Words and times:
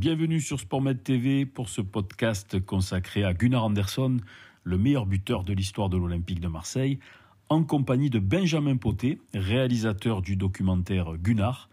bienvenue 0.00 0.40
sur 0.40 0.58
SportMed 0.58 1.02
TV 1.02 1.44
pour 1.44 1.68
ce 1.68 1.82
podcast 1.82 2.58
consacré 2.58 3.22
à 3.22 3.34
Gunnar 3.34 3.64
Andersson, 3.64 4.16
le 4.64 4.78
meilleur 4.78 5.04
buteur 5.04 5.44
de 5.44 5.52
l'histoire 5.52 5.90
de 5.90 5.98
l'Olympique 5.98 6.40
de 6.40 6.48
Marseille, 6.48 6.98
en 7.50 7.64
compagnie 7.64 8.08
de 8.08 8.18
Benjamin 8.18 8.78
Poté, 8.78 9.20
réalisateur 9.34 10.22
du 10.22 10.36
documentaire 10.36 11.18
Gunnar, 11.18 11.68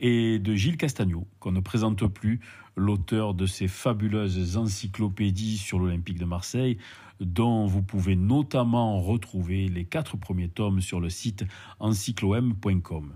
et 0.00 0.38
de 0.38 0.54
Gilles 0.54 0.78
Castagno, 0.78 1.26
qu'on 1.40 1.52
ne 1.52 1.60
présente 1.60 2.06
plus, 2.06 2.40
l'auteur 2.74 3.34
de 3.34 3.44
ces 3.44 3.68
fabuleuses 3.68 4.56
encyclopédies 4.56 5.58
sur 5.58 5.78
l'Olympique 5.78 6.18
de 6.18 6.24
Marseille, 6.24 6.78
dont 7.20 7.66
vous 7.66 7.82
pouvez 7.82 8.16
notamment 8.16 8.98
retrouver 8.98 9.68
les 9.68 9.84
quatre 9.84 10.16
premiers 10.16 10.48
tomes 10.48 10.80
sur 10.80 11.00
le 11.00 11.10
site 11.10 11.44
encycloem.com. 11.80 13.12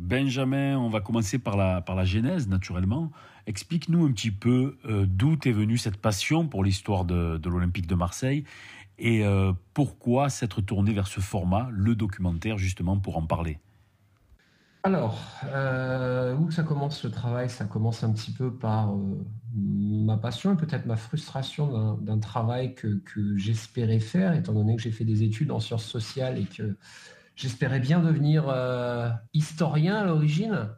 Benjamin, 0.00 0.78
on 0.78 0.88
va 0.88 1.02
commencer 1.02 1.38
par 1.38 1.58
la, 1.58 1.82
par 1.82 1.94
la 1.94 2.06
genèse, 2.06 2.48
naturellement. 2.48 3.10
Explique-nous 3.46 4.06
un 4.06 4.12
petit 4.12 4.30
peu 4.30 4.78
euh, 4.86 5.04
d'où 5.06 5.36
est 5.44 5.52
venue 5.52 5.76
cette 5.76 5.98
passion 5.98 6.48
pour 6.48 6.64
l'histoire 6.64 7.04
de, 7.04 7.38
l'Olympique 7.44 7.86
de 7.86 7.94
Marseille 7.94 8.44
et 8.98 9.26
euh, 9.26 9.52
pourquoi 9.74 10.30
s'être 10.30 10.62
tourné 10.62 10.94
vers 10.94 11.06
ce 11.06 11.20
format, 11.20 11.68
le 11.70 11.94
documentaire, 11.94 12.56
justement, 12.56 12.98
pour 12.98 13.18
en 13.18 13.26
parler? 13.26 13.58
Alors, 14.84 15.18
euh, 15.44 16.34
où 16.34 16.50
ça 16.50 16.62
commence 16.62 17.04
le 17.04 17.10
travail? 17.10 17.50
Ça 17.50 17.66
commence 17.66 18.02
un 18.02 18.12
petit 18.12 18.32
peu 18.32 18.54
par 18.54 18.94
ma 19.54 20.16
passion 20.16 20.54
et 20.54 20.56
peut-être 20.56 20.86
ma 20.86 20.96
frustration 20.96 21.98
d'un 22.00 22.18
travail 22.18 22.74
que, 22.74 23.02
que 23.04 23.36
j'espérais 23.36 24.00
faire, 24.00 24.32
étant 24.32 24.54
donné 24.54 24.76
que 24.76 24.82
j'ai 24.82 24.92
fait 24.92 25.04
des 25.04 25.22
études 25.22 25.50
en 25.50 25.60
sciences 25.60 25.84
sociales 25.84 26.38
et 26.38 26.44
que 26.44 26.74
J'espérais 27.36 27.80
bien 27.80 28.00
devenir 28.00 28.48
euh, 28.48 29.08
historien 29.32 29.96
à 29.96 30.04
l'origine, 30.04 30.68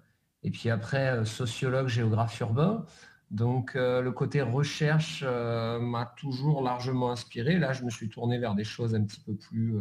et 0.42 0.50
puis 0.50 0.70
après 0.70 1.08
euh, 1.08 1.24
sociologue, 1.24 1.88
géographe 1.88 2.38
urbain. 2.40 2.84
Donc 3.30 3.74
euh, 3.74 4.00
le 4.00 4.12
côté 4.12 4.42
recherche 4.42 5.24
m'a 5.24 6.06
toujours 6.16 6.62
largement 6.62 7.10
inspiré. 7.10 7.58
Là, 7.58 7.72
je 7.72 7.84
me 7.84 7.90
suis 7.90 8.08
tourné 8.08 8.38
vers 8.38 8.54
des 8.54 8.64
choses 8.64 8.94
un 8.94 9.02
petit 9.02 9.20
peu 9.20 9.34
plus 9.34 9.74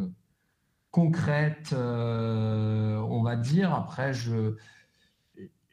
concrètes, 0.90 1.74
on 1.74 3.22
va 3.24 3.36
dire. 3.36 3.74
Après, 3.74 4.14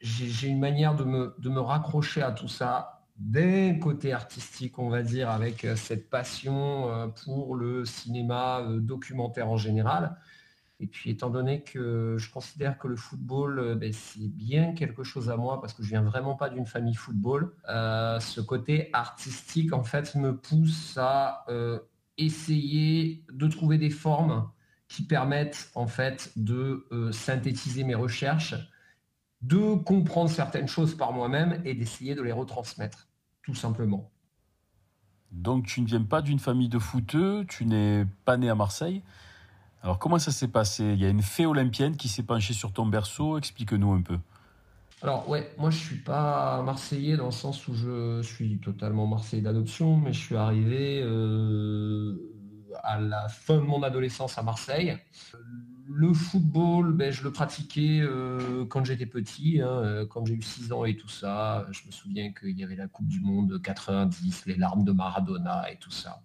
j'ai 0.01 0.47
une 0.47 0.59
manière 0.59 0.95
de 0.95 1.05
me, 1.05 1.35
de 1.39 1.49
me 1.49 1.59
raccrocher 1.59 2.21
à 2.21 2.31
tout 2.31 2.49
ça 2.49 3.05
d'un 3.17 3.79
côté 3.79 4.13
artistique, 4.13 4.77
on 4.77 4.89
va 4.89 5.01
dire, 5.01 5.29
avec 5.29 5.65
cette 5.75 6.09
passion 6.09 7.11
pour 7.23 7.55
le 7.55 7.85
cinéma 7.85 8.61
documentaire 8.79 9.49
en 9.49 9.57
général. 9.57 10.17
Et 10.81 10.87
puis, 10.87 11.09
étant 11.09 11.29
donné 11.29 11.61
que 11.61 12.15
je 12.17 12.31
considère 12.31 12.77
que 12.77 12.87
le 12.87 12.95
football, 12.95 13.59
euh, 13.59 13.75
ben, 13.75 13.91
c'est 13.91 14.29
bien 14.29 14.73
quelque 14.73 15.03
chose 15.03 15.29
à 15.29 15.35
moi 15.35 15.59
parce 15.59 15.73
que 15.73 15.83
je 15.83 15.89
viens 15.89 16.01
vraiment 16.01 16.35
pas 16.35 16.49
d'une 16.49 16.65
famille 16.65 16.95
football, 16.95 17.53
euh, 17.67 18.19
ce 18.21 18.39
côté 18.39 18.89
artistique, 18.93 19.73
en 19.73 19.83
fait, 19.83 20.15
me 20.15 20.37
pousse 20.37 20.97
à 20.97 21.43
euh, 21.49 21.79
essayer 22.17 23.25
de 23.29 23.47
trouver 23.47 23.77
des 23.77 23.89
formes 23.89 24.49
qui 24.87 25.03
permettent, 25.03 25.69
en 25.75 25.85
fait, 25.85 26.31
de 26.35 26.87
synthétiser 27.11 27.83
mes 27.83 27.93
recherches, 27.93 28.55
de 29.41 29.75
comprendre 29.75 30.31
certaines 30.31 30.67
choses 30.67 30.95
par 30.95 31.13
moi-même 31.13 31.61
et 31.63 31.75
d'essayer 31.75 32.15
de 32.15 32.23
les 32.23 32.31
retransmettre, 32.31 33.07
tout 33.43 33.53
simplement. 33.53 34.09
Donc, 35.31 35.67
tu 35.67 35.81
ne 35.81 35.85
viens 35.85 36.01
pas 36.01 36.23
d'une 36.23 36.39
famille 36.39 36.69
de 36.69 36.79
footeux, 36.79 37.45
tu 37.47 37.65
n'es 37.65 38.07
pas 38.25 38.37
né 38.37 38.49
à 38.49 38.55
Marseille. 38.55 39.03
Alors 39.81 39.97
comment 39.99 40.19
ça 40.19 40.31
s'est 40.31 40.47
passé? 40.49 40.83
Il 40.83 40.99
y 40.99 41.05
a 41.05 41.09
une 41.09 41.21
fée 41.21 41.45
olympienne 41.45 41.95
qui 41.95 42.09
s'est 42.09 42.23
penchée 42.23 42.53
sur 42.53 42.73
ton 42.73 42.85
berceau, 42.85 43.37
explique-nous 43.37 43.91
un 43.91 44.01
peu. 44.01 44.17
Alors 45.01 45.29
ouais, 45.29 45.49
moi 45.57 45.69
je 45.69 45.77
suis 45.77 45.97
pas 45.97 46.61
marseillais 46.63 47.15
dans 47.15 47.27
le 47.27 47.31
sens 47.31 47.67
où 47.69 47.73
je 47.73 48.21
suis 48.21 48.59
totalement 48.59 49.07
marseillais 49.07 49.41
d'adoption, 49.41 49.95
mais 49.95 50.11
je 50.11 50.19
suis 50.19 50.35
arrivé 50.35 51.01
euh, 51.01 52.17
à 52.83 52.99
la 52.99 53.29
fin 53.29 53.55
de 53.55 53.61
mon 53.61 53.81
adolescence 53.83 54.37
à 54.37 54.43
Marseille. 54.43 54.97
Le 55.91 56.13
football, 56.13 56.93
ben, 56.93 57.11
je 57.11 57.23
le 57.23 57.31
pratiquais 57.31 58.01
euh, 58.01 58.65
quand 58.65 58.83
j'étais 58.83 59.05
petit, 59.05 59.61
hein, 59.61 59.69
euh, 59.69 60.05
quand 60.05 60.25
j'ai 60.25 60.35
eu 60.35 60.41
6 60.41 60.71
ans 60.73 60.85
et 60.85 60.95
tout 60.95 61.07
ça. 61.07 61.65
Je 61.71 61.87
me 61.87 61.91
souviens 61.91 62.31
qu'il 62.33 62.59
y 62.59 62.63
avait 62.63 62.75
la 62.75 62.87
Coupe 62.87 63.07
du 63.07 63.21
Monde 63.21 63.59
90, 63.61 64.45
les 64.45 64.55
larmes 64.55 64.83
de 64.83 64.91
Maradona 64.91 65.71
et 65.71 65.77
tout 65.77 65.91
ça. 65.91 66.21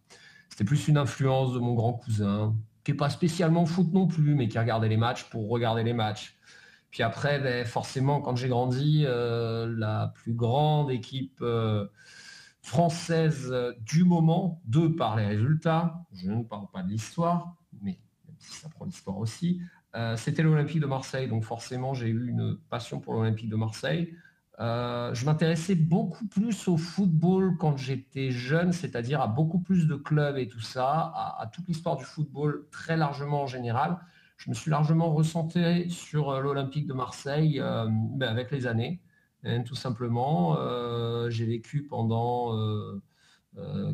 C'était 0.51 0.65
plus 0.65 0.89
une 0.89 0.99
influence 0.99 1.55
de 1.55 1.61
mon 1.61 1.75
grand 1.75 1.95
cousin, 1.95 2.55
qui 2.85 2.93
n'est 2.93 2.97
pas 2.97 3.11
spécialement 3.11 3.67
foot 3.67 3.93
non 3.93 4.07
plus, 4.07 4.35
mais 4.35 4.49
qui 4.49 4.59
regardait 4.59 4.89
les 4.89 4.97
matchs 4.97 5.25
pour 5.25 5.49
regarder 5.49 5.83
les 5.83 5.95
matchs. 5.95 6.37
Puis 6.91 7.03
après, 7.03 7.41
ben, 7.41 7.65
forcément, 7.65 8.21
quand 8.21 8.37
j'ai 8.37 8.49
grandi, 8.49 9.05
euh, 9.07 9.75
la 9.77 10.13
plus 10.15 10.35
grande 10.35 10.91
équipe 10.91 11.39
euh, 11.41 11.87
française 12.63 13.53
du 13.81 14.05
moment, 14.05 14.63
de 14.67 14.87
par 14.87 15.17
les 15.17 15.27
résultats, 15.27 16.05
je 16.13 16.31
ne 16.31 16.45
parle 16.45 16.67
pas 16.73 16.83
de 16.83 16.91
l'histoire, 16.91 17.57
mais 17.83 17.99
même 18.27 18.37
si 18.39 18.53
ça 18.53 18.69
prend 18.69 18.85
l'histoire 18.85 19.19
aussi, 19.19 19.61
euh, 19.97 20.17
c'était 20.17 20.43
l'Olympique 20.43 20.81
de 20.81 20.87
Marseille. 20.87 21.29
Donc 21.29 21.45
forcément, 21.45 21.95
j'ai 21.95 22.09
eu 22.09 22.29
une 22.29 22.57
passion 22.69 23.01
pour 23.01 23.15
l'Olympique 23.15 23.49
de 23.49 23.57
Marseille. 23.57 24.15
Euh, 24.61 25.13
je 25.15 25.27
m'intéressais 25.27 25.75
beaucoup 25.75 26.27
plus 26.27 26.69
au 26.69 26.77
football 26.77 27.57
quand 27.59 27.77
j'étais 27.77 28.31
jeune, 28.31 28.73
c'est-à-dire 28.73 29.21
à 29.21 29.27
beaucoup 29.27 29.59
plus 29.59 29.89
de 29.89 29.97
clubs 29.97 30.37
et 30.39 30.47
tout 30.47 30.61
ça, 30.61 31.13
à, 31.39 31.51
toute 31.53 31.67
l'histoire 31.67 31.97
du 31.97 32.05
football 32.05 32.67
très 32.71 32.97
largement 32.97 33.43
en 33.43 33.47
général. 33.47 33.99
Je 34.37 34.51
me 34.51 34.55
suis 34.55 34.71
largement 34.71 35.13
recentré 35.13 35.89
sur 35.89 36.31
euh, 36.31 36.41
l'Olympique 36.41 36.87
de 36.87 36.93
Marseille 36.93 37.61
euh, 37.61 37.87
ben, 37.91 38.29
avec 38.29 38.51
les 38.53 38.67
années, 38.67 39.01
hein, 39.45 39.63
tout 39.63 39.75
simplement. 39.75 40.57
J'ai 41.31 41.47
vécu 41.47 41.85
pendant 41.85 42.53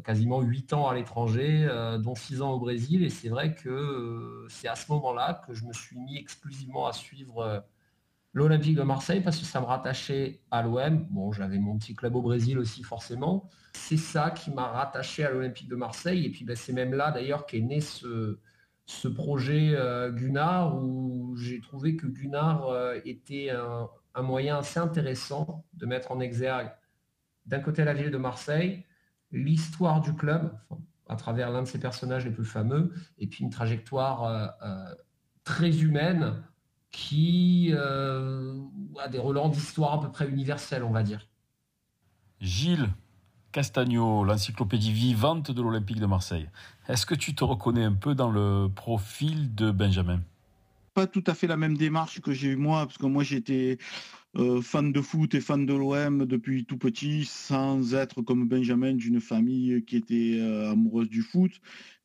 quasiment 0.05 0.41
8 0.41 0.73
ans 0.73 0.89
à 0.89 0.95
l'étranger, 0.95 1.69
dont 2.03 2.15
6 2.15 2.43
ans 2.43 2.53
au 2.53 2.59
Brésil, 2.59 3.03
et 3.03 3.11
c'est 3.11 3.29
vrai 3.29 3.55
que 3.55 4.47
c'est 4.49 4.69
à 4.69 4.75
ce 4.75 4.91
moment-là 4.93 5.43
que 5.47 5.55
je 5.55 5.65
me 5.65 5.73
suis 5.73 5.99
mis 5.99 6.19
exclusivement 6.19 6.87
à 6.87 6.93
suivre 6.93 7.63
l'Olympique 8.33 8.77
de 8.77 8.83
Marseille 8.83 9.21
parce 9.21 9.39
que 9.39 9.45
ça 9.45 9.61
me 9.61 9.67
rattachait 9.67 10.41
à 10.51 10.63
l'OM. 10.63 11.07
Bon, 11.11 11.33
j'avais 11.33 11.59
mon 11.59 11.79
petit 11.79 11.95
club 11.95 12.15
au 12.15 12.23
Brésil 12.23 12.59
aussi 12.59 12.83
forcément. 12.83 13.49
C'est 13.73 13.97
ça 13.97 14.31
qui 14.31 14.51
m'a 14.51 14.67
rattaché 14.67 15.25
à 15.25 15.31
l'Olympique 15.31 15.69
de 15.69 15.77
Marseille. 15.77 16.27
Et 16.27 16.31
puis 16.31 16.45
ben, 16.45 16.57
c'est 16.57 16.73
même 16.73 16.95
là 16.95 17.11
d'ailleurs 17.11 17.47
qu'est 17.47 17.61
né 17.61 17.81
ce, 17.81 18.39
ce 18.87 19.09
projet 19.09 19.75
euh, 19.75 20.11
Gunnar 20.11 20.77
où 20.83 21.37
j'ai 21.37 21.61
trouvé 21.61 21.97
que 21.97 22.07
Gunnar 22.07 22.69
euh, 22.69 22.99
était 23.05 23.51
un, 23.51 23.89
moyen 24.23 24.59
assez 24.59 24.79
intéressant 24.79 25.65
de 25.73 25.87
mettre 25.87 26.13
en 26.13 26.21
exergue 26.21 26.71
d'un 27.47 27.61
côté 27.61 27.85
la 27.85 27.95
ville 27.95 28.11
de 28.11 28.19
Marseille, 28.19 28.85
l'histoire 29.33 30.01
du 30.01 30.13
club 30.15 30.53
à 31.09 31.17
travers 31.17 31.51
l'un 31.51 31.63
de 31.63 31.67
ses 31.67 31.81
personnages 31.81 32.25
les 32.25 32.31
plus 32.31 32.45
fameux, 32.45 32.93
et 33.19 33.27
puis 33.27 33.43
une 33.43 33.51
trajectoire 33.51 34.25
euh, 34.63 34.95
très 35.45 35.81
humaine 35.81 36.43
qui 36.91 37.71
euh, 37.73 38.55
a 38.99 39.09
des 39.09 39.19
relents 39.19 39.49
d'histoire 39.49 39.95
à 39.95 40.01
peu 40.01 40.11
près 40.11 40.29
universels, 40.29 40.83
on 40.85 40.91
va 40.91 41.03
dire. 41.03 41.29
Gilles 42.41 42.89
Castagno, 43.53 44.25
l'encyclopédie 44.25 44.93
vivante 44.93 45.51
de 45.51 45.61
l'Olympique 45.61 46.01
de 46.01 46.07
Marseille. 46.07 46.49
Est-ce 46.89 47.05
que 47.05 47.15
tu 47.15 47.35
te 47.35 47.43
reconnais 47.43 47.85
un 47.85 47.93
peu 47.93 48.15
dans 48.15 48.31
le 48.31 48.69
profil 48.69 49.55
de 49.55 49.71
Benjamin? 49.71 50.21
Pas 50.95 51.07
tout 51.07 51.25
à 51.27 51.35
fait 51.35 51.47
la 51.47 51.57
même 51.57 51.77
démarche 51.77 52.21
que 52.21 52.33
j'ai 52.33 52.49
eu 52.49 52.57
moi, 52.57 52.87
parce 52.87 52.99
que 52.99 53.07
moi 53.07 53.25
j'étais 53.25 53.79
euh, 54.37 54.63
fan 54.63 54.93
de 54.93 55.01
foot 55.01 55.35
et 55.35 55.41
fan 55.41 55.67
de 55.67 55.75
l'OM 55.75 56.25
depuis 56.25 56.65
tout 56.65 56.79
petit, 56.79 57.25
sans 57.25 57.95
être 57.95 58.23
comme 58.23 58.47
Benjamin 58.47 58.95
d'une 58.95 59.21
famille 59.21 59.85
qui 59.85 59.97
était 59.97 60.39
euh, 60.39 60.71
amoureuse 60.71 61.11
du 61.11 61.23
foot, 61.23 61.51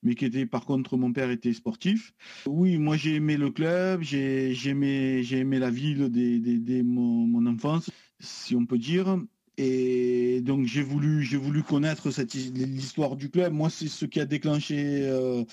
mais 0.02 0.16
qui 0.16 0.25
était 0.25 0.47
par 0.47 0.66
contre 0.66 0.97
mon 0.97 1.14
père 1.14 1.30
était 1.30 1.53
sportif. 1.53 2.14
Oui, 2.47 2.80
moi 2.80 2.97
j'ai 2.97 3.16
aimé 3.16 3.38
le 3.38 3.52
club, 3.52 4.02
j'ai 4.02 4.56
aimé, 4.66 5.24
aimé 5.31 5.59
la 5.59 5.69
ville 5.69 6.09
dès, 6.09 6.81
mon, 6.81 7.46
enfance, 7.46 7.91
si 8.19 8.56
on 8.56 8.66
peut 8.66 8.80
dire. 8.80 9.19
Et 9.58 10.41
donc 10.41 10.66
j'ai 10.66 10.82
voulu, 10.82 11.23
voulu 11.38 11.61
connaître 11.61 12.09
l'histoire 12.55 13.16
du 13.16 13.29
club. 13.29 13.53
Moi, 13.53 13.70
c'est 13.70 13.88
ce 13.88 14.05
qui 14.05 14.20
a 14.20 14.26
déclenché 14.26 15.03
euh, 15.03 15.44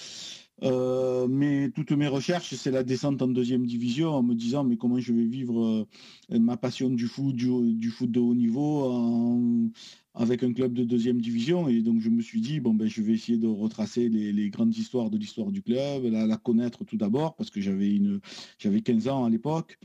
euh, 0.62 1.26
mais 1.28 1.70
toutes 1.74 1.92
mes 1.92 2.06
recherches, 2.06 2.54
c'est 2.54 2.70
la 2.70 2.84
descente 2.84 3.20
en 3.22 3.28
deuxième 3.28 3.66
division 3.66 4.10
en 4.10 4.22
me 4.22 4.34
disant 4.34 4.64
mais 4.64 4.76
comment 4.76 5.00
je 5.00 5.12
vais 5.12 5.24
vivre 5.24 5.86
euh, 6.30 6.38
ma 6.38 6.56
passion 6.56 6.90
du 6.90 7.06
foot, 7.06 7.34
du, 7.34 7.90
foot 7.90 8.10
de 8.10 8.20
haut 8.20 8.34
niveau 8.34 9.70
avec 10.14 10.42
un 10.42 10.52
club 10.52 10.74
de 10.74 10.84
deuxième 10.84 11.20
division. 11.20 11.68
Et 11.68 11.80
donc 11.82 12.00
je 12.00 12.10
me 12.10 12.20
suis 12.20 12.40
dit 12.40 12.60
bon 12.60 12.74
ben 12.74 12.88
je 12.88 13.02
vais 13.02 13.12
essayer 13.12 13.38
de 13.38 13.48
retracer 13.48 14.08
les, 14.08 14.50
grandes 14.50 14.76
histoires 14.76 15.10
de 15.10 15.18
l'histoire 15.18 15.50
du 15.50 15.62
club, 15.62 16.04
la, 16.04 16.26
la 16.26 16.36
connaître 16.36 16.84
tout 16.84 16.96
d'abord 16.96 17.34
parce 17.34 17.50
que 17.50 17.60
j'avais 17.60 17.94
une 17.94 18.20
j'avais 18.58 18.82
15 18.82 19.08
ans 19.08 19.24
à 19.24 19.30
l'époque. 19.30 19.78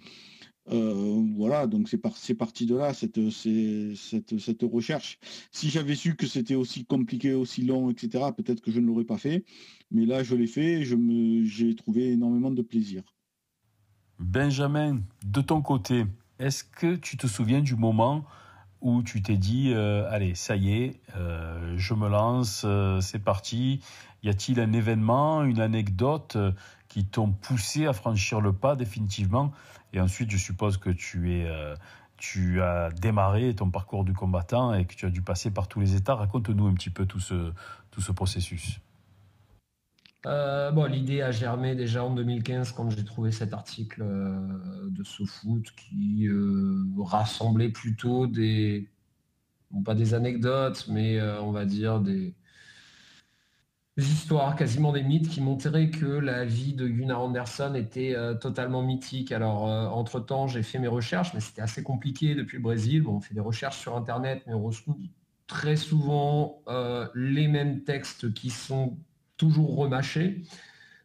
Euh, 0.70 1.24
voilà, 1.36 1.66
donc 1.66 1.88
c'est 1.88 1.98
parti 1.98 2.66
de 2.66 2.76
là, 2.76 2.94
cette, 2.94 3.20
cette, 3.30 4.38
cette 4.38 4.62
recherche. 4.64 5.20
Si 5.52 5.70
j'avais 5.70 5.96
su 5.96 6.16
que 6.16 6.28
c'était 6.28 6.56
aussi 6.56 6.86
compliqué, 6.86 7.34
aussi 7.34 7.62
long, 7.62 7.90
etc., 7.90 8.26
peut-être 8.36 8.62
que 8.62 8.72
je 8.72 8.80
ne 8.80 8.88
l'aurais 8.88 9.06
pas 9.06 9.18
fait. 9.18 9.46
Mais 9.92 10.06
là, 10.06 10.24
je 10.24 10.36
l'ai 10.36 10.48
fait 10.48 10.82
et 10.82 11.46
j'ai 11.46 11.76
trouvé 11.76 12.12
énormément 12.12 12.52
de 12.52 12.62
plaisir. 12.62 13.04
Benjamin, 14.20 15.02
de 15.26 15.42
ton 15.42 15.62
côté, 15.62 16.06
est-ce 16.40 16.64
que 16.64 16.96
tu 16.96 17.18
te 17.18 17.28
souviens 17.28 17.62
du 17.62 17.76
moment 17.76 18.26
où 18.82 19.02
tu 19.02 19.22
t'es 19.22 19.38
dit, 19.38 19.74
allez, 19.74 20.36
ça 20.36 20.56
y 20.56 20.72
est, 20.74 21.02
je 21.76 21.94
me 21.94 22.10
lance, 22.10 22.66
c'est 23.02 23.24
parti. 23.24 23.80
Y 24.24 24.30
a-t-il 24.30 24.60
un 24.60 24.74
événement, 24.74 25.44
une 25.44 25.62
anecdote 25.62 26.38
qui 26.88 27.06
t'ont 27.06 27.32
poussé 27.32 27.86
à 27.86 27.94
franchir 27.94 28.42
le 28.42 28.54
pas 28.54 28.76
définitivement? 28.76 29.52
Et 29.94 30.02
ensuite, 30.02 30.32
je 30.32 30.38
suppose 30.38 30.78
que 30.78 30.90
tu 30.90 31.34
es 31.34 31.48
tu 32.18 32.62
as 32.64 32.90
démarré 32.90 33.54
ton 33.54 33.70
parcours 33.70 34.04
du 34.04 34.14
combattant 34.14 34.74
et 34.74 34.86
que 34.86 34.96
tu 34.96 35.06
as 35.06 35.12
dû 35.12 35.22
passer 35.22 35.52
par 35.52 35.68
tous 35.68 35.80
les 35.80 35.96
états. 35.96 36.16
Raconte-nous 36.16 36.66
un 36.66 36.74
petit 36.74 36.90
peu 36.90 37.06
tout 37.06 37.20
ce, 37.20 37.54
tout 37.92 38.02
ce 38.02 38.12
processus. 38.12 38.80
Euh, 40.28 40.72
bon, 40.72 40.86
L'idée 40.86 41.22
a 41.22 41.32
germé 41.32 41.74
déjà 41.74 42.04
en 42.04 42.14
2015 42.14 42.74
quand 42.74 42.90
j'ai 42.90 43.06
trouvé 43.06 43.32
cet 43.32 43.54
article 43.54 44.02
euh, 44.04 44.90
de 44.90 45.04
SoFoot 45.04 45.64
qui 45.72 46.28
euh, 46.28 46.84
rassemblait 46.98 47.70
plutôt 47.70 48.28
des, 48.28 48.90
pas 49.86 49.96
des 49.96 50.14
anecdotes, 50.14 50.86
mais 50.90 51.22
on 51.22 51.52
va 51.52 51.64
dire 51.64 52.02
des, 52.02 52.34
histoires, 53.98 54.58
quasiment 54.58 54.92
des 54.92 55.02
mythes 55.02 55.30
qui 55.30 55.40
montraient 55.40 55.92
que 55.92 56.06
la 56.06 56.44
vie 56.44 56.74
de 56.74 56.88
Gunnar 56.88 57.22
Anderson 57.22 57.74
était 57.76 58.16
totalement 58.42 58.84
mythique. 58.84 59.32
Alors, 59.32 59.64
entre-temps, 59.64 60.48
j'ai 60.48 60.62
fait 60.62 60.78
mes 60.78 60.88
recherches, 60.88 61.34
mais 61.34 61.40
c'était 61.40 61.62
assez 61.62 61.84
compliqué 61.84 62.36
depuis 62.36 62.58
le 62.58 62.64
Brésil. 62.64 63.08
On 63.08 63.20
fait 63.20 63.34
des 63.34 63.40
recherches 63.40 63.80
sur 63.80 63.96
Internet, 63.96 64.44
mais 64.46 64.54
on 64.54 64.64
retrouve 64.64 64.98
très 65.48 65.76
souvent 65.76 66.62
les 67.16 67.48
mêmes 67.48 67.84
textes 67.84 68.34
qui 68.34 68.52
sont 68.52 68.98
toujours 69.38 69.76
remâchés. 69.76 70.44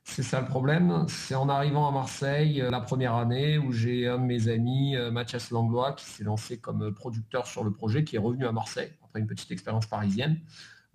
C'est 0.05 0.23
ça 0.25 0.41
le 0.41 0.47
problème. 0.47 1.05
C'est 1.09 1.37
en 1.37 1.49
arrivant 1.49 1.89
à 1.89 1.93
Marseille 1.93 2.65
la 2.71 2.81
première 2.81 3.15
année 3.15 3.59
où 3.59 3.71
j'ai 3.73 4.09
un 4.09 4.19
de 4.19 4.25
mes 4.25 4.49
amis, 4.49 4.97
Mathias 5.13 5.53
Langlois, 5.53 5.93
qui 5.93 6.07
s'est 6.07 6.25
lancé 6.25 6.59
comme 6.59 6.93
producteur 6.93 7.47
sur 7.47 7.63
le 7.63 7.73
projet, 7.73 8.03
qui 8.03 8.17
est 8.17 8.19
revenu 8.19 8.47
à 8.47 8.53
Marseille 8.53 8.91
après 9.05 9.21
une 9.21 9.29
petite 9.29 9.53
expérience 9.53 9.87
parisienne. 9.87 10.41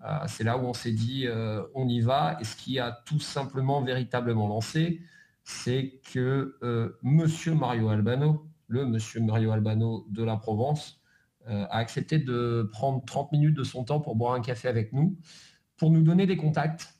Euh, 0.03 0.19
c'est 0.27 0.43
là 0.43 0.57
où 0.57 0.61
on 0.61 0.73
s'est 0.73 0.91
dit 0.91 1.25
euh, 1.25 1.63
on 1.73 1.87
y 1.87 2.01
va. 2.01 2.37
Et 2.39 2.43
ce 2.43 2.55
qui 2.55 2.79
a 2.79 2.91
tout 3.05 3.19
simplement 3.19 3.81
véritablement 3.81 4.47
lancé, 4.47 5.01
c'est 5.43 5.99
que 6.13 6.57
euh, 6.63 6.97
Monsieur 7.01 7.53
Mario 7.53 7.89
Albano, 7.89 8.47
le 8.67 8.85
Monsieur 8.85 9.21
Mario 9.21 9.51
Albano 9.51 10.05
de 10.09 10.23
la 10.23 10.37
Provence, 10.37 11.01
a 11.49 11.77
accepté 11.77 12.19
de 12.19 12.69
prendre 12.73 13.05
30 13.05 13.31
minutes 13.31 13.55
de 13.55 13.63
son 13.63 13.85
temps 13.85 14.01
pour 14.01 14.17
boire 14.17 14.33
un 14.33 14.41
café 14.41 14.67
avec 14.67 14.91
nous, 14.91 15.17
pour 15.77 15.91
nous 15.91 16.01
donner 16.01 16.27
des 16.27 16.35
contacts. 16.35 16.96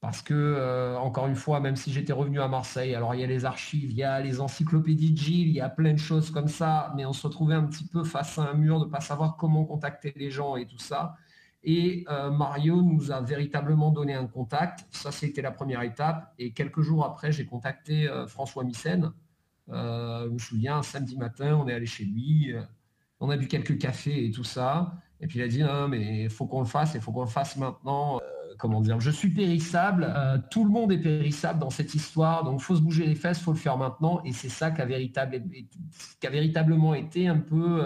Parce 0.00 0.22
que, 0.22 0.96
encore 0.96 1.26
une 1.26 1.34
fois, 1.34 1.60
même 1.60 1.76
si 1.76 1.92
j'étais 1.92 2.14
revenu 2.14 2.40
à 2.40 2.48
Marseille, 2.48 2.94
alors 2.94 3.14
il 3.14 3.20
y 3.20 3.24
a 3.24 3.26
les 3.26 3.44
archives, 3.44 3.90
il 3.90 3.96
y 3.98 4.02
a 4.02 4.18
les 4.20 4.40
encyclopédies 4.40 5.12
de 5.12 5.18
Gilles, 5.18 5.48
il 5.48 5.54
y 5.54 5.60
a 5.60 5.68
plein 5.68 5.92
de 5.92 5.98
choses 5.98 6.30
comme 6.30 6.48
ça, 6.48 6.92
mais 6.96 7.04
on 7.04 7.12
se 7.12 7.26
retrouvait 7.26 7.54
un 7.54 7.64
petit 7.64 7.84
peu 7.84 8.02
face 8.02 8.38
à 8.38 8.48
un 8.48 8.54
mur 8.54 8.80
de 8.80 8.86
ne 8.86 8.90
pas 8.90 9.00
savoir 9.00 9.36
comment 9.36 9.64
contacter 9.66 10.14
les 10.16 10.30
gens 10.30 10.56
et 10.56 10.66
tout 10.66 10.78
ça. 10.78 11.16
Et 11.62 12.04
euh, 12.08 12.30
Mario 12.30 12.82
nous 12.82 13.12
a 13.12 13.20
véritablement 13.20 13.90
donné 13.90 14.14
un 14.14 14.26
contact. 14.26 14.86
Ça, 14.90 15.10
c'était 15.12 15.42
la 15.42 15.50
première 15.50 15.82
étape. 15.82 16.32
Et 16.38 16.52
quelques 16.52 16.80
jours 16.80 17.04
après, 17.04 17.32
j'ai 17.32 17.44
contacté 17.44 18.08
euh, 18.08 18.26
François 18.26 18.64
Missen. 18.64 19.12
Euh, 19.68 20.24
je 20.26 20.30
me 20.30 20.38
souviens, 20.38 20.78
un 20.78 20.82
samedi 20.82 21.16
matin, 21.16 21.56
on 21.56 21.68
est 21.68 21.74
allé 21.74 21.86
chez 21.86 22.04
lui. 22.04 22.54
on 23.20 23.30
a 23.30 23.36
bu 23.36 23.46
quelques 23.46 23.78
cafés 23.78 24.26
et 24.26 24.30
tout 24.30 24.44
ça. 24.44 24.94
Et 25.20 25.26
puis 25.26 25.38
il 25.38 25.42
a 25.42 25.48
dit 25.48 25.62
non, 25.62 25.86
mais 25.88 26.24
il 26.24 26.30
faut 26.30 26.46
qu'on 26.46 26.60
le 26.60 26.66
fasse, 26.66 26.94
il 26.94 27.00
faut 27.02 27.12
qu'on 27.12 27.24
le 27.24 27.28
fasse 27.28 27.56
maintenant. 27.56 28.20
Comment 28.60 28.80
dire 28.80 29.00
Je 29.00 29.10
suis 29.10 29.30
périssable. 29.30 30.12
tout 30.50 30.64
le 30.64 30.70
monde 30.70 30.92
est 30.92 30.98
périssable 30.98 31.58
dans 31.58 31.70
cette 31.70 31.94
histoire. 31.94 32.44
Donc 32.44 32.60
faut 32.60 32.76
se 32.76 32.82
bouger 32.82 33.06
les 33.06 33.14
fesses, 33.14 33.40
faut 33.40 33.52
le 33.52 33.58
faire 33.58 33.76
maintenant. 33.76 34.22
Et 34.24 34.32
c'est 34.32 34.48
ça 34.48 34.70
qui 34.70 34.80
a, 34.82 36.30
véritablement 36.30 36.94
été 36.94 37.26
un 37.26 37.38
peu 37.38 37.82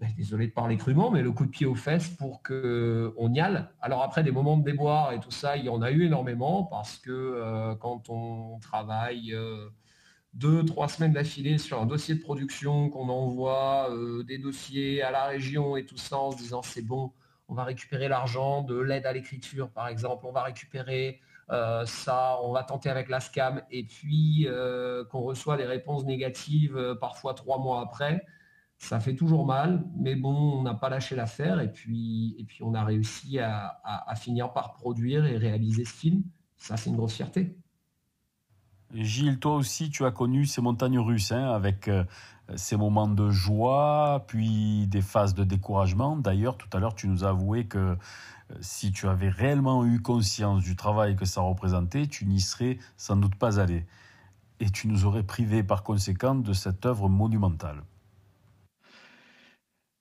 ben, 0.00 0.12
désolé 0.16 0.48
de 0.48 0.52
parler 0.52 0.76
crûment, 0.76 1.10
mais 1.10 1.22
le 1.22 1.30
coup 1.30 1.46
de 1.46 1.50
pied 1.50 1.66
aux 1.66 1.76
fesses 1.76 2.08
pour 2.08 2.42
qu'on 2.42 3.32
y 3.32 3.40
aille. 3.40 3.64
Alors 3.80 4.02
après, 4.02 4.24
des 4.24 4.32
moments 4.32 4.58
de 4.58 4.64
déboire 4.64 5.12
et 5.12 5.20
tout 5.20 5.30
ça, 5.30 5.56
il 5.56 5.64
y 5.64 5.68
en 5.68 5.82
a 5.82 5.90
eu 5.92 6.04
énormément 6.04 6.64
parce 6.64 6.98
que 6.98 7.10
euh, 7.10 7.74
quand 7.76 8.10
on 8.10 8.58
travaille 8.58 9.32
euh, 9.32 9.68
deux, 10.32 10.64
trois 10.64 10.88
semaines 10.88 11.12
d'affilée 11.12 11.58
sur 11.58 11.80
un 11.80 11.86
dossier 11.86 12.16
de 12.16 12.20
production, 12.20 12.90
qu'on 12.90 13.08
envoie 13.08 13.88
euh, 13.92 14.24
des 14.24 14.38
dossiers 14.38 15.00
à 15.00 15.12
la 15.12 15.26
région 15.26 15.76
et 15.76 15.86
tout 15.86 15.96
ça 15.96 16.18
en 16.18 16.32
se 16.32 16.38
disant 16.38 16.62
c'est 16.62 16.82
bon, 16.82 17.12
on 17.48 17.54
va 17.54 17.64
récupérer 17.64 18.08
l'argent 18.08 18.62
de 18.62 18.78
l'aide 18.78 19.06
à 19.06 19.12
l'écriture 19.12 19.70
par 19.70 19.88
exemple, 19.88 20.26
on 20.26 20.32
va 20.32 20.42
récupérer 20.42 21.20
ça, 21.84 22.38
on 22.42 22.52
va 22.52 22.62
tenter 22.62 22.88
avec 22.88 23.10
la 23.10 23.20
SCAM. 23.20 23.62
Et 23.70 23.84
puis 23.84 24.48
qu'on 25.10 25.20
reçoit 25.20 25.56
des 25.58 25.66
réponses 25.66 26.04
négatives 26.04 26.96
parfois 27.00 27.34
trois 27.34 27.58
mois 27.58 27.82
après. 27.82 28.24
Ça 28.78 29.00
fait 29.00 29.14
toujours 29.14 29.46
mal, 29.46 29.84
mais 29.96 30.14
bon, 30.14 30.58
on 30.58 30.62
n'a 30.62 30.74
pas 30.74 30.90
lâché 30.90 31.16
l'affaire. 31.16 31.60
Et 31.60 31.72
puis, 31.72 32.36
et 32.38 32.44
puis 32.44 32.62
on 32.62 32.74
a 32.74 32.84
réussi 32.84 33.38
à, 33.38 34.14
finir 34.16 34.52
par 34.52 34.72
produire 34.72 35.24
et 35.24 35.36
réaliser 35.36 35.84
ce 35.84 35.94
film. 35.94 36.22
Ça, 36.56 36.76
c'est 36.76 36.90
une 36.90 36.96
grosse 36.96 37.14
fierté. 37.14 37.56
Gilles, 38.92 39.38
toi 39.38 39.54
aussi, 39.54 39.90
tu 39.90 40.04
as 40.04 40.10
connu 40.10 40.44
ces 40.46 40.60
montagnes 40.60 40.98
russes, 40.98 41.32
hein, 41.32 41.50
avec 41.50 41.88
euh, 41.88 42.04
ces 42.56 42.76
moments 42.76 43.08
de 43.08 43.30
joie, 43.30 44.24
puis 44.26 44.86
des 44.86 45.02
phases 45.02 45.34
de 45.34 45.44
découragement. 45.44 46.16
D'ailleurs, 46.16 46.56
tout 46.56 46.68
à 46.72 46.78
l'heure, 46.78 46.94
tu 46.94 47.08
nous 47.08 47.24
as 47.24 47.28
avoué 47.28 47.66
que 47.66 47.78
euh, 47.78 47.96
si 48.60 48.92
tu 48.92 49.08
avais 49.08 49.30
réellement 49.30 49.84
eu 49.84 50.00
conscience 50.00 50.62
du 50.62 50.76
travail 50.76 51.16
que 51.16 51.24
ça 51.24 51.40
représentait, 51.40 52.06
tu 52.06 52.26
n'y 52.26 52.40
serais 52.40 52.78
sans 52.96 53.16
doute 53.16 53.34
pas 53.36 53.60
allé. 53.60 53.86
Et 54.60 54.70
tu 54.70 54.88
nous 54.88 55.04
aurais 55.04 55.22
privé 55.22 55.62
par 55.62 55.82
conséquent 55.82 56.34
de 56.34 56.52
cette 56.52 56.86
œuvre 56.86 57.08
monumentale. 57.08 57.82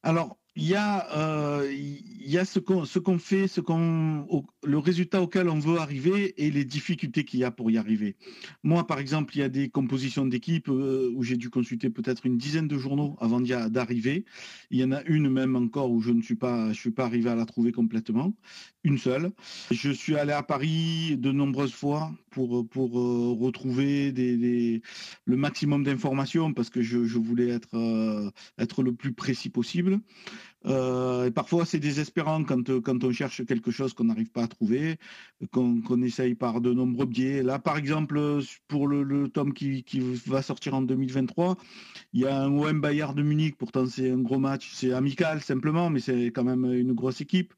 Alors, 0.04 0.38
il 0.56 0.68
y 0.68 0.76
a, 0.76 1.12
euh, 1.18 1.72
il 1.72 2.30
y 2.30 2.38
a 2.38 2.46
ce 2.46 2.60
qu'on 2.60 2.86
ce 2.86 3.00
qu'on 3.00 3.18
fait, 3.18 3.48
ce 3.48 3.60
qu'on 3.60 4.46
le 4.64 4.78
résultat 4.78 5.22
auquel 5.22 5.50
on 5.50 5.58
veut 5.58 5.80
arriver 5.80 6.34
et 6.38 6.52
les 6.52 6.64
difficultés 6.64 7.26
qu'il 7.26 7.40
y 7.40 7.44
a 7.44 7.50
pour 7.50 7.72
y 7.72 7.78
arriver. 7.78 8.16
Moi, 8.62 8.86
par 8.86 9.00
exemple, 9.00 9.36
il 9.36 9.40
y 9.40 9.44
a 9.44 9.50
des 9.50 9.70
compositions 9.70 10.26
d'équipe 10.26 10.70
euh, 10.70 11.12
où 11.16 11.24
j'ai 11.24 11.38
dû 11.38 11.50
consulter 11.50 11.90
peut-être 11.90 12.26
une 12.26 12.38
dizaine 12.38 12.68
de 12.68 12.78
journaux 12.78 13.18
avant 13.20 13.42
d'arriver. 13.42 14.26
Il 14.70 14.80
y 14.80 14.84
en 14.84 14.92
a 14.92 15.02
une 15.04 15.30
même 15.30 15.56
encore 15.56 15.92
où 15.92 16.02
je 16.02 16.12
ne 16.12 16.22
suis 16.22 16.36
pas, 16.36 16.72
je 16.72 16.80
suis 16.80 16.92
pas 16.92 17.06
arrivé 17.06 17.30
à 17.30 17.36
la 17.36 17.46
trouver 17.46 17.72
complètement, 17.72 18.34
une 18.84 19.00
seule. 19.00 19.32
Je 19.72 19.90
suis 19.90 20.16
allé 20.16 20.34
à 20.34 20.44
Paris 20.44 21.18
de 21.18 21.32
nombreuses 21.32 21.74
fois 21.74 22.12
pour 22.34 22.68
pour 22.68 23.00
euh, 23.00 23.34
retrouver 23.40 24.12
le 24.12 25.38
maximum 25.38 25.84
d'informations 25.84 26.54
parce 26.54 26.70
que 26.70 26.82
je, 26.82 27.06
je 27.06 27.18
voulais 27.18 27.50
être 27.50 27.76
euh, 27.76 28.30
être 28.58 28.84
le 28.84 28.94
plus 28.94 29.14
précis 29.14 29.50
possible. 29.50 30.00
Euh, 30.66 31.30
parfois, 31.32 31.66
c'est 31.66 31.80
désespérant 31.80 32.44
quand, 32.44 32.70
euh, 32.70 32.82
quand 32.82 33.04
on 33.04 33.12
cherche 33.12 33.46
quelque 33.46 33.72
chose 33.72 33.94
qu'on 33.94 34.06
n'arrive 34.06 34.30
pas 34.30 34.44
à 34.44 34.48
trouver, 34.48 34.98
qu'on 35.52 36.02
essaye 36.02 36.36
par 36.36 36.62
de 36.62 36.74
nombreux 36.74 37.06
biais. 37.06 37.44
Là, 37.44 37.60
par 37.60 37.78
exemple, 37.78 38.40
pour 38.68 38.88
le, 38.88 39.28
tome 39.28 39.54
qui, 39.54 39.84
va 40.26 40.42
sortir 40.42 40.74
en 40.74 40.82
2023, 40.82 41.58
il 42.14 42.22
y 42.22 42.26
a 42.26 42.42
un 42.42 42.52
OM 42.52 42.82
Bayard 42.82 43.16
de 43.16 43.24
Munich, 43.24 43.56
pourtant 43.58 43.86
c'est 43.86 44.10
un 44.10 44.20
gros 44.20 44.40
match, 44.40 44.72
c'est 44.74 44.94
amical 44.94 45.42
simplement, 45.42 45.90
mais 45.90 46.00
c'est 46.00 46.28
quand 46.28 46.44
même 46.44 46.66
une 46.66 46.94
grosse 46.94 47.22
équipe. 47.22 47.54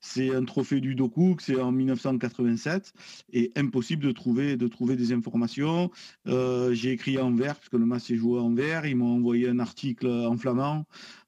C'est 0.00 0.34
un 0.34 0.44
trophée 0.44 0.80
du 0.80 0.94
Doku, 0.94 1.36
c'est 1.40 1.60
en 1.60 1.72
1987, 1.72 2.94
et 3.34 3.52
impossible 3.54 4.02
de 4.02 4.12
trouver, 4.12 4.56
de 4.56 4.66
trouver 4.66 4.96
des 4.96 5.12
informations. 5.12 5.90
Euh, 6.26 6.72
j'ai 6.72 6.92
écrit 6.92 7.18
en 7.18 7.32
vert, 7.32 7.56
puisque 7.56 7.74
le 7.74 7.84
match 7.84 8.10
est 8.10 8.16
joué 8.16 8.40
en 8.40 8.54
vert, 8.54 8.86
ils 8.86 8.96
m'ont 8.96 9.16
envoyé 9.16 9.48
un 9.48 9.58
article 9.58 10.08
en 10.08 10.36
flamand. 10.38 10.86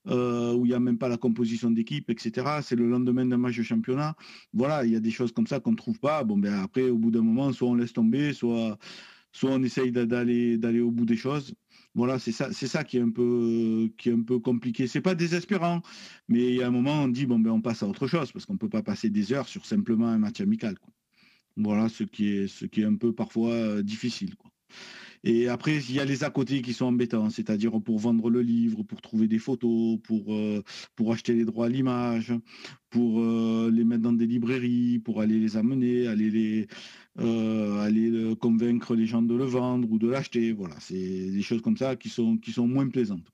Euh, 0.08 0.52
où 0.54 0.66
il 0.66 0.70
n'y 0.70 0.74
a 0.74 0.80
même 0.80 0.98
pas 0.98 1.08
la 1.08 1.16
composition 1.16 1.70
d'équipe, 1.70 2.10
etc. 2.10 2.58
C'est 2.62 2.74
le 2.74 2.88
lendemain 2.88 3.24
d'un 3.24 3.36
match 3.36 3.56
de 3.56 3.62
championnat. 3.62 4.16
Voilà, 4.52 4.84
il 4.84 4.92
y 4.92 4.96
a 4.96 5.00
des 5.00 5.12
choses 5.12 5.30
comme 5.30 5.46
ça 5.46 5.60
qu'on 5.60 5.72
ne 5.72 5.76
trouve 5.76 6.00
pas. 6.00 6.24
Bon, 6.24 6.36
ben 6.36 6.54
après, 6.54 6.90
au 6.90 6.98
bout 6.98 7.12
d'un 7.12 7.22
moment, 7.22 7.52
soit 7.52 7.68
on 7.68 7.76
laisse 7.76 7.92
tomber, 7.92 8.32
soit, 8.32 8.78
soit 9.30 9.50
on 9.52 9.62
essaye 9.62 9.92
d'aller, 9.92 10.58
d'aller 10.58 10.80
au 10.80 10.90
bout 10.90 11.04
des 11.06 11.16
choses. 11.16 11.54
Voilà, 11.94 12.18
c'est 12.18 12.32
ça, 12.32 12.52
c'est 12.52 12.66
ça 12.66 12.84
qui 12.84 12.96
est 12.96 13.00
un 13.00 13.10
peu, 13.10 13.90
qui 13.96 14.08
est 14.08 14.12
un 14.12 14.22
peu 14.22 14.38
compliqué. 14.40 14.86
C'est 14.88 15.02
pas 15.02 15.14
désespérant, 15.14 15.82
mais 16.28 16.48
il 16.48 16.54
y 16.56 16.62
a 16.62 16.66
un 16.66 16.70
moment, 16.70 17.02
on 17.02 17.08
dit 17.08 17.26
bon 17.26 17.38
ben 17.38 17.50
on 17.50 17.60
passe 17.60 17.82
à 17.82 17.86
autre 17.86 18.06
chose 18.08 18.32
parce 18.32 18.46
qu'on 18.46 18.56
peut 18.56 18.70
pas 18.70 18.82
passer 18.82 19.10
des 19.10 19.32
heures 19.32 19.46
sur 19.46 19.66
simplement 19.66 20.08
un 20.08 20.18
match 20.18 20.40
amical. 20.40 20.76
Voilà, 21.56 21.88
ce 21.88 22.04
qui 22.04 22.28
est, 22.28 22.48
ce 22.48 22.64
qui 22.64 22.80
est 22.80 22.86
un 22.86 22.96
peu 22.96 23.12
parfois 23.12 23.50
euh, 23.52 23.82
difficile. 23.82 24.34
Et 25.24 25.48
après, 25.48 25.76
il 25.76 25.92
y 25.92 26.00
a 26.00 26.04
les 26.04 26.24
à 26.24 26.30
côté 26.30 26.62
qui 26.62 26.72
sont 26.72 26.86
embêtants, 26.86 27.30
c'est-à-dire 27.30 27.80
pour 27.80 27.98
vendre 27.98 28.28
le 28.28 28.42
livre, 28.42 28.82
pour 28.82 29.00
trouver 29.00 29.28
des 29.28 29.38
photos, 29.38 29.98
pour, 30.02 30.34
euh, 30.34 30.62
pour 30.96 31.12
acheter 31.12 31.32
les 31.32 31.44
droits 31.44 31.66
à 31.66 31.68
l'image, 31.68 32.32
pour 32.90 33.20
euh, 33.20 33.70
les 33.72 33.84
mettre 33.84 34.02
dans 34.02 34.12
des 34.12 34.26
librairies, 34.26 34.98
pour 34.98 35.20
aller 35.20 35.38
les 35.38 35.56
amener, 35.56 36.08
aller 36.08 36.30
les 36.30 36.66
euh, 37.20 37.80
aller 37.82 38.34
convaincre 38.36 38.94
les 38.94 39.06
gens 39.06 39.22
de 39.22 39.34
le 39.34 39.44
vendre 39.44 39.90
ou 39.90 39.98
de 39.98 40.08
l'acheter. 40.08 40.52
Voilà, 40.52 40.74
c'est 40.80 41.30
des 41.30 41.42
choses 41.42 41.62
comme 41.62 41.76
ça 41.76 41.94
qui 41.94 42.08
sont, 42.08 42.36
qui 42.38 42.52
sont 42.52 42.66
moins 42.66 42.88
plaisantes. 42.88 43.30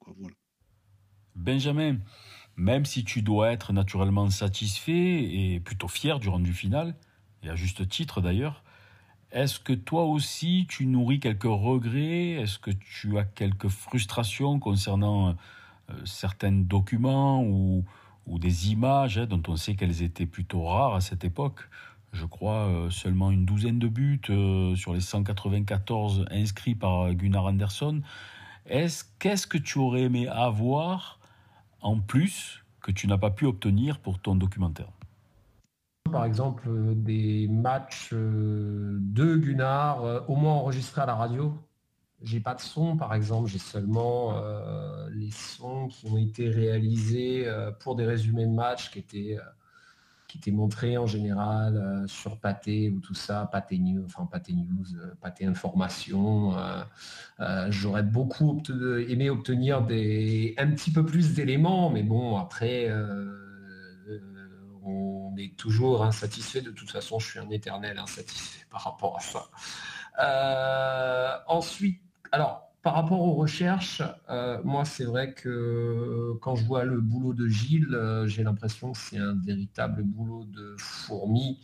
Benjamin, 1.36 1.98
même 2.56 2.84
si 2.84 3.04
tu 3.04 3.22
dois 3.22 3.52
être 3.52 3.72
naturellement 3.72 4.28
satisfait 4.30 5.22
et 5.22 5.60
plutôt 5.60 5.88
fier 5.88 6.18
du 6.18 6.28
rendu 6.28 6.52
final, 6.52 6.96
et 7.44 7.48
à 7.48 7.54
juste 7.54 7.88
titre 7.88 8.20
d'ailleurs, 8.20 8.64
est-ce 9.32 9.60
que 9.60 9.72
toi 9.72 10.04
aussi 10.04 10.66
tu 10.68 10.86
nourris 10.86 11.20
quelques 11.20 11.44
regrets? 11.44 12.30
Est-ce 12.32 12.58
que 12.58 12.70
tu 12.70 13.18
as 13.18 13.24
quelques 13.24 13.68
frustrations 13.68 14.58
concernant 14.58 15.36
certains 16.04 16.52
documents 16.52 17.42
ou, 17.42 17.84
des 18.26 18.70
images 18.70 19.18
hein, 19.18 19.26
dont 19.26 19.42
on 19.48 19.56
sait 19.56 19.74
qu'elles 19.74 20.02
étaient 20.02 20.26
plutôt 20.26 20.64
rares 20.64 20.94
à 20.94 21.00
cette 21.00 21.24
époque? 21.24 21.68
Je 22.12 22.24
crois 22.24 22.88
seulement 22.90 23.30
une 23.30 23.44
douzaine 23.44 23.78
de 23.78 23.88
buts 23.88 24.20
sur 24.76 24.94
les 24.94 25.00
194 25.00 26.26
inscrits 26.30 26.74
par 26.74 27.12
Gunnar 27.14 27.44
Anderson. 27.44 28.00
Qu'est-ce 28.66 29.46
que 29.46 29.58
tu 29.58 29.78
aurais 29.78 30.02
aimé 30.02 30.26
avoir 30.28 31.18
en 31.80 32.00
plus 32.00 32.64
que 32.80 32.92
tu 32.92 33.06
n'as 33.06 33.18
pas 33.18 33.30
pu 33.30 33.44
obtenir 33.44 33.98
pour 33.98 34.18
ton 34.18 34.34
documentaire? 34.34 34.88
Par 36.08 36.24
exemple 36.24 36.68
euh, 36.68 36.94
des 36.94 37.48
matchs 37.48 38.10
euh, 38.12 38.98
de 39.00 39.36
Gunnar 39.36 40.04
euh, 40.04 40.20
au 40.28 40.36
moins 40.36 40.54
enregistrés 40.54 41.02
à 41.02 41.06
la 41.06 41.14
radio. 41.14 41.54
J'ai 42.22 42.40
pas 42.40 42.54
de 42.54 42.60
son 42.60 42.96
par 42.96 43.14
exemple, 43.14 43.48
j'ai 43.48 43.58
seulement 43.60 44.42
les 45.12 45.30
sons 45.30 45.86
qui 45.86 46.04
ont 46.06 46.16
été 46.16 46.48
réalisés 46.48 47.46
pour 47.78 47.94
des 47.94 48.04
résumés 48.04 48.44
de 48.44 48.50
matchs 48.50 48.90
qui 48.90 48.98
étaient 48.98 49.38
qui 50.26 50.38
étaient 50.38 50.50
montrés 50.50 50.98
en 50.98 51.06
général 51.06 52.04
sur 52.08 52.40
Pathé 52.40 52.90
ou 52.90 52.98
tout 52.98 53.14
ça, 53.14 53.48
Pathé 53.52 53.78
News, 53.78 54.04
enfin 54.04 54.26
Pathé 54.26 54.52
News, 54.52 54.84
Pathé 55.20 55.46
Information. 55.46 56.54
J'aurais 57.68 58.02
beaucoup 58.02 58.60
aimé 59.08 59.30
obtenir 59.30 59.82
des, 59.82 60.56
un 60.58 60.72
petit 60.72 60.90
peu 60.90 61.06
plus 61.06 61.34
d'éléments, 61.34 61.88
mais 61.88 62.02
bon, 62.02 62.36
après, 62.36 62.90
on 64.88 65.36
est 65.36 65.56
toujours 65.56 66.04
insatisfait. 66.04 66.60
De 66.60 66.70
toute 66.70 66.90
façon, 66.90 67.18
je 67.18 67.30
suis 67.30 67.38
un 67.38 67.50
éternel 67.50 67.98
insatisfait 67.98 68.66
par 68.70 68.84
rapport 68.84 69.16
à 69.16 69.20
ça. 69.20 69.46
Euh, 70.20 71.36
ensuite, 71.46 72.00
alors, 72.32 72.72
par 72.82 72.94
rapport 72.94 73.20
aux 73.20 73.34
recherches, 73.34 74.02
euh, 74.30 74.60
moi, 74.64 74.84
c'est 74.84 75.04
vrai 75.04 75.34
que 75.34 76.34
quand 76.40 76.54
je 76.54 76.64
vois 76.64 76.84
le 76.84 77.00
boulot 77.00 77.34
de 77.34 77.48
Gilles, 77.48 77.92
euh, 77.92 78.26
j'ai 78.26 78.42
l'impression 78.42 78.92
que 78.92 78.98
c'est 78.98 79.18
un 79.18 79.34
véritable 79.34 80.02
boulot 80.02 80.44
de 80.44 80.74
fourmi 80.78 81.60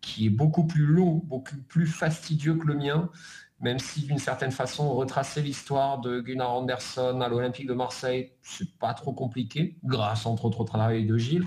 qui 0.00 0.26
est 0.26 0.30
beaucoup 0.30 0.66
plus 0.66 0.86
long, 0.86 1.22
beaucoup 1.24 1.56
plus 1.68 1.86
fastidieux 1.86 2.54
que 2.54 2.66
le 2.66 2.74
mien, 2.74 3.10
même 3.60 3.78
si 3.78 4.02
d'une 4.02 4.18
certaine 4.18 4.52
façon, 4.52 4.94
retracer 4.94 5.42
l'histoire 5.42 5.98
de 6.00 6.20
Gunnar 6.20 6.50
Anderson 6.50 7.20
à 7.20 7.28
l'Olympique 7.28 7.66
de 7.66 7.74
Marseille, 7.74 8.32
c'est 8.42 8.78
pas 8.78 8.94
trop 8.94 9.12
compliqué, 9.12 9.76
grâce 9.82 10.26
entre 10.26 10.44
autres 10.44 10.60
au 10.60 10.64
travail 10.64 11.06
de 11.06 11.16
Gilles 11.16 11.46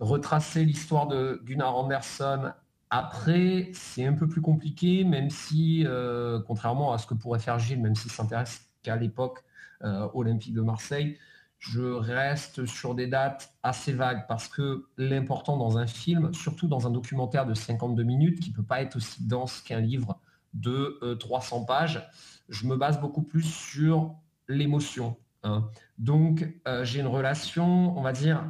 retracer 0.00 0.64
l'histoire 0.64 1.06
de 1.06 1.40
Gunnar 1.44 1.76
Anderson 1.76 2.52
après, 2.90 3.70
c'est 3.72 4.04
un 4.04 4.14
peu 4.14 4.26
plus 4.28 4.40
compliqué, 4.40 5.04
même 5.04 5.30
si, 5.30 5.84
euh, 5.86 6.40
contrairement 6.44 6.92
à 6.92 6.98
ce 6.98 7.06
que 7.06 7.14
pourrait 7.14 7.38
faire 7.38 7.58
Gilles, 7.60 7.80
même 7.80 7.94
s'il 7.94 8.10
s'intéresse 8.10 8.68
qu'à 8.82 8.96
l'époque 8.96 9.44
euh, 9.84 10.08
olympique 10.12 10.54
de 10.54 10.60
Marseille, 10.60 11.16
je 11.60 11.82
reste 11.82 12.66
sur 12.66 12.96
des 12.96 13.06
dates 13.06 13.54
assez 13.62 13.92
vagues 13.92 14.24
parce 14.26 14.48
que 14.48 14.86
l'important 14.96 15.56
dans 15.56 15.78
un 15.78 15.86
film, 15.86 16.34
surtout 16.34 16.66
dans 16.66 16.86
un 16.88 16.90
documentaire 16.90 17.46
de 17.46 17.54
52 17.54 18.02
minutes, 18.02 18.40
qui 18.40 18.50
ne 18.50 18.56
peut 18.56 18.64
pas 18.64 18.82
être 18.82 18.96
aussi 18.96 19.24
dense 19.24 19.60
qu'un 19.60 19.80
livre 19.80 20.18
de 20.52 21.16
300 21.20 21.62
euh, 21.62 21.66
pages, 21.66 22.10
je 22.48 22.66
me 22.66 22.76
base 22.76 23.00
beaucoup 23.00 23.22
plus 23.22 23.44
sur 23.44 24.16
l'émotion. 24.48 25.16
Hein. 25.44 25.68
Donc, 25.98 26.48
j'ai 26.82 27.00
une 27.00 27.06
relation, 27.06 27.96
on 27.96 28.02
va 28.02 28.12
dire, 28.12 28.42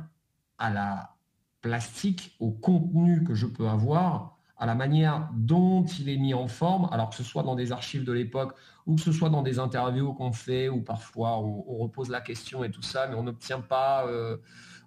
à 0.58 0.70
la, 0.70 1.14
plastique, 1.60 2.36
au 2.40 2.50
contenu 2.50 3.24
que 3.24 3.34
je 3.34 3.46
peux 3.46 3.68
avoir, 3.68 4.38
à 4.60 4.66
la 4.66 4.74
manière 4.74 5.30
dont 5.34 5.84
il 5.84 6.10
est 6.10 6.18
mis 6.18 6.34
en 6.34 6.46
forme, 6.46 6.88
alors 6.92 7.08
que 7.10 7.16
ce 7.16 7.22
soit 7.24 7.42
dans 7.42 7.54
des 7.54 7.72
archives 7.72 8.04
de 8.04 8.12
l'époque 8.12 8.54
ou 8.86 8.96
que 8.96 9.00
ce 9.00 9.10
soit 9.10 9.30
dans 9.30 9.42
des 9.42 9.58
interviews 9.58 10.12
qu'on 10.12 10.32
fait, 10.32 10.68
ou 10.68 10.82
parfois 10.82 11.38
on, 11.38 11.78
repose 11.78 12.10
la 12.10 12.20
question 12.20 12.62
et 12.62 12.70
tout 12.70 12.82
ça, 12.82 13.06
mais 13.06 13.14
on 13.14 13.22
n'obtient 13.22 13.60
pas, 13.60 14.06
euh, 14.06 14.36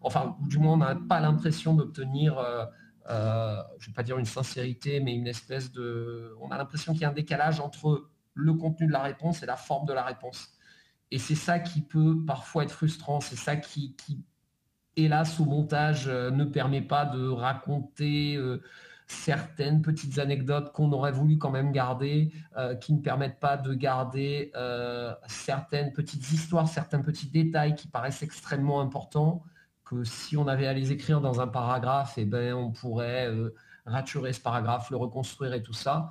enfin, 0.02 0.38
du 0.42 0.60
moins 0.60 0.74
on 0.74 0.78
n'a 0.78 0.96
pas 0.96 1.20
l'impression 1.20 1.74
d'obtenir, 1.74 2.38
euh, 2.38 2.66
euh, 3.10 3.56
je 3.80 3.86
ne 3.86 3.92
vais 3.92 3.96
pas 3.96 4.04
dire 4.04 4.20
une 4.20 4.26
sincérité, 4.26 5.00
mais 5.00 5.16
une 5.16 5.28
espèce 5.28 5.72
de... 5.72 6.36
On 6.40 6.50
a 6.50 6.58
l'impression 6.58 6.94
qu'il 6.94 7.02
y 7.02 7.06
a 7.06 7.10
un 7.10 7.14
décalage 7.14 7.60
entre 7.60 8.10
le 8.36 8.54
contenu 8.54 8.86
de 8.86 8.92
la 8.92 9.02
réponse 9.02 9.42
et 9.42 9.48
la 9.48 9.58
forme 9.58 9.88
de 9.88 9.94
la 9.94 10.04
réponse. 10.04 10.50
Et 11.10 11.18
c'est 11.18 11.36
ça 11.36 11.60
qui 11.60 11.82
peut 11.82 12.24
parfois 12.26 12.64
être 12.64 12.72
frustrant, 12.72 13.22
c'est 13.22 13.36
ça 13.36 13.56
qui, 13.56 13.96
qui 13.96 14.24
hélas, 14.96 15.40
au 15.40 15.46
montage, 15.46 16.08
euh, 16.08 16.32
ne 16.32 16.46
permet 16.46 16.82
pas 16.82 17.06
de 17.06 17.28
raconter 17.28 18.36
euh, 18.36 18.62
certaines 19.08 19.82
petites 19.82 20.20
anecdotes 20.20 20.72
qu'on 20.72 20.92
aurait 20.92 21.12
voulu 21.12 21.38
quand 21.38 21.52
même 21.52 21.72
garder, 21.72 22.32
euh, 22.58 22.76
qui 22.76 22.94
ne 22.94 23.02
permettent 23.02 23.40
pas 23.40 23.58
de 23.58 23.74
garder 23.74 24.52
certaines 25.28 25.94
petites 25.94 26.32
histoires, 26.32 26.68
certains 26.68 27.02
petits 27.02 27.30
détails 27.30 27.76
qui 27.76 27.88
paraissent 27.88 28.24
extrêmement 28.24 28.82
importants, 28.82 29.44
que 29.86 30.04
si 30.04 30.38
on 30.38 30.48
avait 30.48 30.68
à 30.68 30.74
les 30.74 30.92
écrire 30.92 31.22
dans 31.22 31.42
un 31.42 31.48
paragraphe, 31.48 32.14
eh 32.18 32.26
ben, 32.26 32.54
on 32.54 32.72
pourrait 32.72 33.30
raturer 33.86 34.34
ce 34.34 34.40
paragraphe, 34.40 34.90
le 34.90 34.98
reconstruire 34.98 35.54
et 35.54 35.62
tout 35.62 35.74
ça. 35.74 36.10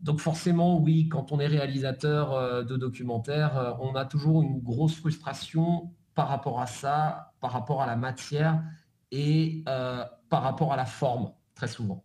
donc 0.00 0.20
forcément, 0.20 0.78
oui, 0.78 1.08
quand 1.08 1.32
on 1.32 1.40
est 1.40 1.46
réalisateur 1.46 2.64
de 2.64 2.76
documentaires, 2.76 3.76
on 3.80 3.94
a 3.94 4.04
toujours 4.04 4.42
une 4.42 4.60
grosse 4.60 4.94
frustration 4.96 5.90
par 6.14 6.28
rapport 6.28 6.60
à 6.60 6.66
ça, 6.66 7.31
par 7.42 7.52
rapport 7.52 7.82
à 7.82 7.86
la 7.86 7.96
matière 7.96 8.62
et 9.10 9.62
euh, 9.68 10.04
par 10.30 10.42
rapport 10.42 10.72
à 10.72 10.76
la 10.76 10.86
forme, 10.86 11.32
très 11.54 11.68
souvent. 11.68 12.02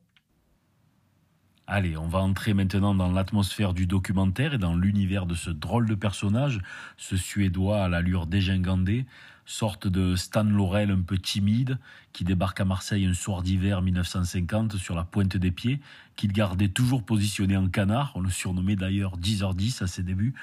Allez, 1.67 1.95
on 1.95 2.07
va 2.07 2.19
entrer 2.19 2.53
maintenant 2.53 2.95
dans 2.95 3.11
l'atmosphère 3.11 3.73
du 3.73 3.85
documentaire 3.85 4.55
et 4.55 4.57
dans 4.57 4.75
l'univers 4.75 5.25
de 5.25 5.35
ce 5.35 5.49
drôle 5.49 5.87
de 5.87 5.95
personnage, 5.95 6.59
ce 6.97 7.15
Suédois 7.15 7.83
à 7.83 7.87
l'allure 7.87 8.25
dégingandée, 8.25 9.05
sorte 9.45 9.87
de 9.87 10.15
Stan 10.15 10.43
Laurel 10.43 10.91
un 10.91 11.01
peu 11.01 11.17
timide, 11.17 11.77
qui 12.13 12.23
débarque 12.23 12.59
à 12.59 12.65
Marseille 12.65 13.05
un 13.05 13.13
soir 13.13 13.43
d'hiver 13.43 13.81
1950 13.81 14.77
sur 14.77 14.95
la 14.95 15.03
pointe 15.03 15.37
des 15.37 15.51
pieds, 15.51 15.79
qu'il 16.15 16.31
gardait 16.31 16.69
toujours 16.69 17.03
positionné 17.03 17.55
en 17.55 17.67
canard, 17.67 18.13
on 18.15 18.21
le 18.21 18.29
surnommait 18.29 18.75
d'ailleurs 18.75 19.17
10h10 19.17 19.83
à 19.83 19.87
ses 19.87 20.03
débuts, 20.03 20.33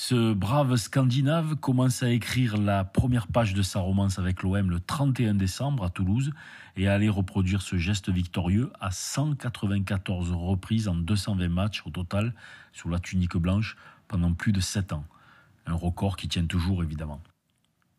ce 0.00 0.32
brave 0.32 0.76
Scandinave 0.76 1.56
commence 1.56 2.04
à 2.04 2.10
écrire 2.10 2.56
la 2.56 2.84
première 2.84 3.26
page 3.26 3.52
de 3.52 3.62
sa 3.62 3.80
romance 3.80 4.20
avec 4.20 4.44
l'OM 4.44 4.70
le 4.70 4.78
31 4.78 5.34
décembre 5.34 5.82
à 5.82 5.90
Toulouse 5.90 6.30
et 6.76 6.86
à 6.86 6.94
aller 6.94 7.08
reproduire 7.08 7.62
ce 7.62 7.78
geste 7.78 8.08
victorieux 8.08 8.70
à 8.78 8.92
194 8.92 10.30
reprises 10.30 10.86
en 10.86 10.94
220 10.94 11.48
matchs 11.48 11.82
au 11.84 11.90
total 11.90 12.32
sous 12.72 12.88
la 12.88 13.00
tunique 13.00 13.36
blanche 13.36 13.76
pendant 14.06 14.32
plus 14.34 14.52
de 14.52 14.60
7 14.60 14.92
ans. 14.92 15.04
Un 15.66 15.74
record 15.74 16.16
qui 16.16 16.28
tient 16.28 16.46
toujours 16.46 16.84
évidemment. 16.84 17.20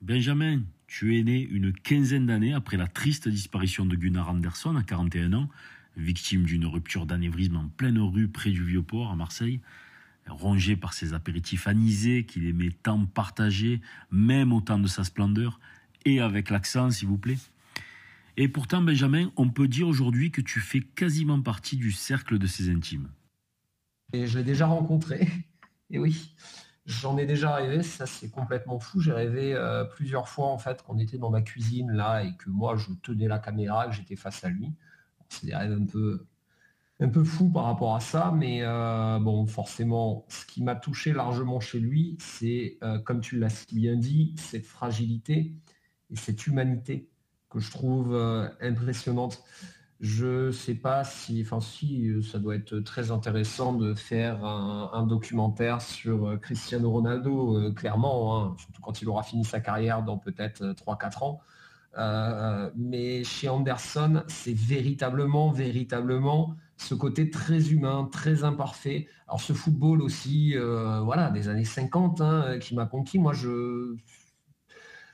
Benjamin, 0.01 0.61
tu 0.87 1.19
es 1.19 1.23
né 1.23 1.41
une 1.41 1.73
quinzaine 1.73 2.27
d'années 2.27 2.53
après 2.53 2.77
la 2.77 2.87
triste 2.87 3.27
disparition 3.27 3.85
de 3.85 3.97
Gunnar 3.97 4.29
Andersson 4.29 4.77
à 4.77 4.83
41 4.83 5.33
ans, 5.33 5.49
victime 5.97 6.45
d'une 6.45 6.65
rupture 6.65 7.05
d'anévrisme 7.05 7.57
en 7.57 7.67
pleine 7.67 7.99
rue 7.99 8.29
près 8.29 8.51
du 8.51 8.63
Vieux-Port 8.63 9.11
à 9.11 9.17
Marseille 9.17 9.59
rongé 10.29 10.75
par 10.75 10.93
ses 10.93 11.13
apéritifs 11.13 11.67
anisés 11.67 12.25
qu'il 12.25 12.47
aimait 12.47 12.71
tant 12.71 13.05
partager, 13.05 13.81
même 14.11 14.53
au 14.53 14.61
temps 14.61 14.79
de 14.79 14.87
sa 14.87 15.03
splendeur, 15.03 15.59
et 16.05 16.19
avec 16.21 16.49
l'accent, 16.49 16.91
s'il 16.91 17.07
vous 17.07 17.17
plaît. 17.17 17.37
Et 18.37 18.47
pourtant, 18.47 18.81
Benjamin, 18.81 19.31
on 19.35 19.49
peut 19.49 19.67
dire 19.67 19.87
aujourd'hui 19.87 20.31
que 20.31 20.41
tu 20.41 20.59
fais 20.59 20.81
quasiment 20.81 21.41
partie 21.41 21.75
du 21.75 21.91
cercle 21.91 22.37
de 22.37 22.47
ses 22.47 22.69
intimes. 22.69 23.09
Et 24.13 24.27
je 24.27 24.37
l'ai 24.37 24.45
déjà 24.45 24.65
rencontré, 24.65 25.27
et 25.89 25.99
oui, 25.99 26.33
j'en 26.85 27.17
ai 27.17 27.25
déjà 27.25 27.55
rêvé, 27.55 27.83
ça 27.83 28.05
c'est 28.05 28.29
complètement 28.29 28.79
fou. 28.79 28.99
J'ai 28.99 29.11
rêvé 29.11 29.53
euh, 29.53 29.83
plusieurs 29.83 30.27
fois 30.27 30.47
en 30.47 30.57
fait 30.57 30.81
qu'on 30.81 30.97
était 30.97 31.17
dans 31.17 31.29
ma 31.29 31.41
cuisine 31.41 31.91
là 31.91 32.23
et 32.23 32.35
que 32.35 32.49
moi 32.49 32.75
je 32.75 32.91
tenais 33.03 33.27
la 33.27 33.39
caméra, 33.39 33.87
que 33.87 33.93
j'étais 33.95 34.15
face 34.15 34.43
à 34.43 34.49
lui. 34.49 34.73
C'est 35.29 35.45
des 35.45 35.55
rêves 35.55 35.77
un 35.79 35.85
peu 35.85 36.25
un 37.01 37.09
peu 37.09 37.23
fou 37.23 37.49
par 37.49 37.65
rapport 37.65 37.95
à 37.95 38.01
ça, 38.01 38.33
mais 38.35 38.59
euh, 38.61 39.19
bon, 39.19 39.45
forcément, 39.45 40.25
ce 40.27 40.45
qui 40.45 40.61
m'a 40.61 40.75
touché 40.75 41.13
largement 41.13 41.59
chez 41.59 41.79
lui, 41.79 42.17
c'est, 42.19 42.77
euh, 42.83 42.99
comme 42.99 43.21
tu 43.21 43.39
l'as 43.39 43.49
si 43.49 43.73
bien 43.73 43.95
dit, 43.95 44.35
cette 44.37 44.65
fragilité 44.65 45.53
et 46.09 46.15
cette 46.15 46.45
humanité 46.45 47.09
que 47.49 47.59
je 47.59 47.71
trouve 47.71 48.13
euh, 48.13 48.49
impressionnante. 48.61 49.43
Je 50.01 50.51
sais 50.51 50.75
pas 50.75 51.03
si, 51.03 51.41
enfin 51.41 51.59
si, 51.61 52.09
ça 52.23 52.39
doit 52.39 52.55
être 52.55 52.79
très 52.79 53.11
intéressant 53.11 53.73
de 53.73 53.93
faire 53.93 54.45
un, 54.45 55.05
documentaire 55.05 55.81
sur 55.81 56.39
Cristiano 56.39 56.89
Ronaldo, 56.89 57.73
clairement, 57.73 58.45
hein, 58.45 58.55
surtout 58.57 58.81
quand 58.81 59.01
il 59.01 59.09
aura 59.09 59.23
fini 59.23 59.43
sa 59.43 59.59
carrière 59.59 60.03
dans 60.03 60.17
peut-être 60.17 60.73
3-4 60.73 61.23
ans. 61.25 61.41
mais 62.77 63.25
chez 63.25 63.49
Anderson, 63.49 64.23
c'est 64.27 64.55
véritablement, 64.55 65.51
véritablement 65.51 66.55
ce 66.79 66.95
côté 66.95 67.29
très 67.29 67.71
humain, 67.71 68.07
très 68.09 68.43
imparfait. 68.43 69.07
Alors 69.27 69.41
ce 69.41 69.51
football 69.53 70.01
aussi, 70.01 70.55
euh, 70.55 71.01
voilà, 71.01 71.29
des 71.29 71.49
années 71.49 71.65
50 71.65 72.21
hein, 72.21 72.57
qui 72.59 72.73
m'a 72.73 72.85
conquis. 72.85 73.19
Moi, 73.19 73.33
je 73.33 73.95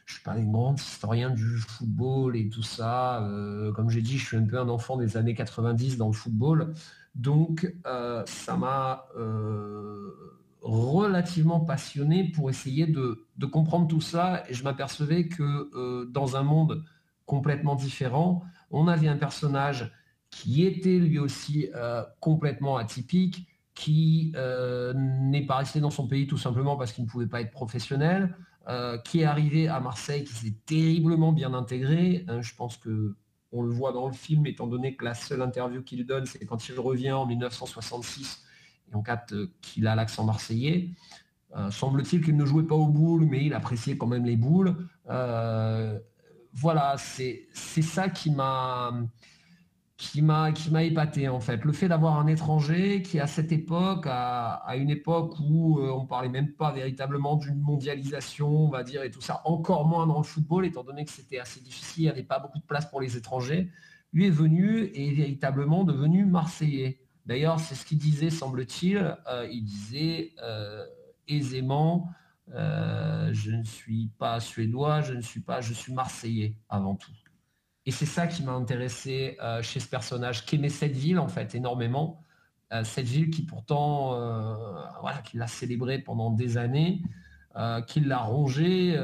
je 0.06 0.14
suis 0.14 0.24
pas 0.24 0.34
un 0.34 0.44
grand 0.44 0.80
historien 0.80 1.32
du 1.32 1.58
football 1.58 2.38
et 2.38 2.48
tout 2.50 2.62
ça. 2.62 3.24
Euh, 3.24 3.72
comme 3.74 3.90
j'ai 3.90 4.04
dit, 4.04 4.20
je 4.20 4.26
suis 4.26 4.38
un 4.38 4.46
peu 4.46 4.60
un 4.60 4.70
enfant 4.70 4.98
des 4.98 5.18
années 5.18 5.34
90 5.34 5.98
dans 5.98 6.06
le 6.08 6.14
football. 6.14 6.76
Donc, 7.16 7.74
euh, 7.88 8.24
ça 8.28 8.56
m'a 8.56 9.08
relativement 10.62 11.60
passionné 11.62 12.32
pour 12.32 12.52
essayer 12.52 12.86
de, 12.86 13.26
comprendre 13.52 13.88
tout 13.88 14.02
ça. 14.02 14.44
Et 14.48 14.54
je 14.54 14.64
m'apercevais 14.64 15.28
que 15.28 16.06
dans 16.12 16.36
un 16.36 16.44
monde 16.44 16.84
complètement 17.26 17.74
différent, 17.74 18.44
on 18.70 18.88
avait 18.88 19.08
un 19.08 19.18
personnage 19.18 19.92
qui 20.36 20.66
était 20.66 20.98
lui 20.98 21.18
aussi 21.20 21.70
euh, 21.76 22.04
complètement 22.20 22.78
atypique, 22.78 23.48
qui 23.74 24.34
n'est 24.96 25.46
pas 25.46 25.58
resté 25.58 25.82
dans 25.82 25.90
son 25.90 26.08
pays 26.08 26.28
tout 26.28 26.38
simplement 26.38 26.78
parce 26.78 26.94
qu'il 26.94 27.04
ne 27.04 27.10
pouvait 27.10 27.28
pas 27.28 27.42
être 27.42 27.52
professionnel, 27.52 28.34
qui 29.04 29.20
est 29.20 29.26
arrivé 29.26 29.68
à 29.68 29.82
Marseille, 29.82 30.24
qui 30.24 30.34
s'est 30.34 30.56
terriblement 30.66 31.34
bien 31.34 31.54
intégré. 31.54 32.24
Hein, 32.30 32.42
je 32.42 32.56
pense 32.56 32.78
que 32.78 33.16
on 33.52 33.64
le 33.64 33.70
voit 33.70 33.92
dans 33.92 34.08
le 34.08 34.14
film, 34.14 34.46
étant 34.48 34.68
donné 34.68 34.96
que 34.96 35.04
la 35.04 35.14
seule 35.14 35.42
interview 35.42 35.82
qu'il 35.82 36.06
donne, 36.06 36.26
c'est 36.26 36.46
quand 36.46 36.68
il 36.70 36.80
revient 36.80 37.12
en 37.12 37.26
1966 37.26 38.44
et 38.92 38.96
on 38.96 39.02
capte 39.02 39.34
qu'il 39.62 39.88
a 39.88 39.96
l'accent 39.96 40.24
marseillais. 40.24 40.90
Euh, 41.56 41.72
semble-t-il 41.72 42.22
qu'il 42.24 42.36
ne 42.36 42.46
jouait 42.46 42.68
pas 42.68 42.76
aux 42.76 42.88
boules, 42.88 43.26
mais 43.26 43.46
il 43.46 43.54
appréciait 43.54 43.98
quand 43.98 44.08
même 44.08 44.26
les 44.26 44.36
boules. 44.36 44.76
Euh, 45.10 45.98
voilà, 46.54 46.96
c'est 46.98 47.48
ça 47.54 48.10
qui 48.10 48.32
m'a 48.32 48.94
qui 49.98 50.22
m'a 50.22 50.52
épaté 50.84 51.30
en 51.30 51.40
fait. 51.40 51.64
Le 51.64 51.72
fait 51.72 51.88
d'avoir 51.88 52.20
un 52.20 52.28
étranger 52.28 53.02
qui 53.02 53.20
à 53.20 53.28
cette 53.28 53.52
époque, 53.52 54.06
à, 54.08 54.76
une 54.76 54.90
époque 54.90 55.36
où 55.40 55.80
euh, 55.80 55.92
on 55.92 56.06
parlait 56.06 56.30
même 56.30 56.52
pas 56.52 56.72
véritablement 56.72 57.38
d'une 57.38 57.60
mondialisation, 57.60 58.50
on 58.50 58.70
va 58.70 58.84
dire, 58.84 59.04
et 59.04 59.12
tout 59.12 59.22
ça, 59.22 59.42
encore 59.46 59.88
moins 59.88 60.06
dans 60.06 60.18
le 60.18 60.24
football, 60.24 60.66
étant 60.66 60.84
donné 60.84 61.06
que 61.06 61.12
c'était 61.12 61.40
assez 61.40 61.62
difficile, 61.62 62.04
il 62.04 62.06
n'y 62.06 62.10
avait 62.10 62.24
pas 62.24 62.40
beaucoup 62.40 62.60
de 62.60 62.66
place 62.66 62.86
pour 62.90 63.00
les 63.00 63.16
étrangers, 63.16 63.72
lui 64.12 64.28
est 64.28 64.32
venu 64.32 64.84
et 64.84 65.10
est 65.10 65.14
véritablement 65.14 65.84
devenu 65.86 66.26
marseillais. 66.26 67.00
D'ailleurs, 67.26 67.60
c'est 67.60 67.76
ce 67.76 67.86
qu'il 67.86 67.98
disait, 67.98 68.30
semble-t-il. 68.30 69.18
Euh, 69.28 69.48
il 69.52 69.64
disait 69.64 70.34
euh, 70.44 70.86
aisément, 71.28 72.10
euh, 72.54 73.30
je 73.34 73.52
ne 73.52 73.64
suis 73.64 74.12
pas 74.20 74.40
suédois, 74.40 75.02
je 75.02 75.14
ne 75.14 75.22
suis 75.22 75.42
pas, 75.42 75.62
je 75.62 75.74
suis 75.74 75.94
marseillais 75.94 76.56
avant 76.70 76.96
tout. 76.96 77.12
Et 77.86 77.92
c'est 77.92 78.06
ça 78.06 78.28
qui 78.28 78.44
m'a 78.44 78.54
intéressé 78.54 79.38
chez 79.62 79.80
ce 79.80 79.88
personnage, 79.88 80.46
qui 80.46 80.56
aimait 80.56 80.70
cette 80.70 80.96
ville 80.96 81.20
en 81.20 81.28
fait 81.28 81.54
énormément. 81.54 82.24
cette 82.84 83.06
ville 83.06 83.30
qui 83.30 83.44
pourtant, 83.44 84.10
voilà, 85.02 85.20
qui 85.24 85.38
l'a 85.38 85.46
célébrée 85.46 86.00
pendant 86.00 86.32
des 86.32 86.58
années, 86.58 87.04
qui 87.86 88.00
l'a 88.00 88.18
rongée, 88.18 89.00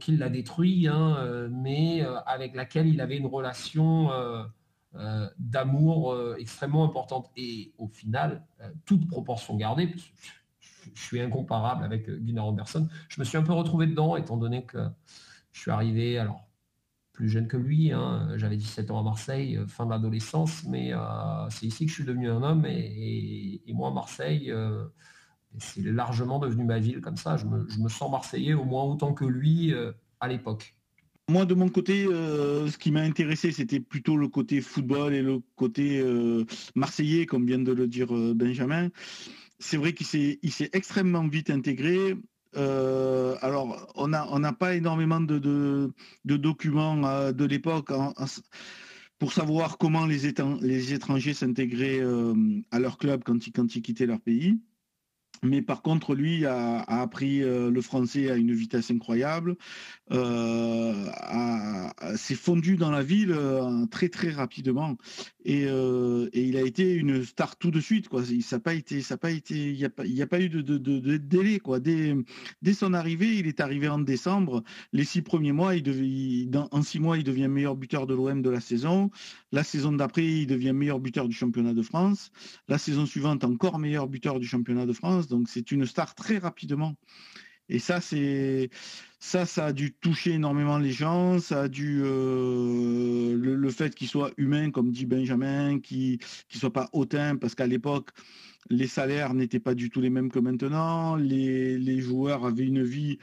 qui 0.00 0.16
l'a 0.18 0.28
détruit, 0.28 0.86
hein, 0.86 1.48
mais 1.50 2.04
avec 2.26 2.54
laquelle 2.54 2.88
il 2.88 3.00
avait 3.00 3.16
une 3.16 3.26
relation 3.26 4.10
euh, 4.96 5.28
d'amour 5.40 6.12
euh, 6.12 6.36
extrêmement 6.38 6.84
importante. 6.84 7.28
Et 7.36 7.72
au 7.78 7.88
final, 7.88 8.44
euh, 8.60 8.70
toute 8.84 9.08
proportion 9.08 9.56
gardée, 9.56 9.92
je, 10.60 11.02
suis 11.02 11.20
incomparable 11.20 11.82
avec 11.82 12.08
Gunnar 12.08 12.46
Anderson, 12.46 12.88
je 13.08 13.18
me 13.18 13.24
suis 13.24 13.36
un 13.36 13.42
peu 13.42 13.52
retrouvé 13.52 13.88
dedans, 13.88 14.14
étant 14.14 14.36
donné 14.36 14.64
que 14.64 14.78
je 15.50 15.60
suis 15.60 15.72
arrivé, 15.72 16.16
alors 16.16 16.46
plus 17.14 17.30
jeune 17.30 17.48
que 17.48 17.56
lui, 17.56 17.92
hein, 17.92 18.28
j'avais 18.36 18.58
17 18.58 18.90
ans 18.90 19.00
à 19.00 19.02
Marseille, 19.02 19.58
fin 19.66 19.86
de 19.86 19.90
l'adolescence, 19.90 20.64
mais 20.68 20.92
c'est 21.48 21.64
ici 21.64 21.86
que 21.86 21.90
je 21.90 21.94
suis 21.94 22.04
devenu 22.04 22.28
un 22.28 22.42
homme, 22.42 22.66
et, 22.66 23.62
moi, 23.68 23.90
Marseille, 23.90 24.52
c'est 25.58 25.80
largement 25.82 26.38
devenu 26.38 26.64
ma 26.64 26.78
ville 26.78 27.00
comme 27.00 27.16
ça. 27.16 27.36
Je 27.36 27.46
me, 27.46 27.88
sens 27.88 28.10
marseillais 28.10 28.54
au 28.54 28.64
moins 28.64 28.82
autant 28.84 29.14
que 29.14 29.24
lui 29.24 29.72
à 30.20 30.28
l'époque. 30.28 30.74
Moi, 31.30 31.46
de 31.46 31.54
mon 31.54 31.70
côté, 31.70 32.04
euh, 32.04 32.68
ce 32.68 32.76
qui 32.76 32.90
m'a 32.90 33.00
intéressé, 33.00 33.50
c'était 33.50 33.80
plutôt 33.80 34.16
le 34.18 34.28
côté 34.28 34.60
football 34.60 35.14
et 35.14 35.22
le 35.22 35.40
côté 35.56 35.98
euh, 36.00 36.44
marseillais, 36.74 37.24
comme 37.24 37.46
vient 37.46 37.58
de 37.58 37.72
le 37.72 37.86
dire 37.86 38.14
euh, 38.14 38.34
Benjamin. 38.34 38.90
C'est 39.58 39.78
vrai 39.78 39.94
qu'il 39.94 40.06
s'est, 40.06 40.38
extrêmement 40.72 41.26
vite 41.26 41.48
intégré. 41.48 42.16
Alors, 43.44 43.92
on 43.96 44.08
n'a 44.08 44.52
pas 44.54 44.74
énormément 44.74 45.20
de, 45.20 45.92
documents 46.24 47.30
de 47.30 47.44
l'époque 47.44 47.92
pour 49.18 49.34
savoir 49.34 49.76
comment 49.76 50.06
les, 50.06 50.26
étrangers 50.94 51.34
s'intégraient 51.34 52.00
à 52.70 52.78
leur 52.78 52.96
club 52.96 53.22
quand 53.22 53.46
ils 53.46 53.82
quittaient 53.82 54.06
leur 54.06 54.20
pays. 54.22 54.58
Mais 55.44 55.60
par 55.60 55.82
contre, 55.82 56.14
lui 56.14 56.46
a, 56.46 56.80
appris 56.80 57.42
euh, 57.42 57.70
le 57.70 57.80
français 57.82 58.30
à 58.30 58.36
une 58.36 58.52
vitesse 58.52 58.90
incroyable, 58.90 59.56
euh, 60.10 60.94
s'est 62.16 62.34
fondu 62.34 62.76
dans 62.76 62.90
la 62.90 63.02
ville 63.02 63.32
euh, 63.32 63.86
très 63.86 64.08
très 64.08 64.30
rapidement 64.30 64.96
et, 65.44 65.64
il 66.34 66.56
a 66.56 66.62
été 66.62 66.94
une 66.94 67.24
star 67.24 67.56
tout 67.56 67.70
de 67.70 67.80
suite. 67.80 68.08
Quoi. 68.08 68.22
Ça 68.40 68.58
pas 68.58 68.74
été, 68.74 69.02
ça 69.02 69.16
pas 69.16 69.30
été, 69.30 69.54
il 69.54 69.76
n'y 69.76 69.84
a, 69.84 69.90
pas, 69.90 70.04
a 70.04 70.26
pas 70.26 70.40
eu 70.40 70.48
de, 70.48 71.16
délai 71.16 71.58
quoi. 71.58 71.80
Dès, 71.80 72.14
dès, 72.62 72.72
son 72.72 72.94
arrivée, 72.94 73.36
il 73.36 73.46
est 73.46 73.60
arrivé 73.60 73.88
en 73.88 73.98
décembre. 73.98 74.62
Les 74.92 75.04
six 75.04 75.22
premiers 75.22 75.52
mois, 75.52 75.74
il 75.74 76.50
en 76.70 76.82
six 76.82 76.98
mois, 76.98 77.18
il 77.18 77.24
devient 77.24 77.48
meilleur 77.48 77.76
buteur 77.76 78.06
de 78.06 78.14
l'OM 78.14 78.42
de 78.42 78.50
la 78.50 78.60
saison. 78.60 79.10
La 79.52 79.64
saison 79.64 79.92
d'après, 79.92 80.24
il 80.24 80.46
devient 80.46 80.72
meilleur 80.72 80.98
buteur 80.98 81.28
du 81.28 81.34
championnat 81.34 81.74
de 81.74 81.82
France. 81.82 82.30
La 82.68 82.78
saison 82.78 83.06
suivante, 83.06 83.44
encore 83.44 83.78
meilleur 83.78 84.08
buteur 84.08 84.40
du 84.40 84.46
championnat 84.46 84.86
de 84.86 84.92
France. 84.92 85.28
Donc 85.34 85.48
c'est 85.48 85.72
une 85.72 85.84
star 85.86 86.14
très 86.14 86.38
rapidement. 86.38 86.94
Et 87.68 87.78
ça, 87.78 88.00
c'est 88.00 88.70
ça, 89.20 89.46
ça 89.46 89.66
a 89.66 89.72
dû 89.72 89.94
toucher 89.94 90.32
énormément 90.32 90.78
les 90.78 90.92
gens. 90.92 91.38
Ça 91.38 91.62
a 91.62 91.68
dû 91.68 92.02
euh, 92.04 93.34
le, 93.36 93.70
fait 93.70 93.94
qu'il 93.94 94.08
soit 94.08 94.32
humain, 94.36 94.70
comme 94.70 94.90
dit 94.90 95.06
Benjamin, 95.06 95.80
qu'il 95.80 96.18
ne 96.18 96.58
soit 96.58 96.72
pas 96.72 96.90
hautain, 96.92 97.36
parce 97.36 97.54
qu'à 97.54 97.66
l'époque, 97.66 98.10
les 98.70 98.86
salaires 98.86 99.34
n'étaient 99.34 99.60
pas 99.60 99.74
du 99.74 99.90
tout 99.90 100.00
les 100.00 100.10
mêmes 100.10 100.30
que 100.30 100.38
maintenant. 100.38 101.16
Les, 101.16 102.00
joueurs 102.00 102.44
avaient 102.44 102.66
une 102.66 102.82
vie 102.82 103.18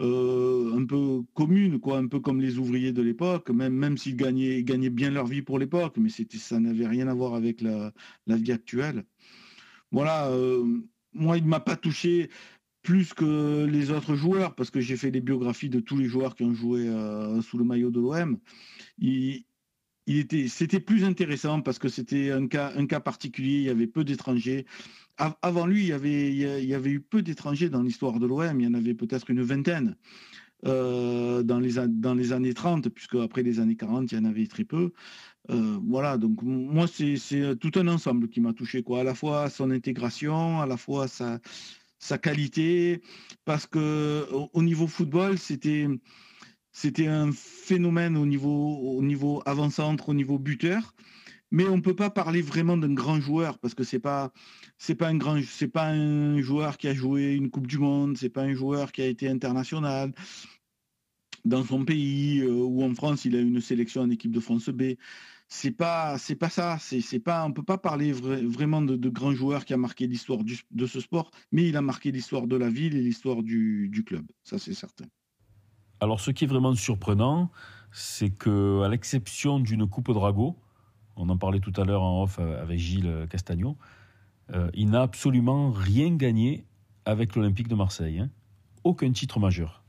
euh, 0.00 0.76
un 0.76 0.84
peu 0.86 1.22
commune, 1.34 1.78
quoi, 1.80 1.98
un 1.98 2.08
peu 2.08 2.20
comme 2.20 2.40
les 2.40 2.58
ouvriers 2.58 2.92
de 2.92 3.02
l'époque, 3.02 3.50
même, 3.50 3.74
même 3.74 3.96
s'ils 3.96 4.16
gagnaient, 4.16 4.62
gagnaient 4.64 4.90
bien 4.90 5.10
leur 5.10 5.26
vie 5.26 5.42
pour 5.42 5.58
l'époque, 5.58 5.96
mais 5.98 6.08
c'était, 6.08 6.38
ça 6.38 6.58
n'avait 6.58 6.86
rien 6.86 7.08
à 7.08 7.14
voir 7.14 7.34
avec 7.34 7.60
la, 7.60 7.92
vie 8.26 8.52
actuelle. 8.52 9.04
Voilà, 9.92 10.28
euh, 10.30 10.80
moi, 11.14 11.38
il 11.38 11.44
ne 11.44 11.48
m'a 11.48 11.60
pas 11.60 11.76
touché 11.76 12.30
plus 12.82 13.14
que 13.14 13.64
les 13.64 13.90
autres 13.90 14.14
joueurs, 14.14 14.54
parce 14.54 14.70
que 14.70 14.80
j'ai 14.80 14.96
fait 14.96 15.10
les 15.10 15.22
biographies 15.22 15.70
de 15.70 15.80
tous 15.80 15.96
les 15.96 16.06
joueurs 16.06 16.34
qui 16.34 16.44
ont 16.44 16.54
joué 16.54 16.86
euh, 16.86 17.40
sous 17.40 17.56
le 17.56 17.64
maillot 17.64 17.90
de 17.90 17.98
l'OM. 17.98 18.38
Il, 18.98 19.44
était, 20.06 20.48
c'était 20.48 20.80
plus 20.80 21.02
intéressant 21.04 21.62
parce 21.62 21.78
que 21.78 21.88
c'était 21.88 22.30
un 22.30 22.46
cas, 22.46 22.72
un 22.76 22.86
cas 22.86 23.00
particulier. 23.00 23.56
Il 23.56 23.62
y 23.62 23.70
avait 23.70 23.86
peu 23.86 24.04
d'étrangers. 24.04 24.66
Avant 25.16 25.66
lui, 25.66 25.82
il 25.82 25.86
y 25.86 25.92
avait, 25.92 26.28
il 26.30 26.68
y 26.68 26.74
avait 26.74 26.90
eu 26.90 27.00
peu 27.00 27.22
d'étrangers 27.22 27.70
dans 27.70 27.82
l'histoire 27.82 28.18
de 28.20 28.26
l'OM. 28.26 28.60
Il 28.60 28.64
y 28.64 28.68
en 28.68 28.74
avait 28.74 28.94
peut-être 28.94 29.30
une 29.30 29.42
vingtaine. 29.42 29.96
Euh, 30.66 31.42
dans, 31.42 31.58
les, 31.58 32.32
années 32.32 32.54
30, 32.54 32.88
puisque 32.88 33.16
après 33.16 33.42
les 33.42 33.60
années 33.60 33.76
40, 33.76 34.10
il 34.10 34.14
y 34.14 34.18
en 34.18 34.24
avait 34.24 34.46
très 34.46 34.64
peu. 34.64 34.92
Euh, 35.50 35.78
voilà, 35.86 36.16
donc 36.16 36.42
moi, 36.42 36.86
c'est 36.86 37.16
tout 37.60 37.72
un 37.74 37.86
ensemble 37.88 38.28
qui 38.28 38.40
m'a 38.40 38.54
touché, 38.54 38.82
quoi. 38.82 39.00
À 39.00 39.04
la 39.04 39.14
fois 39.14 39.50
son 39.50 39.70
intégration, 39.70 40.60
à 40.60 40.66
la 40.66 40.78
fois 40.78 41.06
sa, 41.06 41.38
qualité, 42.18 43.02
parce 43.44 43.66
que 43.66 44.26
au, 44.52 44.62
niveau 44.62 44.86
football, 44.86 45.38
c'était 45.38 45.86
c'était 46.72 47.06
un 47.06 47.30
phénomène 47.32 48.16
au 48.16 48.26
niveau 48.26 48.78
au 48.78 49.02
niveau 49.02 49.42
avant-centre, 49.46 50.08
au 50.08 50.14
niveau 50.14 50.38
buteur. 50.38 50.94
Mais 51.54 51.68
on 51.68 51.76
ne 51.76 51.82
peut 51.82 51.94
pas 51.94 52.10
parler 52.10 52.42
vraiment 52.42 52.76
d'un 52.76 52.92
grand 52.92 53.20
joueur 53.20 53.60
parce 53.60 53.74
que 53.74 53.84
c'est 53.84 54.00
pas 54.00 54.32
pas 54.98 55.06
un 55.06 55.16
grand 55.16 55.38
pas 55.72 55.86
un 55.86 56.40
joueur 56.40 56.76
qui 56.76 56.88
a 56.88 56.94
joué 56.94 57.34
une 57.34 57.48
Coupe 57.48 57.68
du 57.68 57.78
Monde, 57.78 58.18
c'est 58.18 58.28
pas 58.28 58.42
un 58.42 58.54
joueur 58.54 58.90
qui 58.90 59.02
a 59.02 59.06
été 59.06 59.28
international. 59.28 60.12
Dans 61.44 61.62
son 61.62 61.84
pays 61.84 62.40
euh, 62.40 62.50
ou 62.50 62.82
en 62.82 62.92
France 62.92 63.24
il 63.24 63.36
a 63.36 63.40
une 63.40 63.60
sélection 63.60 64.02
en 64.02 64.10
équipe 64.10 64.32
de 64.32 64.40
France 64.40 64.68
B. 64.68 64.94
C'est 65.46 65.70
pas 65.70 66.18
c'est 66.18 66.34
pas 66.34 66.48
ça 66.48 66.76
c'est 66.80 67.20
pas 67.20 67.46
on 67.46 67.52
peut 67.52 67.62
pas 67.62 67.78
parler 67.78 68.10
vraiment 68.10 68.82
de, 68.82 69.08
grands 69.08 69.32
joueurs 69.32 69.64
qui 69.64 69.74
a 69.74 69.76
marqué 69.76 70.08
l'histoire 70.08 70.40
de 70.42 70.86
ce 70.86 70.98
sport 70.98 71.30
mais 71.52 71.68
il 71.68 71.76
a 71.76 71.82
marqué 71.82 72.10
l'histoire 72.10 72.48
de 72.48 72.56
la 72.56 72.68
ville 72.68 72.96
et 72.96 73.00
l'histoire 73.00 73.44
du, 73.44 73.88
du, 73.90 74.02
club. 74.02 74.26
Ça 74.42 74.58
c'est 74.58 74.74
certain. 74.74 75.04
Alors 76.00 76.18
ce 76.18 76.32
qui 76.32 76.42
est 76.42 76.48
vraiment 76.48 76.74
surprenant 76.74 77.52
c'est 77.92 78.30
que 78.30 78.82
à 78.82 78.88
l'exception 78.88 79.60
d'une 79.60 79.86
coupe 79.88 80.10
Drago 80.10 80.58
on 81.16 81.28
en 81.28 81.36
parlait 81.36 81.60
tout 81.60 81.72
à 81.76 81.84
l'heure 81.84 82.02
en 82.02 82.22
off 82.22 82.38
avec 82.38 82.78
Gilles 82.78 83.26
Castagnon 83.30 83.76
euh, 84.52 84.70
il 84.74 84.90
n'a 84.90 85.02
absolument 85.02 85.70
rien 85.70 86.14
gagné 86.14 86.66
avec 87.04 87.34
l'Olympique 87.34 87.68
de 87.68 87.74
Marseille 87.74 88.20
hein. 88.20 88.30
aucun 88.84 89.10
titre 89.12 89.38
majeur 89.40 89.84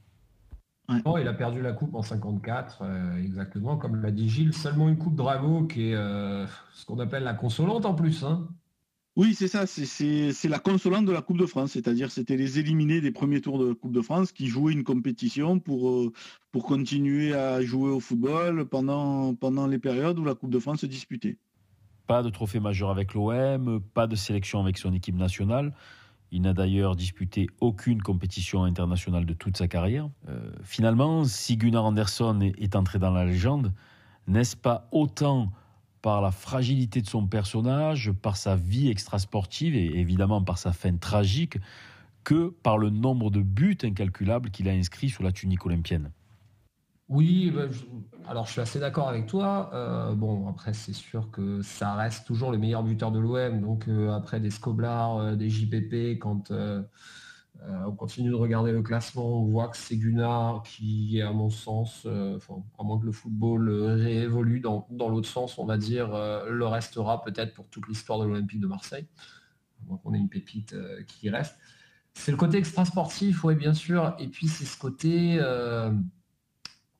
il 0.89 1.27
a 1.27 1.33
perdu 1.33 1.61
la 1.61 1.71
coupe 1.71 1.95
en 1.95 2.01
54, 2.01 2.81
euh, 2.81 3.17
exactement, 3.17 3.77
comme 3.77 4.01
l'a 4.01 4.11
dit 4.11 4.29
Gilles. 4.29 4.53
Seulement 4.53 4.87
une 4.87 4.97
coupe 4.97 5.15
Drago 5.15 5.63
qui 5.63 5.89
est 5.89 5.95
euh, 5.95 6.45
ce 6.73 6.85
qu'on 6.85 6.99
appelle 6.99 7.23
la 7.23 7.33
consolante 7.33 7.85
en 7.85 7.93
plus. 7.93 8.23
Hein. 8.23 8.47
Oui, 9.15 9.33
c'est 9.33 9.47
ça, 9.47 9.65
c'est 9.65 10.49
la 10.49 10.59
consolante 10.59 11.05
de 11.05 11.13
la 11.13 11.21
Coupe 11.21 11.37
de 11.37 11.45
France, 11.45 11.71
c'est-à-dire 11.71 12.11
c'était 12.11 12.35
les 12.35 12.59
éliminés 12.59 12.99
des 12.99 13.11
premiers 13.11 13.39
tours 13.39 13.57
de 13.59 13.69
la 13.69 13.73
Coupe 13.73 13.93
de 13.93 14.01
France 14.01 14.33
qui 14.33 14.47
jouaient 14.47 14.73
une 14.73 14.83
compétition 14.83 15.57
pour, 15.57 15.89
euh, 15.89 16.11
pour 16.51 16.65
continuer 16.65 17.33
à 17.33 17.61
jouer 17.61 17.91
au 17.91 18.01
football 18.01 18.65
pendant, 18.65 19.33
pendant 19.33 19.67
les 19.67 19.79
périodes 19.79 20.19
où 20.19 20.25
la 20.25 20.35
Coupe 20.35 20.49
de 20.49 20.59
France 20.59 20.81
se 20.81 20.85
disputait. 20.85 21.37
Pas 22.07 22.23
de 22.23 22.29
trophée 22.29 22.59
majeur 22.59 22.89
avec 22.89 23.13
l'OM, 23.13 23.79
pas 23.93 24.05
de 24.05 24.17
sélection 24.17 24.59
avec 24.59 24.77
son 24.77 24.93
équipe 24.93 25.15
nationale. 25.15 25.73
Il 26.31 26.41
n'a 26.41 26.53
d'ailleurs 26.53 26.97
disputé 26.97 27.47
aucune 27.61 28.01
compétition 28.01 28.65
internationale 28.65 29.25
de 29.25 29.33
toute 29.33 29.55
sa 29.55 29.69
carrière. 29.69 30.09
Euh, 30.27 30.51
finalement, 30.61 31.23
si 31.23 31.55
Gunnar 31.55 31.85
Andersson 31.85 32.51
est 32.57 32.75
entré 32.75 32.99
dans 32.99 33.11
la 33.11 33.23
légende, 33.23 33.71
n'est-ce 34.27 34.57
pas 34.57 34.89
autant 34.91 35.53
par 36.05 36.21
la 36.21 36.29
fragilité 36.29 37.01
de 37.01 37.07
son 37.07 37.25
personnage, 37.25 38.11
par 38.11 38.37
sa 38.37 38.55
vie 38.55 38.91
extrasportive 38.91 39.75
et 39.75 39.87
évidemment 39.99 40.39
par 40.39 40.59
sa 40.59 40.71
fin 40.71 40.95
tragique, 40.97 41.57
que 42.23 42.49
par 42.61 42.77
le 42.77 42.91
nombre 42.91 43.31
de 43.31 43.41
buts 43.41 43.79
incalculables 43.81 44.51
qu'il 44.51 44.69
a 44.69 44.71
inscrits 44.73 45.09
sur 45.09 45.23
la 45.23 45.31
tunique 45.31 45.65
olympienne 45.65 46.11
oui, 47.07 47.51
bah, 47.51 47.65
alors 48.27 48.47
je 48.47 48.53
suis 48.53 48.61
assez 48.61 48.79
d'accord 48.79 49.07
avec 49.07 49.27
toi. 49.27 49.69
Euh, 49.73 50.15
bon, 50.15 50.47
après, 50.49 50.73
c'est 50.73 50.91
sûr 50.91 51.29
que 51.29 51.61
ça 51.61 51.93
reste 51.93 52.25
toujours 52.25 52.51
le 52.51 52.57
meilleur 52.57 52.81
buteur 52.81 53.11
de 53.11 53.19
l'OM. 53.19 53.61
Donc, 53.61 53.87
euh, 53.87 54.11
après 54.11 54.39
des 54.39 54.49
Scoblar, 54.49 55.17
euh, 55.17 55.35
des 55.35 55.47
JPP, 55.51 56.17
quand 56.19 56.51
on 57.85 57.91
continue 57.93 58.29
de 58.29 58.35
regarder 58.35 58.71
le 58.71 58.81
classement, 58.81 59.41
on 59.41 59.45
voit 59.45 59.69
que 59.69 59.77
c'est 59.77 59.97
Gunnar 59.97 60.63
qui, 60.63 61.21
à 61.21 61.31
mon 61.31 61.49
sens, 61.49 62.05
à 62.05 62.83
moins 62.83 62.99
que 62.99 63.05
le 63.05 63.11
football 63.11 63.69
réévolue 63.69 64.59
dans, 64.59 64.87
l'autre 64.91 65.27
sens, 65.27 65.57
on 65.57 65.65
va 65.65 65.77
dire, 65.77 66.09
le 66.47 66.65
restera 66.65 67.23
peut-être 67.23 67.53
pour 67.53 67.67
toute 67.69 67.87
l'histoire 67.87 68.19
de 68.19 68.25
l'Olympique 68.25 68.59
de 68.59 68.67
Marseille. 68.67 69.07
Donc, 69.87 70.01
on 70.05 70.13
ait 70.13 70.17
une 70.17 70.29
pépite 70.29 70.75
qui 71.07 71.29
reste. 71.29 71.55
C'est 72.13 72.31
le 72.31 72.37
côté 72.37 72.57
extra-sportif, 72.57 73.43
oui, 73.43 73.55
bien 73.55 73.73
sûr. 73.73 74.15
Et 74.19 74.27
puis, 74.27 74.47
c'est 74.47 74.65
ce 74.65 74.77
côté 74.77 75.39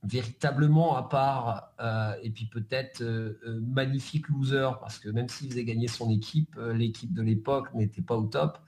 véritablement 0.06 0.96
à 0.96 1.04
part, 1.04 1.74
euh, 1.80 2.14
et 2.22 2.30
puis 2.30 2.46
peut-être 2.46 3.02
euh, 3.02 3.40
euh, 3.46 3.60
magnifique 3.62 4.30
loser, 4.30 4.70
parce 4.80 5.00
que 5.00 5.10
même 5.10 5.28
s'il 5.28 5.50
faisait 5.50 5.66
gagner 5.66 5.88
son 5.88 6.10
équipe, 6.10 6.56
l'équipe 6.74 7.14
de 7.14 7.22
l'époque 7.22 7.74
n'était 7.74 8.02
pas 8.02 8.16
au 8.16 8.26
top. 8.26 8.60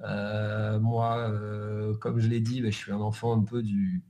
Moi, 0.00 1.32
comme 2.00 2.18
je 2.18 2.28
l'ai 2.28 2.40
dit, 2.40 2.60
bah, 2.60 2.70
je 2.70 2.76
suis 2.76 2.92
un 2.92 3.00
enfant 3.00 3.36
un 3.36 3.44
peu 3.44 3.62
du, 3.62 4.02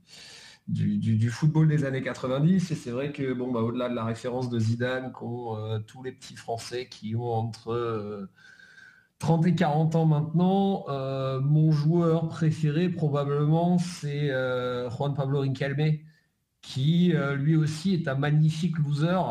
du, 0.67 1.29
football 1.29 1.67
des 1.67 1.85
années 1.85 2.01
90, 2.01 2.71
et 2.71 2.75
c'est 2.75 2.91
vrai 2.91 3.11
que 3.11 3.33
bon, 3.33 3.51
bah, 3.51 3.61
au-delà 3.61 3.89
de 3.89 3.95
la 3.95 4.05
référence 4.05 4.49
de 4.49 4.59
Zidane, 4.59 5.11
qu'ont 5.11 5.81
tous 5.87 6.03
les 6.03 6.11
petits 6.11 6.35
Français 6.35 6.87
qui 6.89 7.15
ont 7.15 7.31
entre... 7.31 8.29
30 9.19 9.47
et 9.47 9.55
40 9.55 9.95
ans 9.95 10.05
maintenant, 10.05 10.85
mon 11.41 11.71
joueur 11.71 12.27
préféré 12.27 12.89
probablement 12.89 13.79
c'est 13.79 14.27
Juan 14.89 15.15
Pablo 15.15 15.39
Riquelme 15.39 15.97
qui 16.67 17.15
euh, 17.15 17.35
lui 17.35 17.55
aussi 17.55 17.93
est 17.93 18.07
un 18.07 18.15
magnifique 18.15 18.77
loser 18.77 19.21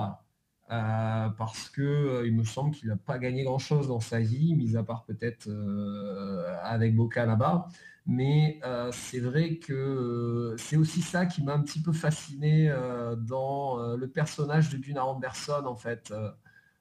euh, 0.70 1.28
parce 1.30 1.68
que 1.68 1.82
euh, 1.82 2.26
il 2.26 2.34
me 2.34 2.44
semble 2.44 2.74
qu'il 2.74 2.88
n'a 2.88 2.96
pas 2.96 3.18
gagné 3.18 3.44
grand 3.44 3.58
chose 3.58 3.88
dans 3.88 4.00
sa 4.00 4.18
vie, 4.20 4.54
mis 4.54 4.76
à 4.76 4.82
part 4.82 5.04
peut-être 5.04 5.48
avec 6.62 6.94
Boca 6.96 7.26
là-bas. 7.26 7.68
Mais 8.08 8.60
c'est 8.92 9.18
vrai 9.18 9.56
que 9.56 10.54
c'est 10.58 10.76
aussi 10.76 11.02
ça 11.02 11.26
qui 11.26 11.42
m'a 11.42 11.54
un 11.54 11.60
petit 11.62 11.82
peu 11.82 11.92
fasciné 11.92 12.72
dans 13.18 13.96
le 13.96 14.08
personnage 14.08 14.70
de 14.70 14.78
Gunnar 14.78 15.08
Anderson 15.08 15.64
en 15.66 15.74
fait. 15.74 16.12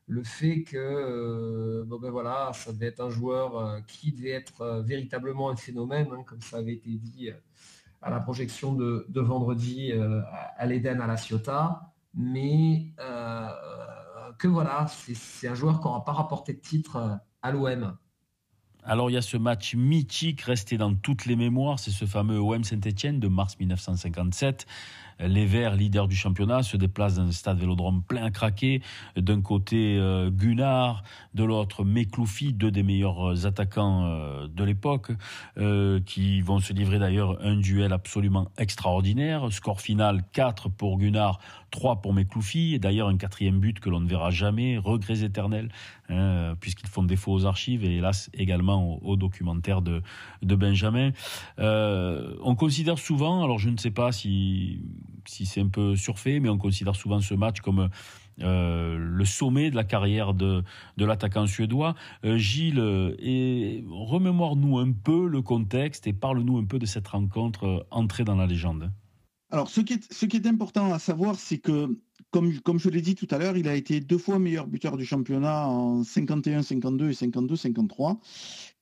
le 0.08 0.24
fait 0.24 0.62
que 0.63 1.84
ben 1.84 2.12
voilà, 2.12 2.52
ça 2.54 2.71
devait 2.74 2.88
être 2.88 3.02
un 3.02 3.10
joueur 3.10 3.82
qui 3.88 4.12
devait 4.12 4.32
être 4.32 4.84
véritablement 4.86 5.50
un 5.50 5.56
phénomène, 5.56 6.08
hein, 6.12 6.24
comme 6.28 6.41
ça 6.41 6.58
avait 6.58 6.74
été 6.74 6.91
dit 6.91 7.32
à 8.06 8.12
la 8.12 8.19
projection 8.19 8.74
de, 8.74 9.06
vendredi 9.15 9.91
euh, 9.91 10.21
à 10.58 10.65
l'Eden 10.67 11.02
à 11.02 11.08
la 11.08 11.17
Ciotat. 11.17 11.91
Mais 12.15 12.93
euh, 12.99 13.49
que 14.38 14.47
voilà, 14.47 14.88
c'est 14.88 15.47
un 15.47 15.56
joueur 15.56 15.80
qui 15.80 15.86
n'aura 15.86 16.04
pas 16.04 16.13
rapporté 16.13 16.54
de 16.54 16.60
titre 16.60 16.95
euh, 16.95 17.15
à 17.41 17.51
l'OM. 17.51 17.97
Alors 18.84 19.10
il 19.10 19.13
y 19.13 19.17
a 19.17 19.21
ce 19.21 19.38
match 19.38 19.73
mythique 19.73 20.41
resté 20.41 20.78
dans 20.78 20.93
toutes 20.93 21.25
les 21.25 21.36
mémoires, 21.36 21.80
c'est 21.80 21.91
ce 21.91 22.06
fameux 22.06 22.39
OM 22.39 22.63
Saint-Etienne 22.63 23.19
de 23.19 23.28
mars 23.28 23.58
1957 23.60 24.67
les 25.19 25.45
Verts, 25.45 25.75
leaders 25.75 26.08
du 26.08 26.15
championnat, 26.15 26.63
se 26.63 26.78
déplacent 26.78 27.15
dans 27.15 27.28
un 27.28 27.32
stade 27.32 27.58
vélodrome 27.58 28.04
plein 28.04 28.23
à 28.25 28.32
craquer. 28.32 28.82
D'un 29.15 29.41
côté, 29.41 29.97
euh, 29.97 30.30
Gunnar, 30.30 31.04
de 31.34 31.43
l'autre, 31.43 31.84
Mekloufi, 31.84 32.54
deux 32.54 32.71
des 32.71 32.84
meilleurs 32.84 33.32
euh, 33.32 33.45
attaquants 33.45 34.06
euh, 34.06 34.47
de 34.47 34.63
l'époque, 34.63 35.12
qui 36.06 36.41
vont 36.41 36.60
se 36.60 36.73
livrer 36.73 36.99
d'ailleurs 36.99 37.38
un 37.41 37.56
duel 37.56 37.93
absolument 37.93 38.49
extraordinaire. 38.58 39.51
Score 39.51 39.82
final 39.82 40.23
4 40.34 40.69
pour 40.69 40.97
Gunnar, 40.97 41.39
3 41.71 42.01
pour 42.01 42.13
Mekloufi, 42.13 42.75
et 42.75 42.80
d'ailleurs 42.80 43.08
un 43.08 43.17
quatrième 43.17 43.60
but 43.60 43.80
que 43.80 43.89
l'on 43.89 43.99
ne 43.99 44.08
verra 44.08 44.32
jamais, 44.32 44.78
regrets 44.78 45.23
éternels, 45.23 45.69
hein, 46.10 46.56
puisqu'ils 46.60 46.89
font 46.89 47.04
défaut 47.04 47.34
aux 47.34 47.45
archives 47.45 47.84
et 47.84 47.97
hélas 47.97 48.30
également 48.34 49.04
au, 49.04 49.15
documentaire 49.15 49.82
de, 49.82 50.01
de 50.41 50.56
Benjamin. 50.56 51.12
on 51.58 52.56
considère 52.56 52.99
souvent, 52.99 53.43
alors 53.43 53.60
je 53.60 53.69
ne 53.69 53.78
sais 53.78 53.91
pas 53.91 54.12
si 54.12 54.82
si 55.28 55.46
c'est 55.46 55.62
un 55.62 55.70
peu 55.70 55.96
surfait, 55.96 56.40
mais 56.40 56.50
on 56.50 56.58
considère 56.58 56.96
souvent 56.96 57.22
ce 57.22 57.34
match 57.34 57.62
comme 57.62 57.90
euh, 58.42 58.98
le 58.98 59.26
sommet 59.26 59.72
de 59.72 59.76
la 59.76 59.84
carrière 59.84 60.34
de, 60.34 60.64
de 60.98 61.06
l'attaquant 61.06 61.48
suédois. 61.48 61.96
Euh, 62.26 62.38
Gilles, 62.38 63.16
et 63.20 63.84
remémore-nous 63.90 64.78
un 64.80 64.92
peu 64.92 65.28
le 65.28 65.42
contexte 65.42 66.08
et 66.08 66.14
parle-nous 66.14 66.58
un 66.58 66.66
peu 66.66 66.80
de 66.80 66.86
cette 66.86 67.08
rencontre 67.08 67.66
euh, 67.66 67.88
entrée 67.92 68.24
dans 68.24 68.36
la 68.36 68.46
légende. 68.46 68.92
Alors, 69.52 69.70
ce 69.70 69.80
qui 69.80 69.94
est, 69.94 70.14
ce 70.14 70.26
qui 70.26 70.38
est 70.38 70.48
important 70.48 70.92
à 70.92 71.00
savoir, 71.00 71.36
c'est 71.36 71.60
que, 71.60 71.98
comme, 72.32 72.60
comme 72.62 72.80
je 72.80 72.90
l'ai 72.90 73.02
dit 73.02 73.16
tout 73.16 73.28
à 73.32 73.38
l'heure, 73.38 73.56
il 73.56 73.68
a 73.70 73.76
été 73.76 74.02
deux 74.02 74.18
fois 74.18 74.40
meilleur 74.40 74.68
buteur 74.68 74.98
du 74.98 75.06
championnat 75.06 75.68
en 75.68 76.02
51-52 76.02 77.10
et 77.10 77.28
52-53. 77.28 78.18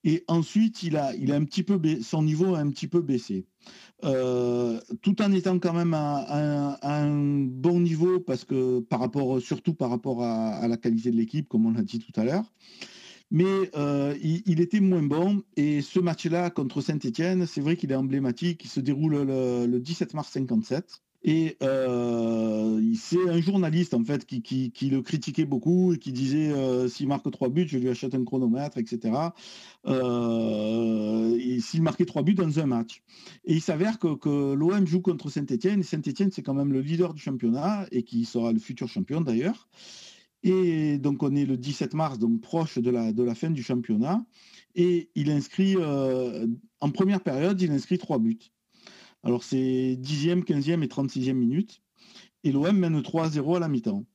Et 0.04 0.24
ensuite, 0.28 0.84
il 0.84 0.98
a, 0.98 1.16
il 1.16 1.32
a 1.32 1.36
un 1.36 1.46
petit 1.46 1.64
peu 1.64 1.80
son 2.02 2.24
niveau 2.24 2.56
a 2.56 2.60
un 2.60 2.70
petit 2.70 2.88
peu 2.88 3.02
baissé. 3.02 3.46
Euh, 4.04 4.82
tout 5.02 5.22
en 5.22 5.32
étant 5.32 5.60
quand 5.60 5.74
même 5.74 5.94
à, 5.94 6.78
un 6.82 7.46
bon 7.46 7.80
niveau, 7.80 8.20
parce 8.20 8.44
que 8.44 8.82
par 8.82 9.00
rapport, 9.00 9.40
surtout 9.42 9.74
par 9.74 9.90
rapport 9.90 10.24
à, 10.24 10.68
la 10.68 10.78
qualité 10.78 11.12
de 11.12 11.16
l'équipe, 11.16 11.48
comme 11.48 11.66
on 11.66 11.72
l'a 11.72 11.84
dit 11.84 12.00
tout 12.00 12.20
à 12.20 12.26
l'heure. 12.26 12.52
Mais 13.32 13.72
euh, 13.76 14.16
il, 14.22 14.62
était 14.62 14.82
moins 14.82 15.02
bon. 15.02 15.42
Et 15.56 15.82
ce 15.82 16.00
match-là 16.00 16.50
contre 16.52 16.82
Saint-Etienne, 16.82 17.48
c'est 17.48 17.62
vrai 17.62 17.78
qu'il 17.78 17.92
est 17.92 17.96
emblématique. 17.96 18.64
Il 18.66 18.70
se 18.70 18.80
déroule 18.80 19.24
le, 19.24 19.66
le 19.66 19.80
17 19.80 20.14
mars 20.14 20.30
57. 20.32 21.03
Et 21.26 21.56
euh, 21.64 22.82
c'est 22.96 23.30
un 23.30 23.40
journaliste 23.40 23.94
en 23.94 24.04
fait 24.04 24.26
qui, 24.26 24.74
le 24.92 25.02
critiquait 25.02 25.46
beaucoup 25.46 25.94
et 25.94 25.98
qui 25.98 26.12
disait 26.12 26.52
euh, 26.52 26.90
s'il 26.90 27.08
marque 27.08 27.30
trois 27.32 27.48
buts, 27.48 27.66
je 27.68 27.78
lui 27.78 27.90
achète 27.90 28.14
un 28.14 28.26
chronomètre, 28.26 28.78
etc. 28.78 29.16
Euh, 29.88 31.40
s'il 31.62 31.82
marquait 31.82 32.06
trois 32.06 32.24
buts 32.24 32.34
dans 32.34 32.60
un 32.60 32.66
match. 32.66 33.04
Et 33.46 33.54
il 33.54 33.62
s'avère 33.62 34.00
que, 34.00 34.54
l'OM 34.54 34.86
joue 34.86 35.00
contre 35.00 35.30
Saint-Etienne. 35.30 35.80
Et 35.80 35.84
Saint-Etienne, 35.84 36.30
c'est 36.32 36.42
quand 36.42 36.54
même 36.54 36.74
le 36.74 36.82
leader 36.82 37.14
du 37.14 37.22
championnat 37.22 37.86
et 37.92 38.04
qui 38.04 38.26
sera 38.26 38.52
le 38.52 38.60
futur 38.60 38.90
champion 38.90 39.22
d'ailleurs. 39.22 39.70
Et 40.46 40.98
donc 40.98 41.24
on 41.24 41.34
est 41.36 41.46
le 41.46 41.56
17 41.56 41.94
mars, 41.94 42.20
donc 42.20 42.42
proche 42.42 42.78
de 42.78 42.90
la, 42.90 43.14
de 43.14 43.24
la 43.24 43.34
fin 43.34 43.50
du 43.50 43.64
championnat. 43.64 44.26
Et 44.76 45.10
il 45.16 45.32
inscrit, 45.32 45.78
en 45.78 46.90
première 46.90 47.22
période, 47.22 47.62
il 47.62 47.72
inscrit 47.72 47.98
trois 47.98 48.20
buts. 48.20 48.52
Alors 49.24 49.44
c'est 49.44 49.98
10e, 50.02 50.44
15e 50.44 50.84
et 50.84 50.88
36e 50.88 51.34
minute. 51.34 51.82
Et 52.44 52.52
l'OM 52.52 52.78
mène 52.78 53.00
3-0 53.00 53.56
à 53.56 53.60
la 53.60 53.70
mi-temps. 53.70 54.06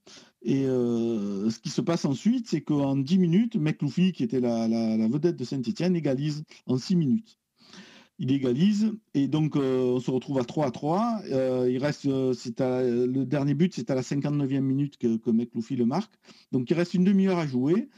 Et 0.42 0.66
euh, 0.66 1.50
ce 1.50 1.58
qui 1.58 1.70
se 1.70 1.80
passe 1.80 2.04
ensuite, 2.04 2.46
c'est 2.48 2.60
qu'en 2.60 2.96
10 2.96 3.18
minutes, 3.18 3.56
McLoufy, 3.56 4.12
qui 4.12 4.22
était 4.22 4.40
la, 4.40 5.08
vedette 5.08 5.36
de 5.36 5.44
Saint-Etienne, 5.44 5.96
égalise 5.96 6.44
en 6.66 6.76
6 6.76 6.96
minutes. 6.96 7.38
Il 8.20 8.32
égalise 8.32 8.92
et 9.14 9.28
donc 9.28 9.56
euh, 9.56 9.92
on 9.94 10.00
se 10.00 10.10
retrouve 10.10 10.38
à 10.38 10.44
3 10.44 10.66
à 10.66 10.70
3. 10.72 11.20
Euh, 11.30 11.70
il 11.70 11.78
reste, 11.78 12.04
le 12.04 13.24
dernier 13.24 13.54
but, 13.54 13.72
c'est 13.74 13.90
à 13.90 13.94
la 13.94 14.02
59e 14.02 14.60
minute 14.60 14.98
que, 14.98 15.16
que 15.16 15.30
le 15.30 15.84
marque. 15.84 16.12
Donc 16.52 16.68
il 16.70 16.74
reste 16.74 16.94
une 16.94 17.04
demi-heure 17.04 17.38
à 17.38 17.46
jouer. 17.46 17.88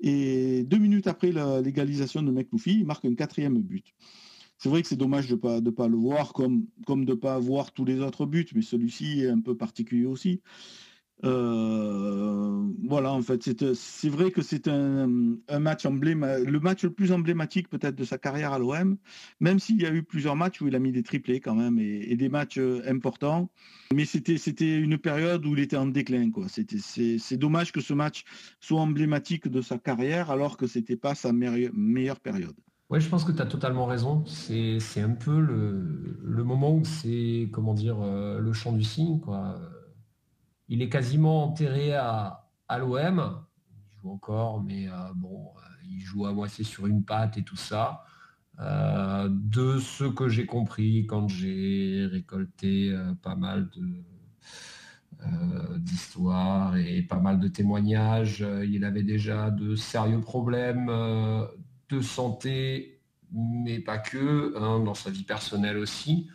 Et 0.00 0.64
deux 0.64 0.78
minutes 0.78 1.06
après 1.06 1.32
l'égalisation 1.62 2.22
de 2.22 2.30
McLoufy, 2.30 2.72
il 2.72 2.86
marque 2.86 3.04
un 3.04 3.14
quatrième 3.14 3.58
but. 3.60 3.94
C'est 4.62 4.68
vrai 4.68 4.82
que 4.82 4.88
c'est 4.88 4.96
dommage 4.96 5.26
de 5.26 5.36
pas, 5.36 5.62
pas 5.62 5.88
le 5.88 5.96
voir 5.96 6.34
comme, 6.34 6.66
comme 6.86 7.06
de 7.06 7.14
pas 7.14 7.38
voir 7.38 7.72
tous 7.72 7.86
les 7.86 8.00
autres 8.00 8.26
buts, 8.26 8.46
mais 8.54 8.60
celui-ci 8.60 9.22
est 9.22 9.30
un 9.30 9.40
peu 9.40 9.56
particulier 9.56 10.04
aussi. 10.04 10.42
Euh, 11.24 12.66
voilà, 12.86 13.12
en 13.12 13.22
fait, 13.22 13.42
c'est 13.74 14.08
vrai 14.10 14.30
que 14.30 14.42
c'est 14.42 14.68
un, 14.68 15.08
match 15.58 15.86
emblématique, 15.86 16.46
le 16.46 16.60
match 16.60 16.84
le 16.84 16.92
plus 16.92 17.10
emblématique 17.10 17.70
peut-être 17.70 17.96
de 17.96 18.04
sa 18.04 18.18
carrière 18.18 18.52
à 18.52 18.58
l'OM, 18.58 18.98
même 19.40 19.58
s'il 19.58 19.80
y 19.80 19.86
a 19.86 19.94
eu 19.94 20.02
plusieurs 20.02 20.36
matchs 20.36 20.60
où 20.60 20.68
il 20.68 20.74
a 20.74 20.78
mis 20.78 20.92
des 20.92 21.02
triplés 21.02 21.40
quand 21.40 21.54
même 21.54 21.78
et, 21.78 22.14
des 22.16 22.28
matchs 22.28 22.58
euh, 22.58 22.82
importants. 22.86 23.50
Mais 23.94 24.04
c'était 24.04 24.76
une 24.76 24.98
période 24.98 25.44
où 25.46 25.54
il 25.54 25.60
était 25.60 25.76
en 25.76 25.86
déclin. 25.86 26.30
C'est 26.48 27.36
dommage 27.38 27.72
que 27.72 27.80
ce 27.80 27.94
match 27.94 28.24
soit 28.60 28.80
emblématique 28.80 29.48
de 29.48 29.62
sa 29.62 29.78
carrière 29.78 30.30
alors 30.30 30.58
que 30.58 30.66
c'était 30.66 30.96
pas 30.96 31.14
sa 31.14 31.32
meilleure 31.32 32.20
période. 32.20 32.56
Oui, 32.90 33.00
je 33.00 33.08
pense 33.08 33.22
que 33.22 33.30
tu 33.30 33.40
as 33.40 33.46
totalement 33.46 33.86
raison. 33.86 34.24
C'est 34.26 35.00
un 35.00 35.14
peu 35.14 35.38
le, 35.40 36.42
moment 36.42 36.74
où 36.74 36.84
c'est, 36.84 37.48
comment 37.52 37.72
dire, 37.72 38.00
euh, 38.02 38.40
le 38.40 38.52
chant 38.52 38.72
du 38.72 38.82
cygne. 38.82 39.20
Quoi. 39.20 39.60
Il 40.66 40.82
est 40.82 40.88
quasiment 40.88 41.44
enterré 41.44 41.94
à, 41.94 42.48
à 42.66 42.78
l'OM. 42.78 43.44
Il 43.92 43.96
joue 44.00 44.10
encore, 44.10 44.60
mais 44.60 44.88
euh, 44.88 44.92
bon, 45.14 45.50
euh, 45.56 45.60
il 45.88 46.00
joue 46.00 46.26
à 46.26 46.32
moitié 46.32 46.64
sur 46.64 46.88
une 46.88 47.04
patte 47.04 47.38
et 47.38 47.44
tout 47.44 47.56
ça. 47.56 48.02
de 48.58 49.78
ce 49.78 50.04
que 50.04 50.28
j'ai 50.28 50.46
compris 50.46 51.06
quand 51.06 51.28
j'ai 51.28 52.08
récolté 52.10 52.92
pas 53.22 53.36
mal 53.36 53.70
de, 53.70 54.02
d'histoires 55.78 56.76
et 56.76 57.02
pas 57.02 57.20
mal 57.20 57.38
de 57.38 57.46
témoignages. 57.46 58.44
Il 58.64 58.84
avait 58.84 59.04
déjà 59.04 59.50
de 59.52 59.76
sérieux 59.76 60.20
problèmes 60.20 60.90
de 61.98 62.02
santé, 62.02 63.00
mais 63.32 63.80
pas 63.80 63.98
que, 63.98 64.54
hein, 64.56 64.80
dans 64.80 64.94
sa 64.94 65.10
vie 65.10 65.24
personnelle 65.24 65.78
aussi. 65.78 66.28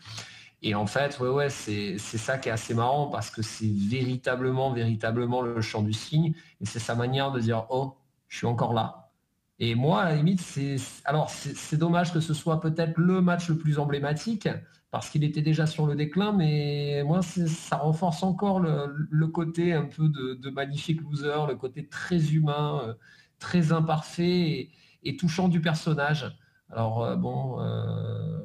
Et 0.62 0.74
en 0.74 0.88
fait, 0.88 1.20
ouais, 1.20 1.30
ouais, 1.30 1.50
c'est 1.50 1.98
ça 1.98 2.38
qui 2.38 2.50
est 2.50 2.52
assez 2.52 2.74
marrant 2.74 3.08
parce 3.08 3.30
que 3.30 3.42
c'est 3.42 3.72
véritablement, 3.72 4.74
véritablement 4.74 5.42
le 5.42 5.62
chant 5.62 5.84
du 5.84 5.94
signe. 5.94 6.34
Et 6.62 6.66
c'est 6.66 6.80
sa 6.80 6.96
manière 6.96 7.32
de 7.32 7.40
dire, 7.40 7.66
oh, 7.70 7.98
je 8.28 8.38
suis 8.38 8.48
encore 8.48 8.74
là. 8.74 9.12
Et 9.60 9.76
moi, 9.76 10.02
à 10.02 10.10
la 10.10 10.16
limite, 10.16 10.42
c'est 10.42 10.76
alors 11.06 11.30
c'est 11.30 11.78
dommage 11.78 12.12
que 12.12 12.20
ce 12.20 12.34
soit 12.34 12.60
peut-être 12.60 12.98
le 12.98 13.22
match 13.22 13.48
le 13.48 13.58
plus 13.58 13.80
emblématique 13.80 14.50
parce 14.92 15.10
qu'il 15.10 15.24
était 15.24 15.42
déjà 15.42 15.66
sur 15.66 15.88
le 15.88 15.96
déclin, 15.96 16.32
mais 16.32 17.04
moi, 17.06 17.22
ça 17.22 17.78
renforce 17.78 18.24
encore 18.24 18.60
le, 18.60 19.28
côté 19.28 19.74
un 19.74 19.86
peu 19.86 20.08
de, 20.08 20.50
magnifique 20.50 21.02
loser, 21.02 21.48
le 21.50 21.56
côté 21.56 21.88
très 21.88 22.34
humain, 22.34 22.82
euh, 22.84 22.94
très 23.40 23.74
imparfait 23.74 24.70
touchant 25.14 25.48
du 25.48 25.62
personnage. 25.62 26.38
Alors 26.70 27.04
euh, 27.04 27.16
bon, 27.16 27.60
euh, 27.60 28.40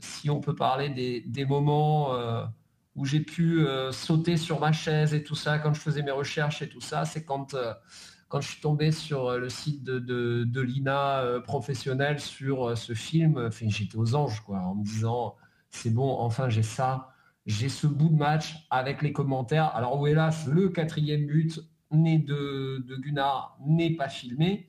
si 0.00 0.30
on 0.30 0.40
peut 0.40 0.54
parler 0.54 0.90
des, 0.90 1.44
moments 1.44 2.12
où 2.96 3.04
j'ai 3.04 3.20
pu 3.20 3.64
sauter 3.92 4.36
sur 4.36 4.60
ma 4.60 4.72
chaise 4.72 5.14
et 5.14 5.22
tout 5.22 5.34
ça 5.34 5.58
quand 5.58 5.74
je 5.74 5.80
faisais 5.80 6.02
mes 6.02 6.10
recherches 6.10 6.62
et 6.62 6.68
tout 6.68 6.80
ça, 6.80 7.04
c'est 7.04 7.24
quand 7.24 7.54
quand 8.30 8.40
je 8.40 8.48
suis 8.48 8.60
tombé 8.60 8.92
sur 8.92 9.26
euh, 9.26 9.38
le 9.38 9.48
site 9.48 9.82
de, 9.82 10.60
l'INA 10.60 11.18
euh, 11.18 11.40
professionnel 11.40 12.20
sur 12.20 12.68
euh, 12.70 12.74
ce 12.76 12.94
film, 12.94 13.50
j'étais 13.50 13.96
aux 13.96 14.14
anges, 14.14 14.40
quoi, 14.40 14.60
en 14.60 14.76
me 14.76 14.84
disant, 14.84 15.34
c'est 15.70 15.90
bon, 15.90 16.16
enfin 16.16 16.48
j'ai 16.48 16.62
ça, 16.62 17.12
j'ai 17.44 17.68
ce 17.68 17.88
bout 17.88 18.08
de 18.08 18.14
match 18.14 18.68
avec 18.70 19.02
les 19.02 19.12
commentaires. 19.12 19.74
Alors, 19.74 20.00
où 20.00 20.06
hélas, 20.06 20.46
le 20.46 20.68
quatrième 20.68 21.26
but 21.26 21.60
né 21.90 22.18
de, 22.18 22.84
Gunnar 23.00 23.58
n'est 23.66 23.96
pas 23.96 24.08
filmé, 24.08 24.68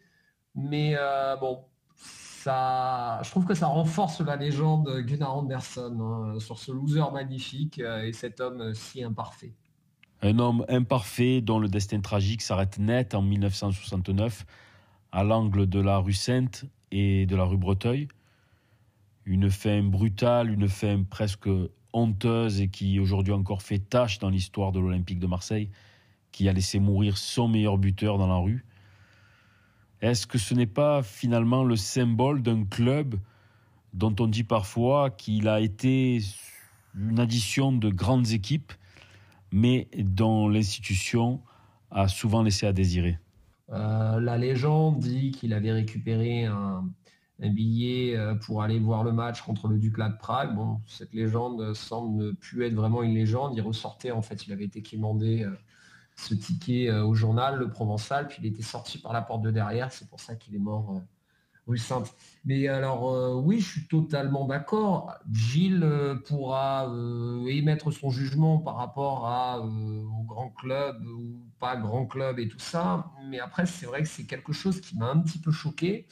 mais 0.56 0.96
bon, 1.40 1.64
ça, 1.96 3.22
je 3.24 3.30
trouve 3.30 3.46
que 3.46 3.54
ça 3.54 3.68
renforce 3.68 4.22
la 4.22 4.36
légende 4.36 4.90
Gunnar 5.06 5.38
Anderson 5.38 5.98
hein, 6.02 6.40
sur 6.40 6.58
ce 6.60 6.72
loser 6.72 7.12
magnifique 7.14 7.80
et 7.80 8.14
cet 8.14 8.40
homme 8.40 8.74
si 8.74 9.04
imparfait. 9.04 9.54
Un 10.24 10.38
homme 10.38 10.66
imparfait 10.70 11.42
dont 11.42 11.60
le 11.60 11.68
destin 11.68 12.00
tragique 12.00 12.42
s'arrête 12.42 12.78
net 12.78 13.16
en 13.16 13.24
1969 13.24 14.46
à 15.12 15.24
l'angle 15.24 15.68
de 15.68 15.80
la 15.80 15.98
rue 15.98 16.14
Sainte 16.14 16.66
et 16.92 17.26
de 17.26 17.36
la 17.36 17.44
rue 17.44 17.58
Breteuil. 17.58 18.08
Une 19.26 19.50
fin 19.50 19.82
brutale, 19.84 20.52
une 20.52 20.68
fin 20.68 21.04
presque 21.04 21.50
honteuse 21.94 22.62
et 22.62 22.70
qui 22.70 23.00
aujourd'hui 23.00 23.34
encore 23.34 23.62
fait 23.62 23.80
tâche 23.80 24.20
dans 24.20 24.30
l'histoire 24.30 24.72
de 24.72 24.80
l'Olympique 24.80 25.20
de 25.20 25.28
Marseille, 25.28 25.70
qui 26.32 26.48
a 26.48 26.54
laissé 26.54 26.80
mourir 26.80 27.18
son 27.18 27.48
meilleur 27.48 27.78
buteur 27.78 28.18
dans 28.18 28.28
la 28.28 28.38
rue. 28.38 28.66
Est-ce 30.02 30.26
que 30.26 30.38
ce 30.38 30.54
n'est 30.54 30.66
pas 30.66 31.04
finalement 31.04 31.64
le 31.64 31.76
symbole 31.76 32.42
d'un 32.42 32.66
club 32.66 33.16
dont 33.94 34.16
on 34.20 34.28
dit 34.28 34.44
parfois 34.44 35.12
qu'il 35.12 35.48
a 35.48 35.60
été 35.60 36.22
une 36.96 37.20
addition 37.20 37.72
de 37.72 37.90
grandes 37.90 38.32
équipes 38.32 38.74
mais 39.52 39.88
dont 39.98 40.48
l'institution 40.50 41.42
a 41.92 42.08
souvent 42.08 42.42
laissé 42.42 42.66
à 42.66 42.74
désirer? 42.74 43.20
Euh, 43.70 44.20
la 44.20 44.38
légende 44.38 45.00
dit 45.00 45.32
qu'il 45.32 45.54
avait 45.54 45.72
récupéré 45.72 46.46
un, 46.46 46.84
billet 47.40 48.16
euh, 48.16 48.36
pour 48.36 48.62
aller 48.62 48.80
voir 48.80 49.04
le 49.04 49.12
match 49.12 49.42
contre 49.42 49.68
le 49.68 49.78
Duclat 49.78 50.10
de 50.10 50.18
Prague. 50.18 50.56
Bon, 50.56 50.80
cette 50.88 51.14
légende 51.14 51.74
semble 51.74 52.24
ne 52.24 52.32
plus 52.32 52.66
être 52.66 52.74
vraiment 52.74 53.02
une 53.02 53.14
légende. 53.14 53.54
Il 53.56 53.62
ressortait, 53.62 54.12
en 54.12 54.22
fait, 54.22 54.46
il 54.46 54.54
avait 54.54 54.66
été 54.66 54.84
commandé 54.84 55.44
euh, 55.44 55.52
ce 56.22 56.34
ticket 56.34 56.92
au 56.92 57.14
journal, 57.14 57.58
le 57.58 57.70
Provençal, 57.70 58.28
puis 58.28 58.40
il 58.42 58.48
était 58.48 58.64
sorti 58.64 58.98
par 58.98 59.14
la 59.14 59.22
porte 59.22 59.42
de 59.42 59.52
derrière. 59.52 59.92
C'est 59.92 60.10
pour 60.10 60.20
ça 60.20 60.36
qu'il 60.36 60.56
est 60.56 60.60
mort 60.60 61.02
rue 61.68 61.78
Sainte. 61.78 62.14
Mais 62.46 62.68
alors, 62.68 63.14
euh, 63.14 63.36
oui, 63.36 63.60
je 63.60 63.70
suis 63.70 63.88
totalement 63.88 64.46
d'accord. 64.46 65.14
Gilles 65.32 65.84
euh, 65.84 66.16
pourra 66.16 66.90
euh, 66.90 67.46
émettre 67.48 67.92
son 67.92 68.10
jugement 68.10 68.58
par 68.58 68.78
rapport 68.78 69.24
au 69.64 70.24
grand 70.24 70.50
club 70.50 71.06
ou 71.06 71.40
pas 71.60 71.76
grand 71.76 72.06
club 72.06 72.40
et 72.40 72.48
tout 72.48 72.60
ça. 72.60 73.12
Mais 73.30 73.40
après, 73.40 73.66
c'est 73.66 73.86
vrai 73.86 74.02
que 74.02 74.08
c'est 74.08 74.26
quelque 74.26 74.54
chose 74.54 74.82
qui 74.82 74.98
m'a 74.98 75.10
un 75.10 75.20
petit 75.20 75.40
peu 75.40 75.52
choqué. 75.52 76.08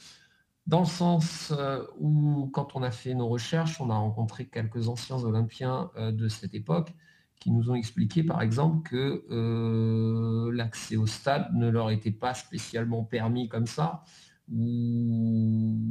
Dans 0.66 0.80
le 0.80 0.86
sens 0.86 1.52
où, 1.98 2.48
quand 2.52 2.76
on 2.76 2.82
a 2.82 2.92
fait 2.92 3.14
nos 3.14 3.28
recherches, 3.28 3.80
on 3.80 3.90
a 3.90 3.96
rencontré 3.96 4.46
quelques 4.46 4.88
anciens 4.88 5.16
Olympiens 5.16 5.90
de 5.98 6.28
cette 6.28 6.54
époque 6.54 6.92
qui 7.40 7.50
nous 7.50 7.70
ont 7.70 7.74
expliqué, 7.74 8.22
par 8.22 8.42
exemple, 8.42 8.88
que 8.88 10.50
l'accès 10.54 10.96
au 10.96 11.06
stade 11.06 11.52
ne 11.54 11.68
leur 11.68 11.90
était 11.90 12.12
pas 12.12 12.34
spécialement 12.34 13.02
permis 13.02 13.48
comme 13.48 13.66
ça 13.66 14.04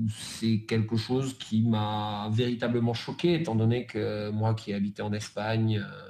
c'est 0.09 0.65
quelque 0.67 0.97
chose 0.97 1.37
qui 1.37 1.61
m'a 1.61 2.29
véritablement 2.31 2.93
choqué, 2.93 3.35
étant 3.35 3.55
donné 3.55 3.85
que 3.85 4.29
moi 4.31 4.53
qui 4.53 4.71
ai 4.71 4.73
habité 4.73 5.01
en 5.01 5.13
Espagne, 5.13 5.81
euh, 5.81 6.09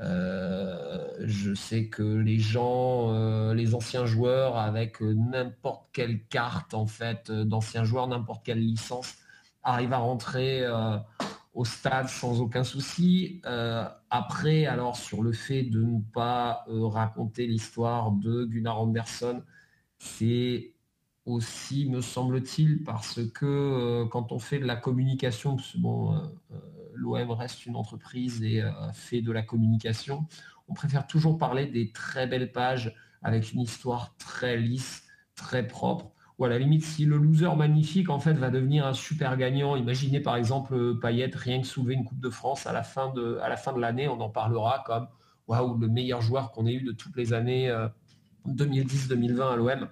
euh, 0.00 1.08
je 1.26 1.52
sais 1.54 1.88
que 1.88 2.02
les 2.02 2.38
gens, 2.38 3.12
euh, 3.12 3.52
les 3.52 3.74
anciens 3.74 4.06
joueurs 4.06 4.56
avec 4.56 5.00
n'importe 5.00 5.88
quelle 5.92 6.24
carte 6.28 6.72
en 6.72 6.86
fait 6.86 7.30
d'anciens 7.30 7.84
joueurs, 7.84 8.06
n'importe 8.06 8.44
quelle 8.46 8.60
licence, 8.60 9.16
arrivent 9.62 9.92
à 9.92 9.98
rentrer 9.98 10.64
stade 11.64 12.08
sans 12.08 12.40
aucun 12.40 12.64
souci. 12.64 13.40
après, 14.10 14.66
alors 14.66 14.96
sur 14.96 15.22
le 15.22 15.32
fait 15.32 15.62
de 15.62 15.82
ne 15.82 16.00
pas 16.12 16.64
raconter 16.68 17.46
l'histoire 17.46 18.12
de 18.12 18.44
Gunnar 18.44 18.80
Anderson, 18.80 19.42
c'est 19.98 20.72
aussi, 21.28 21.86
me 21.88 22.00
semble-t-il, 22.00 22.82
parce 22.82 23.20
que 23.32 23.44
euh, 23.44 24.06
quand 24.06 24.32
on 24.32 24.38
fait 24.38 24.58
de 24.58 24.64
la 24.64 24.76
communication, 24.76 25.58
bon, 25.76 26.14
euh, 26.14 26.20
euh, 26.52 26.56
l'OM 26.94 27.30
reste 27.32 27.66
une 27.66 27.76
entreprise 27.76 28.42
et 28.42 28.62
fait 28.94 29.20
de 29.20 29.30
la 29.30 29.42
communication, 29.42 30.26
on 30.68 30.74
préfère 30.74 31.06
toujours 31.06 31.38
parler 31.38 31.66
des 31.66 31.92
très 31.92 32.26
belles 32.26 32.50
pages 32.50 32.94
avec 33.22 33.52
une 33.52 33.60
histoire 33.60 34.16
très 34.16 34.56
lisse, 34.56 35.04
très 35.36 35.66
propre. 35.66 36.10
Ou 36.38 36.44
à 36.44 36.48
la 36.48 36.58
limite, 36.58 36.84
si 36.84 37.04
le 37.04 37.16
loser 37.16 37.54
magnifique 37.56 38.10
en 38.10 38.20
fait 38.20 38.34
va 38.34 38.50
devenir 38.50 38.86
un 38.86 38.94
super 38.94 39.36
gagnant, 39.36 39.74
imaginez 39.74 40.20
par 40.20 40.36
exemple 40.36 40.98
Payet 41.00 41.30
rien 41.34 41.60
que 41.60 41.66
soulever 41.66 41.94
une 41.94 42.04
Coupe 42.04 42.20
de 42.20 42.30
France 42.30 42.66
à 42.66 42.72
la 42.72 42.84
fin 42.84 43.12
de, 43.12 43.38
à 43.42 43.48
la 43.48 43.56
fin 43.56 43.72
de 43.72 43.80
l'année, 43.80 44.08
on 44.08 44.20
en 44.20 44.30
parlera 44.30 44.84
comme 44.86 45.08
waouh, 45.48 45.76
le 45.78 45.88
meilleur 45.88 46.20
joueur 46.20 46.52
qu'on 46.52 46.66
ait 46.66 46.74
eu 46.74 46.82
de 46.82 46.92
toutes 46.92 47.16
les 47.16 47.32
années 47.32 47.74
2010-2020 48.46 49.52
à 49.52 49.56
l'OM. 49.56 49.88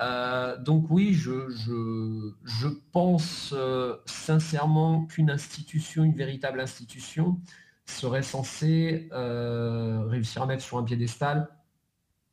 Euh, 0.00 0.56
donc 0.56 0.86
oui, 0.90 1.12
je, 1.12 2.68
pense 2.92 3.52
euh, 3.54 3.96
sincèrement 4.06 5.04
qu'une 5.06 5.30
institution, 5.30 6.04
une 6.04 6.14
véritable 6.14 6.60
institution, 6.60 7.38
serait 7.84 8.22
censée 8.22 9.08
euh, 9.12 10.04
réussir 10.06 10.42
à 10.42 10.46
mettre 10.46 10.62
sur 10.62 10.78
un 10.78 10.84
piédestal 10.84 11.48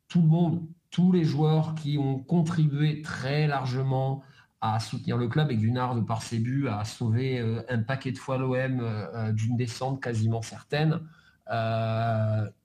tout 0.07 0.21
le 0.21 0.27
monde, 0.27 0.65
tous 0.89 1.11
les 1.11 1.23
joueurs 1.23 1.75
qui 1.75 1.97
ont 1.97 2.19
contribué 2.19 3.01
très 3.01 3.47
largement 3.47 4.23
à 4.61 4.79
soutenir 4.79 5.17
le 5.17 5.27
club 5.27 5.51
et 5.51 5.57
Gunnar, 5.57 5.95
de 5.95 6.01
par 6.01 6.21
ses 6.21 6.39
buts, 6.39 6.67
a 6.67 6.83
sauvé 6.83 7.39
un 7.69 7.83
paquet 7.83 8.11
de 8.11 8.17
fois 8.17 8.37
l'OM 8.37 9.33
d'une 9.33 9.55
descente 9.55 10.01
quasiment 10.01 10.41
certaine. 10.41 11.01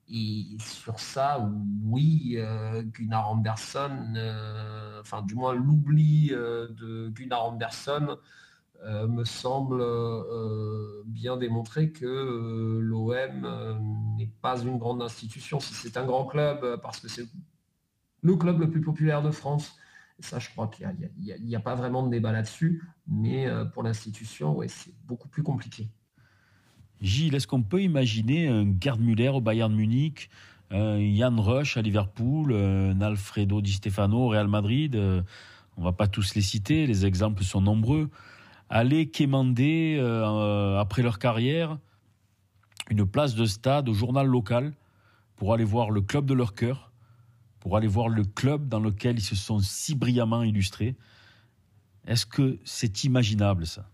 Et 0.09 0.57
sur 0.59 0.99
ça, 0.99 1.49
oui, 1.83 2.35
euh, 2.37 2.83
Gunnar 2.83 3.31
Anderson, 3.31 4.13
euh, 4.15 4.99
enfin 4.99 5.21
du 5.21 5.33
moins 5.33 5.53
l'oubli 5.53 6.29
euh, 6.31 6.67
de 6.69 7.09
Gunnar 7.09 7.45
Anderson 7.45 8.17
me 8.85 9.23
semble 9.23 9.81
bien 11.05 11.37
démontrer 11.37 11.93
que 11.93 12.79
l'OM 12.81 13.47
n'est 14.17 14.29
pas 14.41 14.61
une 14.61 14.77
grande 14.77 15.01
institution. 15.01 15.61
Si 15.61 15.73
c'est 15.73 15.95
un 15.95 16.03
grand 16.03 16.25
club, 16.25 16.81
parce 16.81 16.99
que 16.99 17.07
c'est 17.07 17.25
le 18.23 18.35
club 18.35 18.59
le 18.59 18.69
plus 18.71 18.81
populaire 18.81 19.21
de 19.21 19.29
France, 19.29 19.77
ça 20.19 20.39
je 20.39 20.49
crois 20.49 20.67
qu'il 20.67 20.89
n'y 21.19 21.55
a, 21.55 21.59
pas 21.59 21.75
vraiment 21.75 22.03
de 22.03 22.09
débat 22.09 22.31
là-dessus, 22.31 22.81
mais 23.07 23.47
pour 23.73 23.83
l'institution, 23.83 24.55
ouais, 24.55 24.67
c'est 24.67 24.93
beaucoup 25.05 25.27
plus 25.27 25.43
compliqué. 25.43 25.89
Gilles, 27.01 27.35
est-ce 27.35 27.47
qu'on 27.47 27.63
peut 27.63 27.81
imaginer 27.81 28.47
un 28.47 28.65
Gerd 28.79 29.01
Müller 29.01 29.27
au 29.27 29.41
Bayern 29.41 29.73
Munich, 29.75 30.29
un 30.71 30.99
Jan 31.15 31.35
Rush 31.37 31.75
à 31.75 31.81
Liverpool, 31.81 32.53
un 32.53 32.99
Alfredo 33.01 33.61
Di 33.61 33.73
Stefano 33.73 34.19
au 34.19 34.27
Real 34.29 34.47
Madrid 34.47 34.95
euh, 34.95 35.21
On 35.75 35.81
ne 35.81 35.85
va 35.85 35.91
pas 35.91 36.07
tous 36.07 36.33
les 36.33 36.41
citer, 36.41 36.87
les 36.87 37.05
exemples 37.05 37.43
sont 37.43 37.59
nombreux. 37.59 38.09
Aller 38.69 39.09
quémander, 39.09 39.97
euh, 39.99 40.79
après 40.79 41.03
leur 41.03 41.19
carrière, 41.19 41.77
une 42.89 43.05
place 43.05 43.35
de 43.35 43.45
stade 43.45 43.89
au 43.89 43.93
journal 43.93 44.25
local 44.25 44.73
pour 45.35 45.53
aller 45.53 45.65
voir 45.65 45.91
le 45.91 46.01
club 46.01 46.25
de 46.25 46.33
leur 46.33 46.55
cœur, 46.55 46.92
pour 47.63 47.77
aller 47.77 47.87
voir 47.87 48.09
le 48.09 48.25
club 48.25 48.67
dans 48.67 48.81
lequel 48.81 49.19
ils 49.19 49.23
se 49.23 49.37
sont 49.37 49.59
si 49.59 49.95
brillamment 49.95 50.43
illustrés. 50.43 50.97
Est-ce 52.05 52.25
que 52.25 52.59
c'est 52.65 53.05
imaginable 53.05 53.65
ça? 53.65 53.89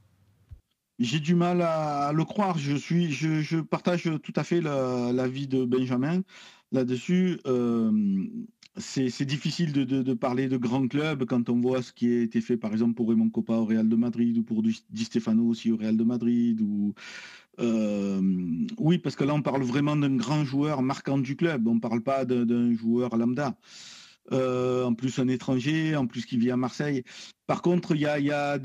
J'ai 0.97 1.19
du 1.19 1.36
mal 1.36 1.62
à, 1.62 2.12
le 2.12 2.25
croire. 2.25 2.58
Je 2.58 2.75
suis, 2.75 3.12
je, 3.12 3.62
partage 3.62 4.10
tout 4.23 4.34
à 4.36 4.43
fait 4.43 4.60
l'avis 4.60 5.47
de 5.47 5.65
Benjamin 5.65 6.23
là-dessus. 6.71 7.39
Euh, 7.45 7.91
c'est 8.75 9.25
difficile 9.25 9.71
de, 9.71 10.13
parler 10.15 10.47
de 10.47 10.58
grands 10.58 10.88
clubs 10.88 11.25
quand 11.25 11.47
on 11.49 11.62
voit 11.62 11.84
ce 11.84 11.93
qui 11.93 12.12
a 12.12 12.21
été 12.23 12.41
fait, 12.41 12.58
par 12.58 12.71
exemple, 12.71 12.95
pour 12.95 13.10
Raymond 13.10 13.29
Coppa 13.29 13.53
au 13.53 13.65
Real 13.65 13.88
de 13.88 13.95
Madrid 13.95 14.36
ou 14.39 14.41
pour 14.41 14.63
Di 14.63 15.03
Stefano 15.03 15.45
aussi 15.45 15.71
au 15.71 15.77
Real 15.77 15.95
de 15.95 16.03
Madrid. 16.03 16.60
Ou, 16.62 16.95
euh, 17.60 18.22
oui, 18.78 18.98
parce 18.98 19.15
que 19.15 19.24
là, 19.24 19.34
on 19.34 19.41
parle 19.41 19.63
vraiment 19.63 19.95
d'un 19.95 20.15
grand 20.15 20.45
joueur 20.45 20.82
marquant 20.82 21.17
du 21.17 21.36
club. 21.36 21.67
On 21.67 21.76
ne 21.76 21.80
parle 21.80 22.02
pas 22.02 22.26
d'un 22.26 22.74
joueur 22.74 23.15
lambda. 23.17 23.58
Euh, 24.32 24.84
en 24.84 24.93
plus 24.93 25.17
un 25.17 25.28
étranger, 25.28 25.95
en 25.95 26.06
plus 26.06 26.24
qui 26.24 26.38
vit 26.38 26.52
à 26.52 26.58
Marseille. 26.58 27.04
Par 27.48 27.63
contre, 27.63 27.95
il 27.95 28.02
y 28.02 28.06
a, 28.06 28.60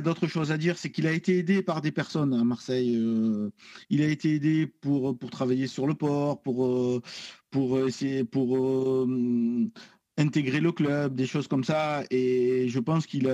d'autres 0.00 0.28
choses 0.28 0.52
à 0.52 0.56
dire, 0.56 0.78
c'est 0.78 0.90
qu'il 0.90 1.08
a 1.08 1.12
été 1.12 1.38
aidé 1.38 1.62
par 1.62 1.80
des 1.80 1.90
personnes 1.90 2.32
à 2.32 2.44
Marseille. 2.44 2.94
Euh, 2.96 3.50
il 3.90 4.02
a 4.02 4.06
été 4.06 4.34
aidé 4.34 4.68
pour 4.68 5.18
travailler 5.32 5.66
sur 5.66 5.88
le 5.88 5.94
port, 5.94 6.42
pour 6.42 7.02
pour 7.50 7.86
essayer 7.86 8.24
pour 8.24 9.06
intégrer 10.18 10.60
le 10.60 10.72
club, 10.72 11.14
des 11.14 11.26
choses 11.26 11.48
comme 11.48 11.64
ça. 11.64 12.04
Et 12.10 12.68
je 12.68 12.78
pense 12.78 13.06
qu'il 13.06 13.28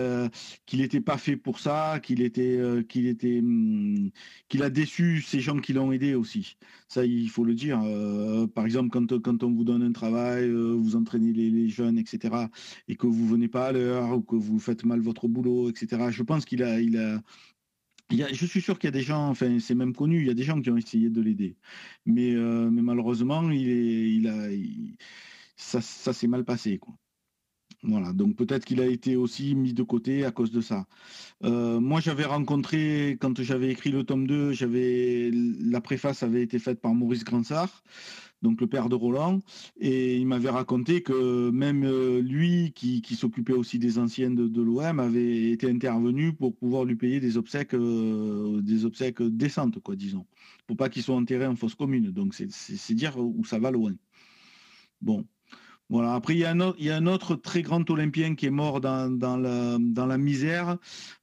qu'il 0.66 0.80
n'était 0.80 1.00
pas 1.00 1.18
fait 1.18 1.36
pour 1.36 1.58
ça, 1.58 2.00
qu'il 2.02 2.22
était 2.22 2.56
euh, 2.56 2.82
qu'il 2.82 3.06
était 3.06 3.40
hmm, 3.42 4.10
qu'il 4.48 4.62
a 4.62 4.70
déçu 4.70 5.22
ces 5.22 5.40
gens 5.40 5.58
qui 5.58 5.72
l'ont 5.72 5.92
aidé 5.92 6.14
aussi. 6.14 6.56
Ça, 6.88 7.04
il 7.04 7.28
faut 7.28 7.44
le 7.44 7.54
dire. 7.54 7.80
Euh, 7.84 8.46
par 8.46 8.64
exemple, 8.64 8.90
quand, 8.90 9.20
quand 9.20 9.42
on 9.42 9.52
vous 9.52 9.64
donne 9.64 9.82
un 9.82 9.92
travail, 9.92 10.44
euh, 10.44 10.74
vous 10.74 10.96
entraînez 10.96 11.32
les, 11.32 11.68
jeunes, 11.68 11.98
etc., 11.98 12.46
et 12.88 12.96
que 12.96 13.06
vous 13.06 13.26
venez 13.26 13.48
pas 13.48 13.66
à 13.68 13.72
l'heure 13.72 14.16
ou 14.16 14.22
que 14.22 14.36
vous 14.36 14.58
faites 14.58 14.84
mal 14.84 15.00
votre 15.00 15.28
boulot, 15.28 15.68
etc. 15.70 16.10
Je 16.10 16.22
pense 16.22 16.44
qu'il 16.44 16.62
a 16.62 16.80
il 16.80 16.98
a 16.98 17.20
je 18.10 18.46
suis 18.46 18.62
sûr 18.62 18.78
qu'il 18.78 18.88
y 18.88 18.88
a 18.88 18.92
des 18.92 19.02
gens, 19.02 19.28
enfin 19.28 19.58
c'est 19.60 19.74
même 19.74 19.94
connu, 19.94 20.20
il 20.20 20.26
y 20.26 20.30
a 20.30 20.34
des 20.34 20.42
gens 20.42 20.60
qui 20.62 20.70
ont 20.70 20.78
essayé 20.78 21.10
de 21.10 21.20
l'aider, 21.20 21.56
mais, 22.06 22.32
mais 22.32 22.80
malheureusement 22.80 23.50
il, 23.50 23.68
est, 23.68 24.10
il 24.10 24.28
a, 24.28 24.48
ça, 25.58 25.80
s'est 25.80 26.28
mal 26.28 26.44
passé. 26.44 26.80
Voilà, 27.84 28.12
donc 28.12 28.34
peut-être 28.34 28.64
qu'il 28.64 28.80
a 28.80 28.86
été 28.86 29.14
aussi 29.14 29.54
mis 29.54 29.72
de 29.72 29.84
côté 29.84 30.24
à 30.24 30.32
cause 30.32 30.50
de 30.50 30.60
ça. 30.60 30.86
Euh, 31.44 31.78
moi, 31.78 32.00
j'avais 32.00 32.24
rencontré, 32.24 33.16
quand 33.20 33.40
j'avais 33.40 33.70
écrit 33.70 33.90
le 33.90 34.02
tome 34.02 34.26
2, 34.26 34.52
j'avais 34.52 35.30
la 35.32 35.80
préface 35.80 36.24
avait 36.24 36.42
été 36.42 36.58
faite 36.58 36.80
par 36.80 36.92
Maurice 36.94 37.22
Gransart, 37.22 37.84
donc 38.42 38.60
le 38.60 38.66
père 38.66 38.88
de 38.88 38.96
Roland, 38.96 39.40
et 39.78 40.16
il 40.16 40.26
m'avait 40.26 40.50
raconté 40.50 41.02
que 41.02 41.50
même 41.50 41.84
euh, 41.84 42.20
lui, 42.20 42.72
qui, 42.74 43.02
s'occupait 43.14 43.52
aussi 43.52 43.78
des 43.78 43.98
anciennes 43.98 44.34
de, 44.34 44.62
l'OM, 44.62 44.98
avait 44.98 45.50
été 45.50 45.70
intervenu 45.70 46.32
pour 46.32 46.56
pouvoir 46.56 46.84
lui 46.84 46.96
payer 46.96 47.20
des 47.20 47.36
obsèques, 47.36 47.74
euh, 47.74 48.60
des 48.60 48.86
obsèques 48.86 49.22
décentes, 49.22 49.78
quoi, 49.80 49.94
disons, 49.94 50.26
pour 50.66 50.76
pas 50.76 50.88
qu'il 50.88 51.02
soit 51.04 51.16
enterré 51.16 51.46
en 51.46 51.54
fosse 51.54 51.76
commune. 51.76 52.10
Donc 52.10 52.34
c'est 52.34 52.94
dire 52.94 53.16
où 53.18 53.44
ça 53.44 53.60
va 53.60 53.70
loin. 53.70 53.94
Bon, 55.00 55.24
voilà. 55.90 56.14
Après, 56.14 56.34
il 56.34 56.40
y, 56.40 56.44
a 56.44 56.50
un 56.50 57.06
autre, 57.06 57.34
très 57.34 57.62
grand 57.62 57.88
Olympien 57.88 58.34
qui 58.34 58.46
est 58.46 58.50
mort 58.50 58.80
dans, 58.80 59.08
la, 59.36 60.18
misère 60.18 60.76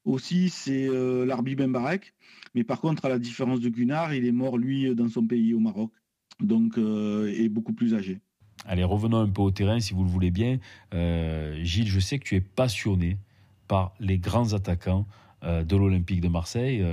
aussi, 0.05 0.49
c'est 0.49 0.87
euh, 0.87 1.25
Larbi 1.25 1.55
Benbarek. 1.55 2.13
Mais 2.55 2.63
par 2.63 2.81
contre, 2.81 3.05
à 3.05 3.09
la 3.09 3.19
différence 3.19 3.59
de 3.59 3.69
Gunnar, 3.69 4.13
il 4.13 4.25
est 4.25 4.31
mort, 4.31 4.57
lui, 4.57 4.95
dans 4.95 5.09
son 5.09 5.27
pays, 5.27 5.53
au 5.53 5.59
Maroc. 5.59 5.91
Donc, 6.39 6.77
euh, 6.77 7.31
est 7.31 7.49
beaucoup 7.49 7.73
plus 7.73 7.93
âgé. 7.93 8.19
Allez, 8.65 8.83
revenons 8.83 9.19
un 9.19 9.29
peu 9.29 9.41
au 9.41 9.51
terrain, 9.51 9.79
si 9.79 9.93
vous 9.93 10.03
le 10.03 10.09
voulez 10.09 10.31
bien. 10.31 10.57
Euh, 10.93 11.57
Gilles, 11.63 11.87
je 11.87 11.99
sais 11.99 12.17
que 12.17 12.23
tu 12.23 12.35
es 12.35 12.41
passionné 12.41 13.17
par 13.67 13.93
les 13.99 14.17
grands 14.17 14.53
attaquants 14.53 15.05
euh, 15.43 15.63
de 15.63 15.75
l'Olympique 15.75 16.21
de 16.21 16.27
Marseille. 16.27 16.83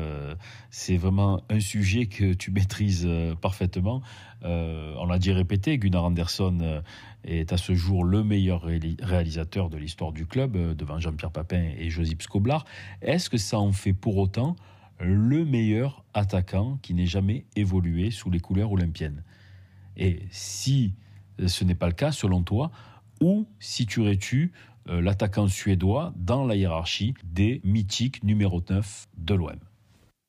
C'est 0.70 0.96
vraiment 0.96 1.42
un 1.48 1.60
sujet 1.60 2.06
que 2.06 2.34
tu 2.34 2.50
maîtrises 2.52 3.08
parfaitement. 3.40 4.02
on 4.42 5.06
l'a 5.06 5.18
dit 5.18 5.32
répété, 5.32 5.78
Gunnar 5.78 6.04
Anderson 6.04 6.82
est 7.24 7.52
à 7.52 7.56
ce 7.56 7.74
jour 7.74 8.04
le 8.04 8.24
meilleur 8.24 8.62
réalisateur 8.62 9.70
de 9.70 9.76
l'histoire 9.76 10.12
du 10.12 10.26
club, 10.26 10.56
devant 10.74 10.98
Jean-Pierre 10.98 11.30
Papin 11.30 11.70
et 11.78 11.90
Josip 11.90 12.22
Skoblar. 12.22 12.64
Est-ce 13.00 13.30
que 13.30 13.38
ça 13.38 13.58
en 13.58 13.72
fait 13.72 13.92
pour 13.92 14.16
autant 14.16 14.56
le 15.00 15.44
meilleur 15.44 16.04
attaquant 16.14 16.78
qui 16.82 16.94
n'ait 16.94 17.06
jamais 17.06 17.44
évolué 17.56 18.10
sous 18.10 18.30
les 18.30 18.40
couleurs 18.40 18.72
olympiennes? 18.72 19.22
Et 19.96 20.20
si 20.30 20.94
ce 21.46 21.64
n'est 21.64 21.74
pas 21.74 21.86
le 21.86 21.92
cas, 21.92 22.12
selon 22.12 22.42
toi, 22.42 22.70
où 23.20 23.46
situerais-tu 23.60 24.52
euh, 24.88 25.00
l'attaquant 25.00 25.48
suédois 25.48 26.12
dans 26.16 26.44
la 26.44 26.56
hiérarchie 26.56 27.14
des 27.24 27.60
mythiques 27.64 28.22
numéro 28.24 28.62
9 28.68 29.08
de 29.16 29.34
l'OM. 29.34 29.58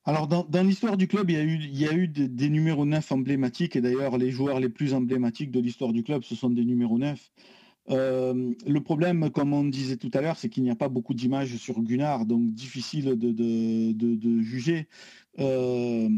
Alors, 0.06 0.28
dans, 0.28 0.64
l'histoire 0.64 0.98
du 0.98 1.08
club, 1.08 1.30
il 1.30 1.38
y 1.80 1.88
a 1.88 1.94
eu, 1.94 2.08
des, 2.10 2.50
numéros 2.50 2.86
9 2.86 3.10
emblématiques, 3.14 3.78
et 3.78 3.82
d'ailleurs, 3.82 4.18
les 4.18 4.32
joueurs 4.32 4.60
les 4.60 4.68
plus 4.68 4.94
emblématiques 4.94 5.50
de 5.50 5.62
l'histoire 5.62 5.94
du 5.94 6.04
club, 6.04 6.24
ce 6.24 6.36
sont 6.36 6.50
des 6.50 6.66
numéros 6.66 6.98
9. 6.98 7.32
Euh, 7.90 8.54
le 8.68 8.82
problème, 8.82 9.30
comme 9.30 9.54
on 9.54 9.64
disait 9.64 9.96
tout 9.96 10.12
à 10.14 10.22
l'heure, 10.22 10.38
c'est 10.38 10.50
qu'il 10.50 10.64
n'y 10.64 10.72
a 10.72 10.76
pas 10.76 10.90
beaucoup 10.90 11.14
d'images 11.14 11.56
sur 11.56 11.82
Gunnar, 11.82 12.26
donc 12.26 12.54
difficile 12.54 13.18
de, 13.18 14.42
juger. 14.42 14.90
Euh, 15.40 16.10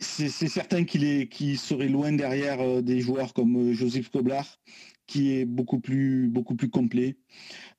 c'est 0.00 0.28
certain 0.28 0.84
qu'il 0.84 1.58
serait 1.58 1.88
loin 1.88 2.12
derrière 2.12 2.82
des 2.82 3.00
joueurs 3.00 3.32
comme 3.32 3.72
Joseph 3.72 4.08
Koblar, 4.10 4.58
qui 5.06 5.32
est 5.32 5.44
beaucoup 5.44 5.80
plus, 5.80 6.28
beaucoup 6.28 6.54
plus 6.54 6.68
complet. 6.68 7.16